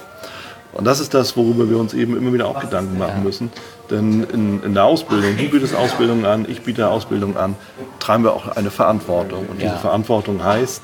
Und 0.74 0.86
das 0.86 1.00
ist 1.00 1.14
das, 1.14 1.36
worüber 1.38 1.70
wir 1.70 1.78
uns 1.78 1.94
eben 1.94 2.16
immer 2.18 2.34
wieder 2.34 2.48
auch 2.48 2.60
Gedanken 2.60 2.98
machen 3.00 3.24
müssen. 3.24 3.50
Denn 3.90 4.24
in, 4.26 4.62
in 4.62 4.74
der 4.74 4.84
Ausbildung, 4.84 5.38
du 5.38 5.48
bietest 5.50 5.74
Ausbildung 5.74 6.26
an, 6.26 6.46
ich 6.50 6.62
biete 6.62 6.90
Ausbildung 6.90 7.38
an, 7.38 7.56
tragen 8.00 8.24
wir 8.24 8.34
auch 8.34 8.56
eine 8.58 8.70
Verantwortung. 8.72 9.46
Und 9.48 9.58
diese 9.62 9.72
Ja. 9.74 9.78
Verantwortung 9.78 10.44
heißt, 10.44 10.82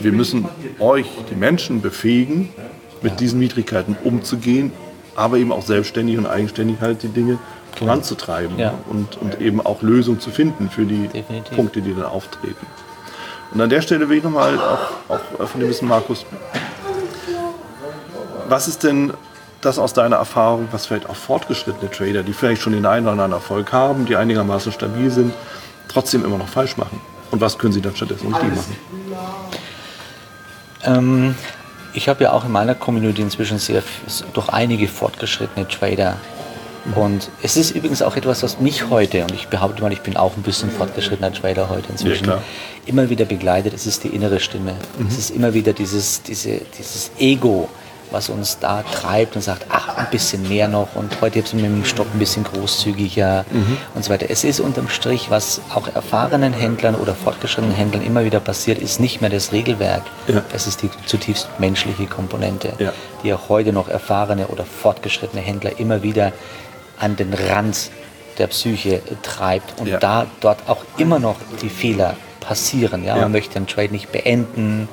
wir 0.00 0.12
müssen 0.12 0.48
euch, 0.80 1.06
die 1.30 1.34
Menschen, 1.34 1.80
befähigen, 1.82 2.48
mit 3.02 3.20
diesen 3.20 3.40
Widrigkeiten 3.40 3.96
umzugehen, 4.04 4.72
aber 5.16 5.36
eben 5.38 5.52
auch 5.52 5.62
selbstständig 5.62 6.18
und 6.18 6.26
eigenständig 6.26 6.80
halt 6.80 7.02
die 7.02 7.08
Dinge 7.08 7.38
voranzutreiben 7.76 8.58
Ja. 8.58 8.74
und, 8.88 9.16
und 9.20 9.40
eben 9.40 9.60
auch 9.64 9.82
Lösungen 9.82 10.20
zu 10.20 10.30
finden 10.30 10.70
für 10.70 10.84
die 10.84 11.08
Definitiv. 11.08 11.56
Punkte, 11.56 11.82
die 11.82 11.94
dann 11.94 12.04
auftreten. 12.04 12.66
Und 13.52 13.60
an 13.60 13.68
der 13.68 13.82
Stelle 13.82 14.08
will 14.08 14.18
ich 14.18 14.24
nochmal 14.24 14.58
auch, 14.58 15.18
auch 15.40 15.48
von 15.48 15.60
dem 15.60 15.68
wissen, 15.68 15.86
Markus, 15.88 16.24
was 18.48 18.68
ist 18.68 18.82
denn 18.82 19.12
das 19.60 19.78
aus 19.78 19.92
deiner 19.94 20.16
Erfahrung, 20.16 20.68
was 20.72 20.86
vielleicht 20.86 21.08
auch 21.08 21.16
fortgeschrittene 21.16 21.90
Trader, 21.90 22.22
die 22.22 22.32
vielleicht 22.32 22.62
schon 22.62 22.72
den 22.74 22.84
einen 22.86 23.06
oder 23.06 23.12
anderen 23.12 23.32
Erfolg 23.32 23.72
haben, 23.72 24.04
die 24.06 24.16
einigermaßen 24.16 24.72
stabil 24.72 25.10
sind, 25.10 25.32
trotzdem 25.88 26.24
immer 26.24 26.38
noch 26.38 26.48
falsch 26.48 26.76
machen? 26.76 27.00
Und 27.30 27.40
was 27.40 27.58
können 27.58 27.72
sie 27.72 27.80
dann 27.80 27.96
stattdessen 27.96 28.32
richtig 28.32 28.50
machen? 28.54 28.76
Ähm, 30.84 31.34
ich 31.94 32.08
habe 32.08 32.24
ja 32.24 32.32
auch 32.32 32.44
in 32.44 32.52
meiner 32.52 32.74
Community 32.74 33.22
inzwischen 33.22 33.58
sehr 33.58 33.82
durch 34.32 34.48
einige 34.48 34.88
fortgeschrittene 34.88 35.66
Trader. 35.68 36.16
Und 36.94 37.30
es 37.42 37.56
ist 37.56 37.70
übrigens 37.70 38.02
auch 38.02 38.14
etwas, 38.14 38.42
was 38.42 38.60
mich 38.60 38.90
heute, 38.90 39.22
und 39.22 39.32
ich 39.32 39.48
behaupte 39.48 39.80
mal, 39.80 39.90
ich 39.90 40.02
bin 40.02 40.18
auch 40.18 40.36
ein 40.36 40.42
bisschen 40.42 40.70
fortgeschrittener 40.70 41.32
Trader 41.32 41.70
heute 41.70 41.90
inzwischen, 41.90 42.24
klar. 42.24 42.42
immer 42.84 43.08
wieder 43.08 43.24
begleitet. 43.24 43.72
Es 43.72 43.86
ist 43.86 44.04
die 44.04 44.08
innere 44.08 44.38
Stimme. 44.38 44.74
Es 45.08 45.16
ist 45.16 45.30
immer 45.30 45.54
wieder 45.54 45.72
dieses, 45.72 46.22
diese, 46.22 46.60
dieses 46.78 47.10
Ego, 47.18 47.70
was 48.14 48.28
uns 48.28 48.58
da 48.60 48.82
treibt 48.84 49.34
und 49.34 49.42
sagt, 49.42 49.66
ach, 49.68 49.96
ein 49.96 50.06
bisschen 50.10 50.48
mehr 50.48 50.68
noch 50.68 50.94
und 50.94 51.20
heute 51.20 51.40
jetzt 51.40 51.52
mit 51.52 51.64
dem 51.64 51.84
Stopp 51.84 52.06
ein 52.14 52.18
bisschen 52.20 52.44
großzügiger 52.44 53.44
und 53.94 54.04
so 54.04 54.10
weiter. 54.10 54.26
Es 54.30 54.44
ist 54.44 54.60
unterm 54.60 54.88
Strich, 54.88 55.30
was 55.30 55.60
auch 55.74 55.88
erfahrenen 55.94 56.52
Händlern 56.52 56.94
oder 56.94 57.14
fortgeschrittenen 57.14 57.74
Händlern 57.76 58.04
immer 58.04 58.24
wieder 58.24 58.38
passiert, 58.40 58.78
ist 58.78 59.00
nicht 59.00 59.20
mehr 59.20 59.30
das 59.30 59.50
Regelwerk. 59.52 60.02
Ja. 60.28 60.42
Es 60.54 60.66
ist 60.68 60.82
die 60.82 60.90
zutiefst 61.06 61.48
menschliche 61.58 62.06
Komponente, 62.06 62.72
Ja. 62.78 62.92
die 63.24 63.34
auch 63.34 63.48
heute 63.48 63.72
noch 63.72 63.88
erfahrene 63.88 64.46
oder 64.46 64.64
fortgeschrittene 64.64 65.42
Händler 65.42 65.78
immer 65.80 66.02
wieder 66.04 66.32
an 67.00 67.16
den 67.16 67.34
Rand 67.34 67.90
der 68.38 68.46
Psyche 68.46 69.02
treibt 69.22 69.80
und 69.80 69.88
Ja. 69.88 69.98
da 69.98 70.26
dort 70.40 70.58
auch 70.68 70.84
immer 70.98 71.18
noch 71.18 71.36
die 71.62 71.68
Fehler 71.68 72.14
passieren. 72.44 73.04
Ja? 73.04 73.16
Man 73.16 73.32
möchte 73.32 73.54
den 73.54 73.66
Trade 73.66 73.90
nicht 73.92 74.12
beenden, 74.12 74.88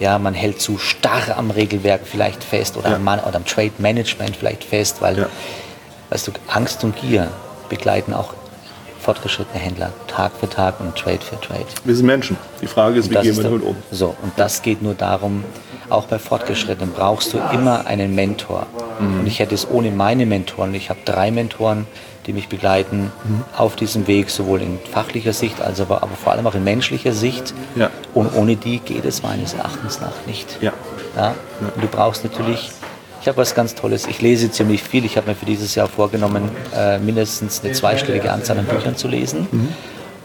Ja. 0.00 0.18
man 0.18 0.34
hält 0.34 0.60
zu 0.60 0.78
starr 0.78 1.36
am 1.36 1.50
Regelwerk 1.50 2.02
vielleicht 2.04 2.44
fest 2.44 2.76
oder, 2.76 2.96
am, 2.96 3.04
Man- 3.04 3.20
oder 3.20 3.36
am 3.36 3.44
Trade 3.46 3.72
Management 3.78 4.36
vielleicht 4.36 4.64
fest, 4.64 4.96
weil 5.00 5.26
weißt 6.10 6.28
du, 6.28 6.32
Angst 6.48 6.84
und 6.84 6.96
Gier 7.00 7.28
begleiten 7.68 8.14
auch 8.14 8.34
fortgeschrittene 9.00 9.58
Händler, 9.62 9.92
Tag 10.06 10.32
für 10.38 10.48
Tag 10.48 10.80
und 10.80 10.94
Trade 10.96 11.20
für 11.20 11.40
Trade. 11.40 11.64
Wir 11.84 11.94
sind 11.94 12.06
Menschen. 12.06 12.36
Die 12.60 12.66
Frage 12.66 12.98
ist, 12.98 13.10
wie 13.10 13.14
gehen 13.14 13.36
wir 13.36 13.42
damit 13.42 13.62
um? 13.62 13.76
So, 13.90 14.14
und 14.22 14.32
das 14.36 14.62
geht 14.62 14.82
nur 14.82 14.94
darum, 14.94 15.44
auch 15.88 16.04
bei 16.06 16.18
Fortgeschrittenen 16.18 16.92
brauchst 16.92 17.32
du 17.32 17.38
immer 17.52 17.86
einen 17.86 18.14
Mentor. 18.14 18.66
Mhm. 18.98 19.20
Und 19.20 19.26
ich 19.26 19.38
hätte 19.38 19.54
es 19.54 19.66
ohne 19.70 19.90
meine 19.90 20.26
Mentoren, 20.26 20.74
ich 20.74 20.90
habe 20.90 21.00
drei 21.04 21.30
Mentoren, 21.30 21.86
die 22.28 22.32
mich 22.34 22.48
begleiten 22.48 23.10
Mhm. 23.24 23.42
auf 23.56 23.74
diesem 23.74 24.06
Weg, 24.06 24.30
sowohl 24.30 24.60
in 24.62 24.78
fachlicher 24.92 25.32
Sicht, 25.32 25.60
als 25.60 25.80
aber, 25.80 26.02
aber 26.02 26.14
vor 26.14 26.32
allem 26.32 26.46
auch 26.46 26.54
in 26.54 26.62
menschlicher 26.62 27.12
Sicht. 27.12 27.54
Ja. 27.74 27.90
Und 28.14 28.34
ohne 28.36 28.54
die 28.54 28.78
geht 28.78 29.04
es 29.06 29.22
meines 29.22 29.54
Erachtens 29.54 30.00
nach 30.00 30.12
nicht. 30.26 30.58
Ja. 30.60 30.72
Ja? 31.16 31.34
Du 31.80 31.88
brauchst 31.88 32.22
natürlich, 32.24 32.70
ich 33.22 33.26
habe 33.28 33.38
was 33.38 33.54
ganz 33.54 33.74
Tolles, 33.74 34.06
ich 34.06 34.20
lese 34.20 34.50
ziemlich 34.50 34.82
viel, 34.82 35.04
ich 35.06 35.16
habe 35.16 35.28
mir 35.30 35.34
für 35.34 35.46
dieses 35.46 35.74
Jahr 35.74 35.88
vorgenommen, 35.88 36.50
äh, 36.76 36.98
mindestens 36.98 37.64
eine 37.64 37.72
zweistellige 37.72 38.30
Anzahl 38.30 38.58
an 38.58 38.66
Büchern 38.66 38.94
zu 38.96 39.08
lesen. 39.08 39.48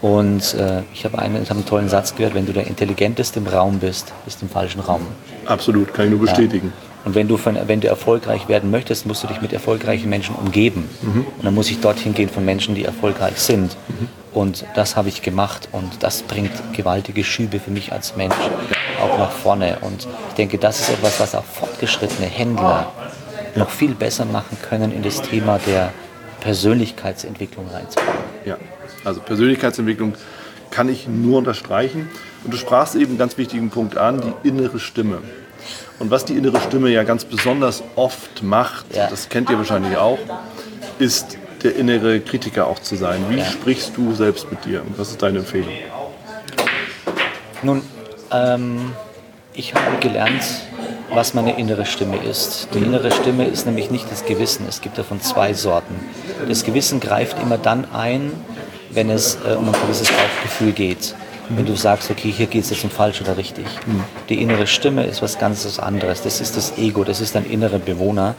Und 0.02 0.52
äh, 0.54 0.82
ich 0.92 1.06
habe 1.06 1.18
einen, 1.18 1.42
ich 1.42 1.48
habe 1.48 1.60
einen 1.60 1.66
tollen 1.66 1.88
Satz 1.88 2.14
gehört, 2.14 2.34
wenn 2.34 2.44
du 2.44 2.52
der 2.52 2.66
Intelligenteste 2.66 3.38
im 3.38 3.46
Raum 3.46 3.78
bist, 3.78 4.12
bist 4.26 4.42
du 4.42 4.44
im 4.44 4.50
falschen 4.50 4.80
Raum. 4.80 5.06
Absolut, 5.46 5.94
kann 5.94 6.04
ich 6.04 6.10
nur 6.10 6.20
bestätigen. 6.20 6.74
Und 7.04 7.14
wenn 7.14 7.28
du, 7.28 7.36
von, 7.36 7.58
wenn 7.66 7.80
du 7.80 7.88
erfolgreich 7.88 8.48
werden 8.48 8.70
möchtest, 8.70 9.06
musst 9.06 9.22
du 9.22 9.26
dich 9.26 9.40
mit 9.42 9.52
erfolgreichen 9.52 10.08
Menschen 10.08 10.34
umgeben. 10.34 10.88
Und 11.02 11.44
dann 11.44 11.54
muss 11.54 11.70
ich 11.70 11.80
dorthin 11.80 12.14
gehen 12.14 12.28
von 12.28 12.44
Menschen, 12.44 12.74
die 12.74 12.84
erfolgreich 12.84 13.36
sind. 13.38 13.76
Und 14.32 14.64
das 14.74 14.96
habe 14.96 15.08
ich 15.08 15.22
gemacht 15.22 15.68
und 15.70 16.02
das 16.02 16.22
bringt 16.22 16.50
gewaltige 16.72 17.22
Schübe 17.22 17.60
für 17.60 17.70
mich 17.70 17.92
als 17.92 18.16
Mensch 18.16 18.34
auch 19.00 19.18
nach 19.18 19.30
vorne. 19.30 19.78
Und 19.82 20.08
ich 20.30 20.34
denke, 20.34 20.58
das 20.58 20.80
ist 20.80 20.90
etwas, 20.90 21.20
was 21.20 21.34
auch 21.34 21.44
fortgeschrittene 21.44 22.26
Händler 22.26 22.90
noch 23.54 23.70
viel 23.70 23.94
besser 23.94 24.24
machen 24.24 24.56
können, 24.68 24.92
in 24.92 25.02
das 25.02 25.22
Thema 25.22 25.60
der 25.66 25.92
Persönlichkeitsentwicklung 26.40 27.68
reinzubringen. 27.68 28.14
Ja, 28.44 28.56
also 29.04 29.20
Persönlichkeitsentwicklung 29.20 30.14
kann 30.70 30.88
ich 30.88 31.06
nur 31.06 31.38
unterstreichen. 31.38 32.08
Und 32.42 32.52
du 32.52 32.56
sprachst 32.56 32.96
eben 32.96 33.10
einen 33.10 33.18
ganz 33.18 33.38
wichtigen 33.38 33.70
Punkt 33.70 33.96
an, 33.96 34.20
die 34.20 34.48
innere 34.48 34.80
Stimme. 34.80 35.18
Und 35.98 36.10
was 36.10 36.24
die 36.24 36.34
innere 36.34 36.60
Stimme 36.60 36.90
ja 36.90 37.02
ganz 37.04 37.24
besonders 37.24 37.82
oft 37.96 38.42
macht, 38.42 38.94
Ja. 38.94 39.08
das 39.08 39.28
kennt 39.28 39.50
ihr 39.50 39.58
wahrscheinlich 39.58 39.96
auch, 39.96 40.18
ist 40.98 41.38
der 41.62 41.76
innere 41.76 42.20
Kritiker 42.20 42.66
auch 42.66 42.78
zu 42.78 42.96
sein. 42.96 43.24
Wie 43.30 43.38
Ja. 43.38 43.44
sprichst 43.46 43.96
du 43.96 44.14
selbst 44.14 44.50
mit 44.50 44.64
dir? 44.64 44.82
Und 44.82 44.98
was 44.98 45.10
ist 45.10 45.22
deine 45.22 45.38
Empfehlung? 45.40 45.70
Nun, 47.62 47.82
ähm, 48.30 48.92
ich 49.54 49.74
habe 49.74 49.96
gelernt, 50.00 50.42
was 51.10 51.32
meine 51.34 51.58
innere 51.58 51.86
Stimme 51.86 52.16
ist. 52.18 52.68
Die 52.74 52.78
innere 52.78 53.10
Stimme 53.10 53.46
ist 53.46 53.66
nämlich 53.66 53.90
nicht 53.90 54.10
das 54.10 54.24
Gewissen. 54.24 54.66
Es 54.68 54.80
gibt 54.80 54.98
davon 54.98 55.20
zwei 55.20 55.54
Sorten. 55.54 55.94
Das 56.48 56.64
Gewissen 56.64 57.00
greift 57.00 57.40
immer 57.40 57.56
dann 57.58 57.86
ein, 57.92 58.32
wenn 58.90 59.10
es 59.10 59.38
äh, 59.48 59.54
um 59.54 59.68
ein 59.68 59.74
gewisses 59.82 60.08
Bauchgefühl 60.08 60.72
geht. 60.72 61.14
Wenn 61.50 61.66
du 61.66 61.76
sagst, 61.76 62.10
okay, 62.10 62.30
hier 62.30 62.46
geht 62.46 62.64
es 62.64 62.70
jetzt 62.70 62.84
um 62.84 62.90
falsch 62.90 63.20
oder 63.20 63.36
richtig. 63.36 63.66
Die 64.28 64.40
innere 64.42 64.66
Stimme 64.66 65.04
ist 65.04 65.22
was 65.22 65.38
ganz 65.38 65.78
anderes. 65.78 66.22
Das 66.22 66.40
ist 66.40 66.56
das 66.56 66.78
Ego, 66.78 67.04
das 67.04 67.20
ist 67.20 67.34
dein 67.34 67.44
innerer 67.44 67.78
Bewohner, 67.78 68.34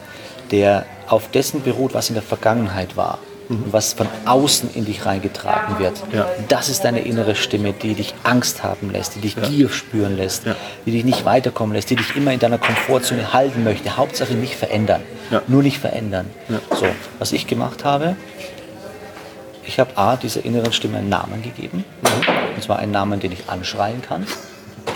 der 0.50 0.86
auf 1.08 1.30
dessen 1.30 1.62
beruht, 1.62 1.94
was 1.94 2.08
in 2.08 2.14
der 2.14 2.22
Vergangenheit 2.22 2.96
war. 2.96 3.18
Und 3.48 3.72
was 3.72 3.92
von 3.92 4.08
außen 4.24 4.70
in 4.74 4.86
dich 4.86 5.06
reingetragen 5.06 5.78
wird. 5.78 5.92
Ja. 6.12 6.26
Das 6.48 6.68
ist 6.68 6.84
deine 6.84 7.02
innere 7.02 7.36
Stimme, 7.36 7.72
die 7.72 7.94
dich 7.94 8.12
Angst 8.24 8.64
haben 8.64 8.90
lässt, 8.90 9.14
die 9.14 9.20
dich 9.20 9.36
Gier 9.40 9.68
spüren 9.68 10.16
lässt, 10.16 10.46
Ja. 10.46 10.56
die 10.84 10.90
dich 10.90 11.04
nicht 11.04 11.24
weiterkommen 11.24 11.72
lässt, 11.72 11.88
die 11.90 11.94
dich 11.94 12.16
immer 12.16 12.32
in 12.32 12.40
deiner 12.40 12.58
Komfortzone 12.58 13.32
halten 13.32 13.62
möchte. 13.62 13.96
Hauptsache 13.96 14.34
nicht 14.34 14.56
verändern. 14.56 15.00
Ja. 15.30 15.42
Nur 15.46 15.62
nicht 15.62 15.78
verändern. 15.78 16.26
Ja. 16.48 16.58
So, 16.76 16.86
was 17.20 17.30
ich 17.30 17.46
gemacht 17.46 17.84
habe, 17.84 18.16
ich 19.66 19.78
habe 19.80 19.96
A, 19.96 20.16
dieser 20.16 20.44
inneren 20.44 20.72
Stimme 20.72 20.98
einen 20.98 21.08
Namen 21.08 21.42
gegeben. 21.42 21.84
Und 22.54 22.62
zwar 22.62 22.78
einen 22.78 22.92
Namen, 22.92 23.20
den 23.20 23.32
ich 23.32 23.48
anschreien 23.48 24.02
kann. 24.02 24.26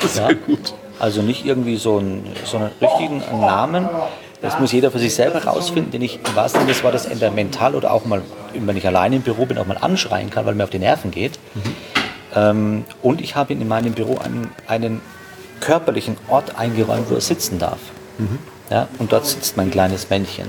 Sehr 0.07 0.31
Ja. 0.31 0.37
gut. 0.47 0.75
Also 0.99 1.23
nicht 1.23 1.45
irgendwie 1.47 1.77
so 1.77 1.99
einen, 1.99 2.25
so 2.45 2.59
einen 2.59 2.71
richtigen 2.81 3.23
Namen. 3.41 3.89
Das 4.43 4.59
muss 4.59 4.73
jeder 4.73 4.91
für 4.91 4.99
sich 4.99 5.15
selber 5.15 5.45
rausfinden, 5.45 5.91
den 5.93 6.03
ich 6.03 6.19
im 6.27 6.35
wahrsten 6.37 6.61
Sinne 6.63 6.73
des 6.73 6.83
Wortes 6.83 7.05
entweder 7.07 7.31
mental 7.31 7.75
oder 7.75 7.91
auch 7.93 8.05
mal, 8.05 8.23
wenn 8.55 8.77
ich 8.77 8.87
alleine 8.87 9.17
im 9.17 9.23
Büro 9.23 9.45
bin, 9.47 9.59
auch 9.59 9.67
mal 9.67 9.77
anschreien 9.79 10.31
kann, 10.31 10.47
weil 10.47 10.55
mir 10.55 10.65
auf 10.65 10.71
die 10.71 10.79
Nerven 10.79 11.11
geht. 11.11 11.39
Ähm, 12.35 12.85
und 13.03 13.21
ich 13.21 13.35
habe 13.37 13.53
in 13.53 13.67
meinem 13.67 13.93
Büro 13.93 14.19
einen, 14.19 14.51
einen 14.67 15.01
körperlichen 15.61 16.17
Ort 16.29 16.57
eingeräumt, 16.57 17.11
wo 17.11 17.15
er 17.15 17.21
sitzen 17.21 17.59
darf. 17.59 17.79
Ja, 18.71 18.89
und 18.99 19.13
dort 19.13 19.27
sitzt 19.27 19.57
mein 19.57 19.71
kleines 19.71 20.09
Männchen. 20.11 20.47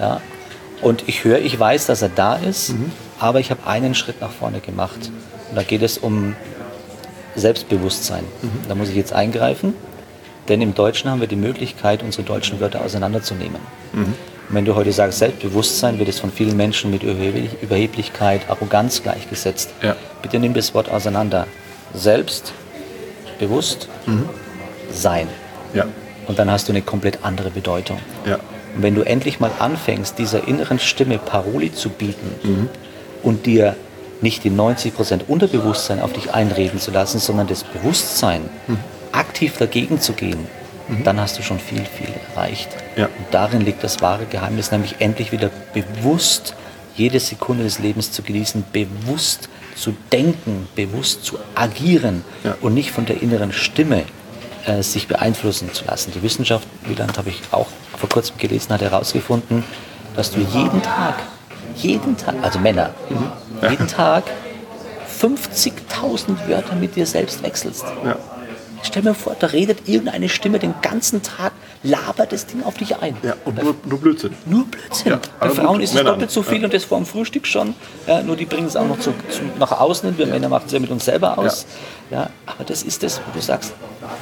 Ja, 0.00 0.20
und 0.82 1.04
ich 1.08 1.24
höre, 1.24 1.38
ich 1.38 1.58
weiß, 1.58 1.86
dass 1.86 2.02
er 2.02 2.08
da 2.10 2.34
ist, 2.36 2.74
aber 3.20 3.40
ich 3.40 3.50
habe 3.50 3.66
einen 3.66 3.94
Schritt 3.94 4.20
nach 4.20 4.30
vorne 4.30 4.60
gemacht. 4.60 5.10
Und 5.50 5.56
da 5.56 5.62
geht 5.62 5.82
es 5.82 5.98
um 5.98 6.34
Selbstbewusstsein. 7.34 8.24
Da 8.68 8.74
muss 8.74 8.88
ich 8.88 8.96
jetzt 8.96 9.12
eingreifen, 9.12 9.74
denn 10.48 10.60
im 10.62 10.74
Deutschen 10.74 11.10
haben 11.10 11.20
wir 11.20 11.28
die 11.28 11.36
Möglichkeit, 11.36 12.02
unsere 12.02 12.22
deutschen 12.22 12.60
Wörter 12.60 12.82
auseinanderzunehmen. 12.82 13.60
Und 13.92 14.14
wenn 14.54 14.64
du 14.64 14.74
heute 14.74 14.92
sagst 14.92 15.18
Selbstbewusstsein, 15.18 15.98
wird 15.98 16.08
es 16.08 16.20
von 16.20 16.30
vielen 16.30 16.56
Menschen 16.56 16.90
mit 16.90 17.02
Überheblich- 17.02 17.60
Überheblichkeit, 17.62 18.48
Arroganz 18.48 19.02
gleichgesetzt. 19.02 19.70
Ja. 19.82 19.96
Bitte 20.22 20.38
nimm 20.38 20.54
das 20.54 20.72
Wort 20.72 20.88
auseinander. 20.90 21.46
Selbst, 21.94 22.52
bewusst, 23.38 23.88
sein. 24.92 25.26
Ja, 25.74 25.84
Und 26.28 26.38
dann 26.38 26.50
hast 26.50 26.68
du 26.68 26.72
eine 26.72 26.80
komplett 26.82 27.18
andere 27.22 27.50
Bedeutung. 27.50 27.98
ja, 28.24 28.36
Und 28.76 28.82
wenn 28.82 28.94
du 28.94 29.02
endlich 29.02 29.40
mal 29.40 29.50
anfängst, 29.58 30.18
dieser 30.18 30.46
inneren 30.48 30.78
Stimme 30.78 31.18
Paroli 31.18 31.72
zu 31.72 31.90
bieten 31.90 32.70
und 33.26 33.44
dir 33.44 33.76
nicht 34.22 34.44
die 34.44 34.50
90% 34.50 35.26
Unterbewusstsein 35.28 36.00
auf 36.00 36.12
dich 36.14 36.32
einreden 36.32 36.80
zu 36.80 36.90
lassen, 36.90 37.18
sondern 37.18 37.46
das 37.46 37.64
Bewusstsein 37.64 38.48
aktiv 39.12 39.58
dagegen 39.58 40.00
zu 40.00 40.14
gehen, 40.14 40.46
dann 41.04 41.20
hast 41.20 41.38
du 41.38 41.42
schon 41.42 41.58
viel, 41.58 41.84
viel 41.84 42.08
erreicht. 42.34 42.68
Ja. 42.96 43.06
Und 43.06 43.26
darin 43.32 43.60
liegt 43.60 43.82
das 43.84 44.00
wahre 44.00 44.24
Geheimnis, 44.24 44.70
nämlich 44.70 44.96
endlich 45.00 45.32
wieder 45.32 45.50
bewusst 45.74 46.54
jede 46.94 47.20
Sekunde 47.20 47.64
des 47.64 47.78
Lebens 47.78 48.12
zu 48.12 48.22
genießen, 48.22 48.64
bewusst 48.72 49.50
zu 49.74 49.94
denken, 50.10 50.66
bewusst 50.74 51.24
zu 51.24 51.38
agieren 51.54 52.24
Ja. 52.44 52.56
und 52.62 52.72
nicht 52.72 52.90
von 52.92 53.04
der 53.04 53.20
inneren 53.20 53.52
Stimme 53.52 54.04
äh, 54.64 54.82
sich 54.82 55.08
beeinflussen 55.08 55.72
zu 55.74 55.84
lassen. 55.84 56.12
Die 56.14 56.22
Wissenschaft, 56.22 56.66
Wieland 56.86 57.18
habe 57.18 57.28
ich 57.28 57.40
auch 57.50 57.66
vor 57.98 58.08
kurzem 58.08 58.38
gelesen, 58.38 58.72
hat 58.72 58.80
herausgefunden, 58.80 59.62
dass 60.14 60.30
du 60.30 60.38
jeden 60.40 60.80
Tag, 60.82 61.16
jeden 61.76 62.16
Tag, 62.16 62.34
also 62.42 62.58
Männer, 62.58 62.90
jeden 63.62 63.86
Tag 63.88 64.24
50.000 65.20 66.48
Wörter 66.48 66.74
mit 66.76 66.96
dir 66.96 67.06
selbst 67.06 67.42
wechselst. 67.42 67.84
ja. 68.04 68.16
Stell 68.82 69.02
mir 69.02 69.14
vor, 69.14 69.34
da 69.38 69.48
redet 69.48 69.88
irgendeine 69.88 70.28
Stimme 70.28 70.58
den 70.58 70.74
ganzen 70.80 71.22
Tag, 71.22 71.52
labert 71.82 72.30
das 72.30 72.46
Ding 72.46 72.62
auf 72.62 72.74
dich 72.74 72.96
ein. 72.96 73.16
ja. 73.22 73.34
Und 73.44 73.60
nur, 73.60 73.74
nur 73.84 73.98
Blödsinn. 73.98 74.34
Nur 74.44 74.64
Blödsinn. 74.66 75.12
Ja, 75.12 75.20
Bei 75.40 75.48
Frauen 75.50 75.80
ist 75.80 75.90
es 75.90 75.96
Männern, 75.96 76.12
doppelt 76.14 76.30
so 76.30 76.42
viel 76.42 76.58
ja. 76.58 76.64
und 76.66 76.74
das 76.74 76.84
vor 76.84 76.98
dem 76.98 77.06
Frühstück 77.06 77.46
schon. 77.46 77.74
Ja, 78.06 78.22
nur 78.22 78.36
die 78.36 78.44
bringen 78.44 78.66
es 78.66 78.76
auch 78.76 78.86
noch 78.86 79.00
zu, 79.00 79.12
zu, 79.30 79.42
nach 79.58 79.72
außen 79.72 80.08
hin. 80.10 80.18
Wir 80.18 80.26
Männer 80.26 80.48
machen 80.48 80.64
es 80.66 80.72
ja 80.72 80.78
mit 80.78 80.90
uns 80.90 81.04
selber 81.04 81.36
aus. 81.38 81.66
Ja. 82.10 82.30
aber 82.46 82.64
das 82.64 82.82
ist 82.82 83.02
das, 83.02 83.20
wo 83.26 83.32
du 83.32 83.40
sagst, 83.40 83.72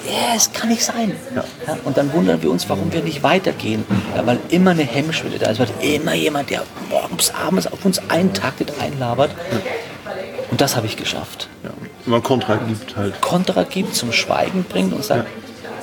ja, 0.07 0.35
es 0.35 0.53
kann 0.53 0.69
nicht 0.69 0.85
sein. 0.85 1.15
Ja. 1.35 1.45
Ja, 1.67 1.77
und 1.85 1.97
dann 1.97 2.13
wundern 2.13 2.43
wir 2.43 2.51
uns, 2.51 2.69
warum 2.69 2.93
wir 2.93 3.03
nicht 3.03 3.23
weitergehen. 3.23 3.85
Ja, 4.17 4.27
weil 4.27 4.39
immer 4.49 4.71
eine 4.71 4.83
Hemmschwelle 4.83 5.39
da 5.39 5.51
ist. 5.51 5.61
Weil 5.61 5.69
immer 5.81 6.15
jemand, 6.15 6.51
der 6.51 6.63
morgens, 6.91 7.33
abends 7.35 7.67
auf 7.67 7.85
uns 7.85 8.01
eintaktet, 8.09 8.73
einlabert. 8.81 9.31
Und 10.51 10.61
das 10.61 10.77
habe 10.77 10.87
ich 10.87 10.97
geschafft. 10.97 11.49
Ja. 11.63 11.71
Wenn 12.05 12.13
man 12.13 12.23
Kontra 12.23 12.57
gibt 12.57 12.97
halt. 12.97 13.21
Kontra 13.21 13.65
gibt, 13.65 13.95
zum 13.95 14.13
Schweigen 14.13 14.65
bringt 14.65 14.93
und 14.93 15.05
sagt, 15.05 15.27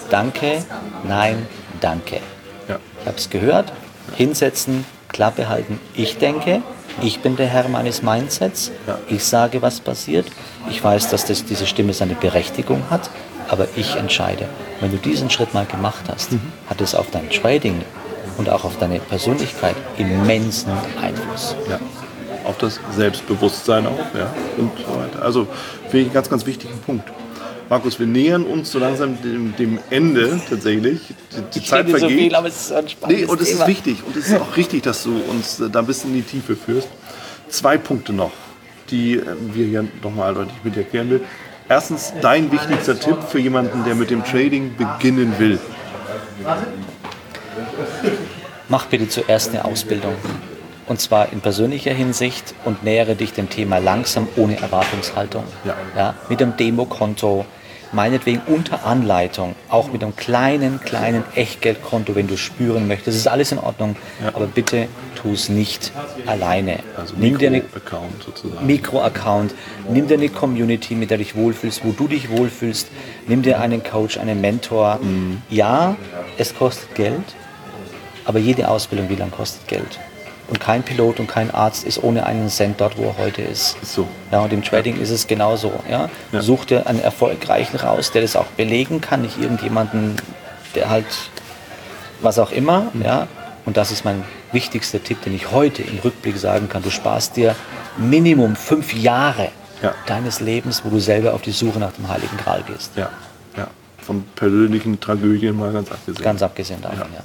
danke, 0.10 0.64
nein, 1.08 1.48
danke. 1.80 2.20
Ich 2.68 3.08
habe 3.08 3.18
es 3.18 3.30
gehört. 3.30 3.72
Hinsetzen, 4.16 4.86
Klappe 5.08 5.50
halten. 5.50 5.80
Ich 5.94 6.18
denke, 6.18 6.62
ich 7.02 7.20
bin 7.22 7.36
der 7.36 7.48
Herr 7.48 7.68
meines 7.70 8.02
Mindsets. 8.02 8.72
Ich 9.10 9.24
sage, 9.24 9.62
was 9.62 9.80
passiert. 9.80 10.26
Ich 10.70 10.84
weiß, 10.84 11.10
dass 11.10 11.26
das, 11.26 11.46
diese 11.46 11.66
Stimme 11.66 11.94
seine 11.94 12.16
Berechtigung 12.16 12.84
hat, 12.90 13.10
aber 13.50 13.68
ich 13.76 13.96
entscheide. 13.96 14.48
Wenn 14.80 14.92
du 14.92 14.98
diesen 14.98 15.30
Schritt 15.30 15.54
mal 15.54 15.66
gemacht 15.66 16.04
hast, 16.12 16.32
Mhm. 16.32 16.42
hat 16.70 16.82
es 16.82 16.96
auf 16.96 17.10
dein 17.12 17.30
Trading 17.30 17.82
und 18.38 18.50
auch 18.50 18.64
auf 18.64 18.78
deine 18.80 19.00
Persönlichkeit 19.00 19.76
immensen 19.98 20.72
Einfluss. 21.02 21.56
Ja. 21.70 21.80
Auf 22.44 22.58
das 22.58 22.80
Selbstbewusstsein 22.96 23.86
auch, 23.86 24.00
ja. 24.18 24.34
Und 24.58 24.72
so 24.78 24.96
weiter. 25.00 25.24
Also 25.24 25.48
finde 25.84 25.98
ich 26.00 26.06
einen 26.06 26.14
ganz, 26.14 26.30
ganz 26.30 26.46
wichtigen 26.46 26.78
Punkt. 26.80 27.08
Markus, 27.72 27.98
wir 28.02 28.06
nähern 28.06 28.44
uns 28.44 28.70
so 28.70 28.80
langsam 28.80 29.22
dem, 29.22 29.56
dem 29.56 29.80
Ende 29.90 30.42
tatsächlich. 30.50 31.00
Die, 31.32 31.42
die 31.54 31.60
Ich 31.60 31.70
Zeit 31.70 31.86
rede 31.86 31.94
so 31.94 32.00
vergeht. 32.00 32.20
viel, 32.20 32.36
aber 32.36 32.48
es 32.50 32.62
ist 32.66 32.72
ein 32.74 32.90
spannendes 32.90 33.26
Nee, 33.28 33.32
und 33.32 33.40
es 33.42 33.48
ist 33.48 33.56
Thema. 33.56 33.68
wichtig 33.68 33.98
und 34.06 34.18
es 34.18 34.28
ist 34.28 34.42
auch 34.42 34.58
richtig, 34.58 34.84
dass 34.84 35.04
du 35.04 35.22
uns 35.30 35.62
äh, 35.62 35.70
da 35.70 35.80
ein 35.80 35.86
bisschen 35.86 36.10
in 36.10 36.18
die 36.18 36.24
Tiefe 36.24 36.58
führst. 36.58 36.90
Zwei 37.48 37.78
Punkte 37.78 38.12
noch, 38.12 38.32
die 38.90 39.14
äh, 39.14 39.24
wir 39.54 39.66
hier 39.68 39.86
nochmal 40.04 40.34
deutlich 40.34 40.58
mit 40.66 40.76
dir 40.76 40.80
erklären 40.82 41.10
will. 41.12 41.22
Erstens, 41.70 42.12
dein 42.22 42.52
wichtigster 42.52 43.00
Tipp 43.00 43.24
für 43.30 43.40
jemanden, 43.40 43.86
der 43.86 43.96
mit 43.96 44.10
dem 44.10 44.22
Trading 44.26 44.76
beginnen 44.76 45.34
will. 45.40 45.58
Mach 48.68 48.88
bitte 48.88 49.08
zuerst 49.08 49.52
eine 49.52 49.64
Ausbildung. 49.64 50.16
und 50.88 51.00
zwar 51.00 51.32
in 51.32 51.40
persönlicher 51.40 51.94
Hinsicht 51.94 52.54
und 52.66 52.84
nähere 52.84 53.16
dich 53.16 53.32
dem 53.32 53.50
Thema 53.50 53.78
langsam 53.78 54.28
ohne 54.36 54.60
Erwartungshaltung. 54.60 55.46
Ja. 55.64 55.76
Ja, 55.96 56.16
mit 56.28 56.42
dem 56.42 56.58
Demokonto, 56.58 57.46
meinetwegen 57.94 58.42
unter 58.48 58.86
Anleitung, 58.86 59.56
auch 59.70 59.92
mit 59.92 60.04
einem 60.04 60.16
kleinen, 60.16 60.80
kleinen 60.80 61.24
Echtgeldkonto, 61.36 62.16
wenn 62.16 62.28
du 62.28 62.38
spüren 62.38 62.88
möchtest. 62.88 63.08
Das 63.10 63.16
ist 63.16 63.28
alles 63.28 63.52
in 63.52 63.60
Ordnung, 63.60 63.96
Ja. 64.22 64.30
aber 64.30 64.48
bitte 64.48 64.88
tu 65.16 65.34
es 65.34 65.50
nicht 65.50 65.92
alleine. 66.26 66.80
Also 66.98 67.16
Nimm 67.18 67.38
dir 67.38 67.50
eine 67.50 67.58
Mikro-Account 67.58 68.24
sozusagen. 68.24 68.66
Mikro-Account, 68.66 69.54
nimm 69.90 70.08
dir 70.08 70.16
eine 70.16 70.30
Community, 70.30 70.96
mit 70.96 71.10
der 71.10 71.18
du 71.18 71.24
dich 71.24 71.36
wohlfühlst, 71.36 71.84
wo 71.86 71.92
du 71.92 72.08
dich 72.08 72.30
wohlfühlst, 72.30 72.88
nimm 73.28 73.42
dir 73.42 73.60
einen 73.60 73.84
Coach, 73.84 74.18
einen 74.18 74.42
Mentor. 74.42 75.00
Ja, 75.50 75.96
es 76.38 76.56
kostet 76.56 76.96
Geld, 76.96 77.36
aber 78.26 78.40
jede 78.40 78.68
Ausbildung 78.70 79.10
wie 79.10 79.16
lang 79.16 79.32
kostet 79.32 79.68
Geld. 79.68 80.00
Und 80.52 80.60
kein 80.60 80.84
Pilot 80.84 81.22
und 81.22 81.28
kein 81.28 81.50
Arzt 81.50 81.86
ist 81.86 82.04
ohne 82.04 82.26
einen 82.26 82.50
Cent 82.50 82.82
dort, 82.82 82.98
wo 82.98 83.06
er 83.06 83.18
heute 83.18 83.42
ist. 83.42 83.78
So. 83.86 84.06
Ja, 84.34 84.42
und 84.42 84.52
im 84.52 84.62
Trading 84.62 85.00
ist 85.00 85.10
es 85.10 85.26
genauso. 85.26 85.72
Ja? 85.90 86.10
Ja. 86.34 86.42
Such 86.42 86.66
dir 86.66 86.88
einen 86.88 87.00
Erfolgreichen 87.02 87.78
raus, 87.78 88.12
der 88.12 88.22
das 88.22 88.36
auch 88.36 88.48
belegen 88.58 89.00
kann, 89.00 89.22
nicht 89.22 89.40
irgendjemanden, 89.40 90.18
der 90.76 90.90
halt 90.90 91.06
was 92.22 92.38
auch 92.38 92.52
immer. 92.52 92.92
Mhm. 92.94 93.02
Ja? 93.02 93.28
Und 93.66 93.78
das 93.78 93.92
ist 93.92 94.04
mein 94.04 94.26
wichtigster 94.52 95.02
Tipp, 95.02 95.22
den 95.24 95.34
ich 95.34 95.52
heute 95.52 95.84
im 95.84 96.00
Rückblick 96.00 96.38
sagen 96.38 96.68
kann. 96.68 96.84
Du 96.84 96.90
sparst 96.90 97.38
dir 97.38 97.56
Minimum 97.98 98.58
fünf 98.58 98.94
Jahre 98.94 99.50
Ja. 99.82 99.94
deines 100.06 100.42
Lebens, 100.42 100.84
wo 100.84 100.90
du 100.90 101.00
selber 101.00 101.34
auf 101.34 101.42
die 101.44 101.52
Suche 101.52 101.80
nach 101.80 101.94
dem 101.94 102.10
Heiligen 102.10 102.36
Gral 102.36 102.64
gehst. 102.68 102.92
Ja, 102.98 103.10
ja. 103.56 103.68
Von 104.00 104.26
persönlichen 104.36 105.00
Tragödien 105.00 105.56
mal 105.58 105.72
ganz 105.72 105.90
abgesehen. 105.90 106.24
Ganz 106.24 106.42
abgesehen 106.42 106.82
davon, 106.82 107.08
ja. 107.16 107.24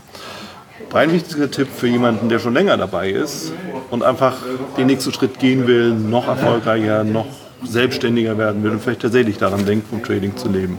Dein 0.91 1.12
wichtigster 1.12 1.51
Tipp 1.51 1.68
für 1.74 1.89
jemanden, 1.89 2.28
der 2.28 2.39
schon 2.39 2.55
länger 2.55 2.76
dabei 2.76 3.11
ist 3.11 3.53
und 3.91 4.03
einfach 4.03 4.37
den 4.76 4.87
nächsten 4.87 5.12
Schritt 5.12 5.39
gehen 5.39 5.66
will, 5.66 5.91
noch 5.91 6.26
erfolgreicher, 6.28 7.05
noch 7.05 7.26
selbstständiger 7.64 8.39
werden 8.39 8.62
will 8.62 8.70
und 8.70 8.82
vielleicht 8.82 9.03
tatsächlich 9.03 9.39
daran 9.39 9.66
denkt, 9.66 9.89
vom 9.89 10.03
Trading 10.03 10.37
zu 10.37 10.49
leben. 10.49 10.78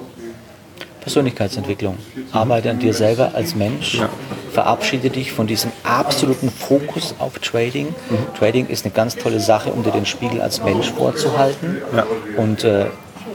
Persönlichkeitsentwicklung. 1.02 1.98
Arbeite 2.34 2.70
an 2.70 2.80
dir 2.80 2.94
selber 2.94 3.32
als 3.34 3.56
Mensch. 3.56 3.96
Ja. 3.96 4.10
Verabschiede 4.52 5.10
dich 5.10 5.32
von 5.32 5.48
diesem 5.48 5.72
absoluten 5.84 6.50
Fokus 6.50 7.16
auf 7.20 7.40
Trading. 7.40 7.96
Trading 8.38 8.68
ist 8.68 8.84
eine 8.84 8.94
ganz 8.94 9.16
tolle 9.16 9.40
Sache, 9.40 9.72
um 9.72 9.84
dir 9.84 9.92
den 9.92 10.06
Spiegel 10.06 10.42
als 10.42 10.62
Mensch 10.64 10.92
vorzuhalten. 10.92 11.78
Ja. 11.96 12.06
Und 12.36 12.66
äh, 12.66 12.88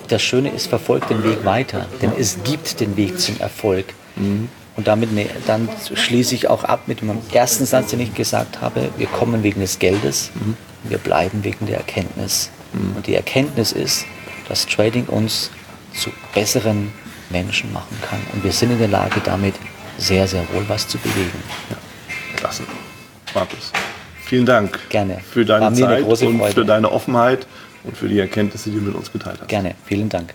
das 0.09 0.21
Schöne 0.21 0.51
ist, 0.51 0.67
verfolg 0.67 1.09
den 1.09 1.25
Weg 1.25 1.47
weiter, 1.47 1.87
denn 2.03 2.13
es 2.19 2.43
gibt 2.45 2.81
den 2.81 2.97
Weg 2.99 3.19
zum 3.19 3.41
Erfolg. 3.41 3.87
Und 4.77 4.87
damit 4.87 5.13
ne, 5.13 5.29
dann 5.47 5.69
schließe 5.95 6.35
ich 6.35 6.49
auch 6.49 6.65
ab 6.65 6.83
mit 6.87 7.03
meinem 7.03 7.21
ersten 7.33 7.67
Satz, 7.67 7.91
den 7.91 8.01
ich 8.01 8.15
gesagt 8.15 8.61
habe. 8.61 8.89
Wir 8.97 9.07
kommen 9.07 9.43
wegen 9.43 9.61
des 9.61 9.79
Geldes, 9.79 10.31
wir 10.85 10.99
bleiben 10.99 11.45
wegen 11.45 11.67
der 11.67 11.79
Erkenntnis. 11.79 12.51
Und 12.73 13.07
die 13.07 13.15
Erkenntnis 13.15 13.73
ist, 13.73 14.07
dass 14.49 14.67
Trading 14.67 15.05
uns 15.07 15.51
zu 15.95 16.11
besseren 16.35 16.93
Menschen 17.31 17.73
machen 17.73 17.97
kann. 18.03 18.21
Und 18.33 18.45
wir 18.45 18.53
sind 18.53 18.71
in 18.71 18.79
der 18.79 18.89
Lage, 18.89 19.21
damit 19.23 19.55
sehr, 19.99 20.27
sehr 20.27 20.43
wohl 20.53 20.65
was 20.69 20.89
zu 20.89 20.99
bewegen. 20.99 21.43
Klasse. 22.37 22.63
Markus, 23.35 23.73
vielen 24.25 24.47
Dank 24.47 24.79
Gerne. 24.89 25.21
für 25.21 25.45
deine 25.45 25.75
Zeit 25.75 26.03
und 26.03 26.39
Freude. 26.39 26.55
für 26.55 26.65
deine 26.65 26.91
Offenheit 26.91 27.47
und 27.85 27.97
für 27.97 28.09
die 28.09 28.19
Erkenntnisse, 28.19 28.71
die 28.71 28.77
du 28.77 28.83
mit 28.83 28.95
uns 28.95 29.13
geteilt 29.13 29.39
hast. 29.41 29.49
Gerne. 29.49 29.75
Vielen 29.87 30.09
Dank. 30.09 30.35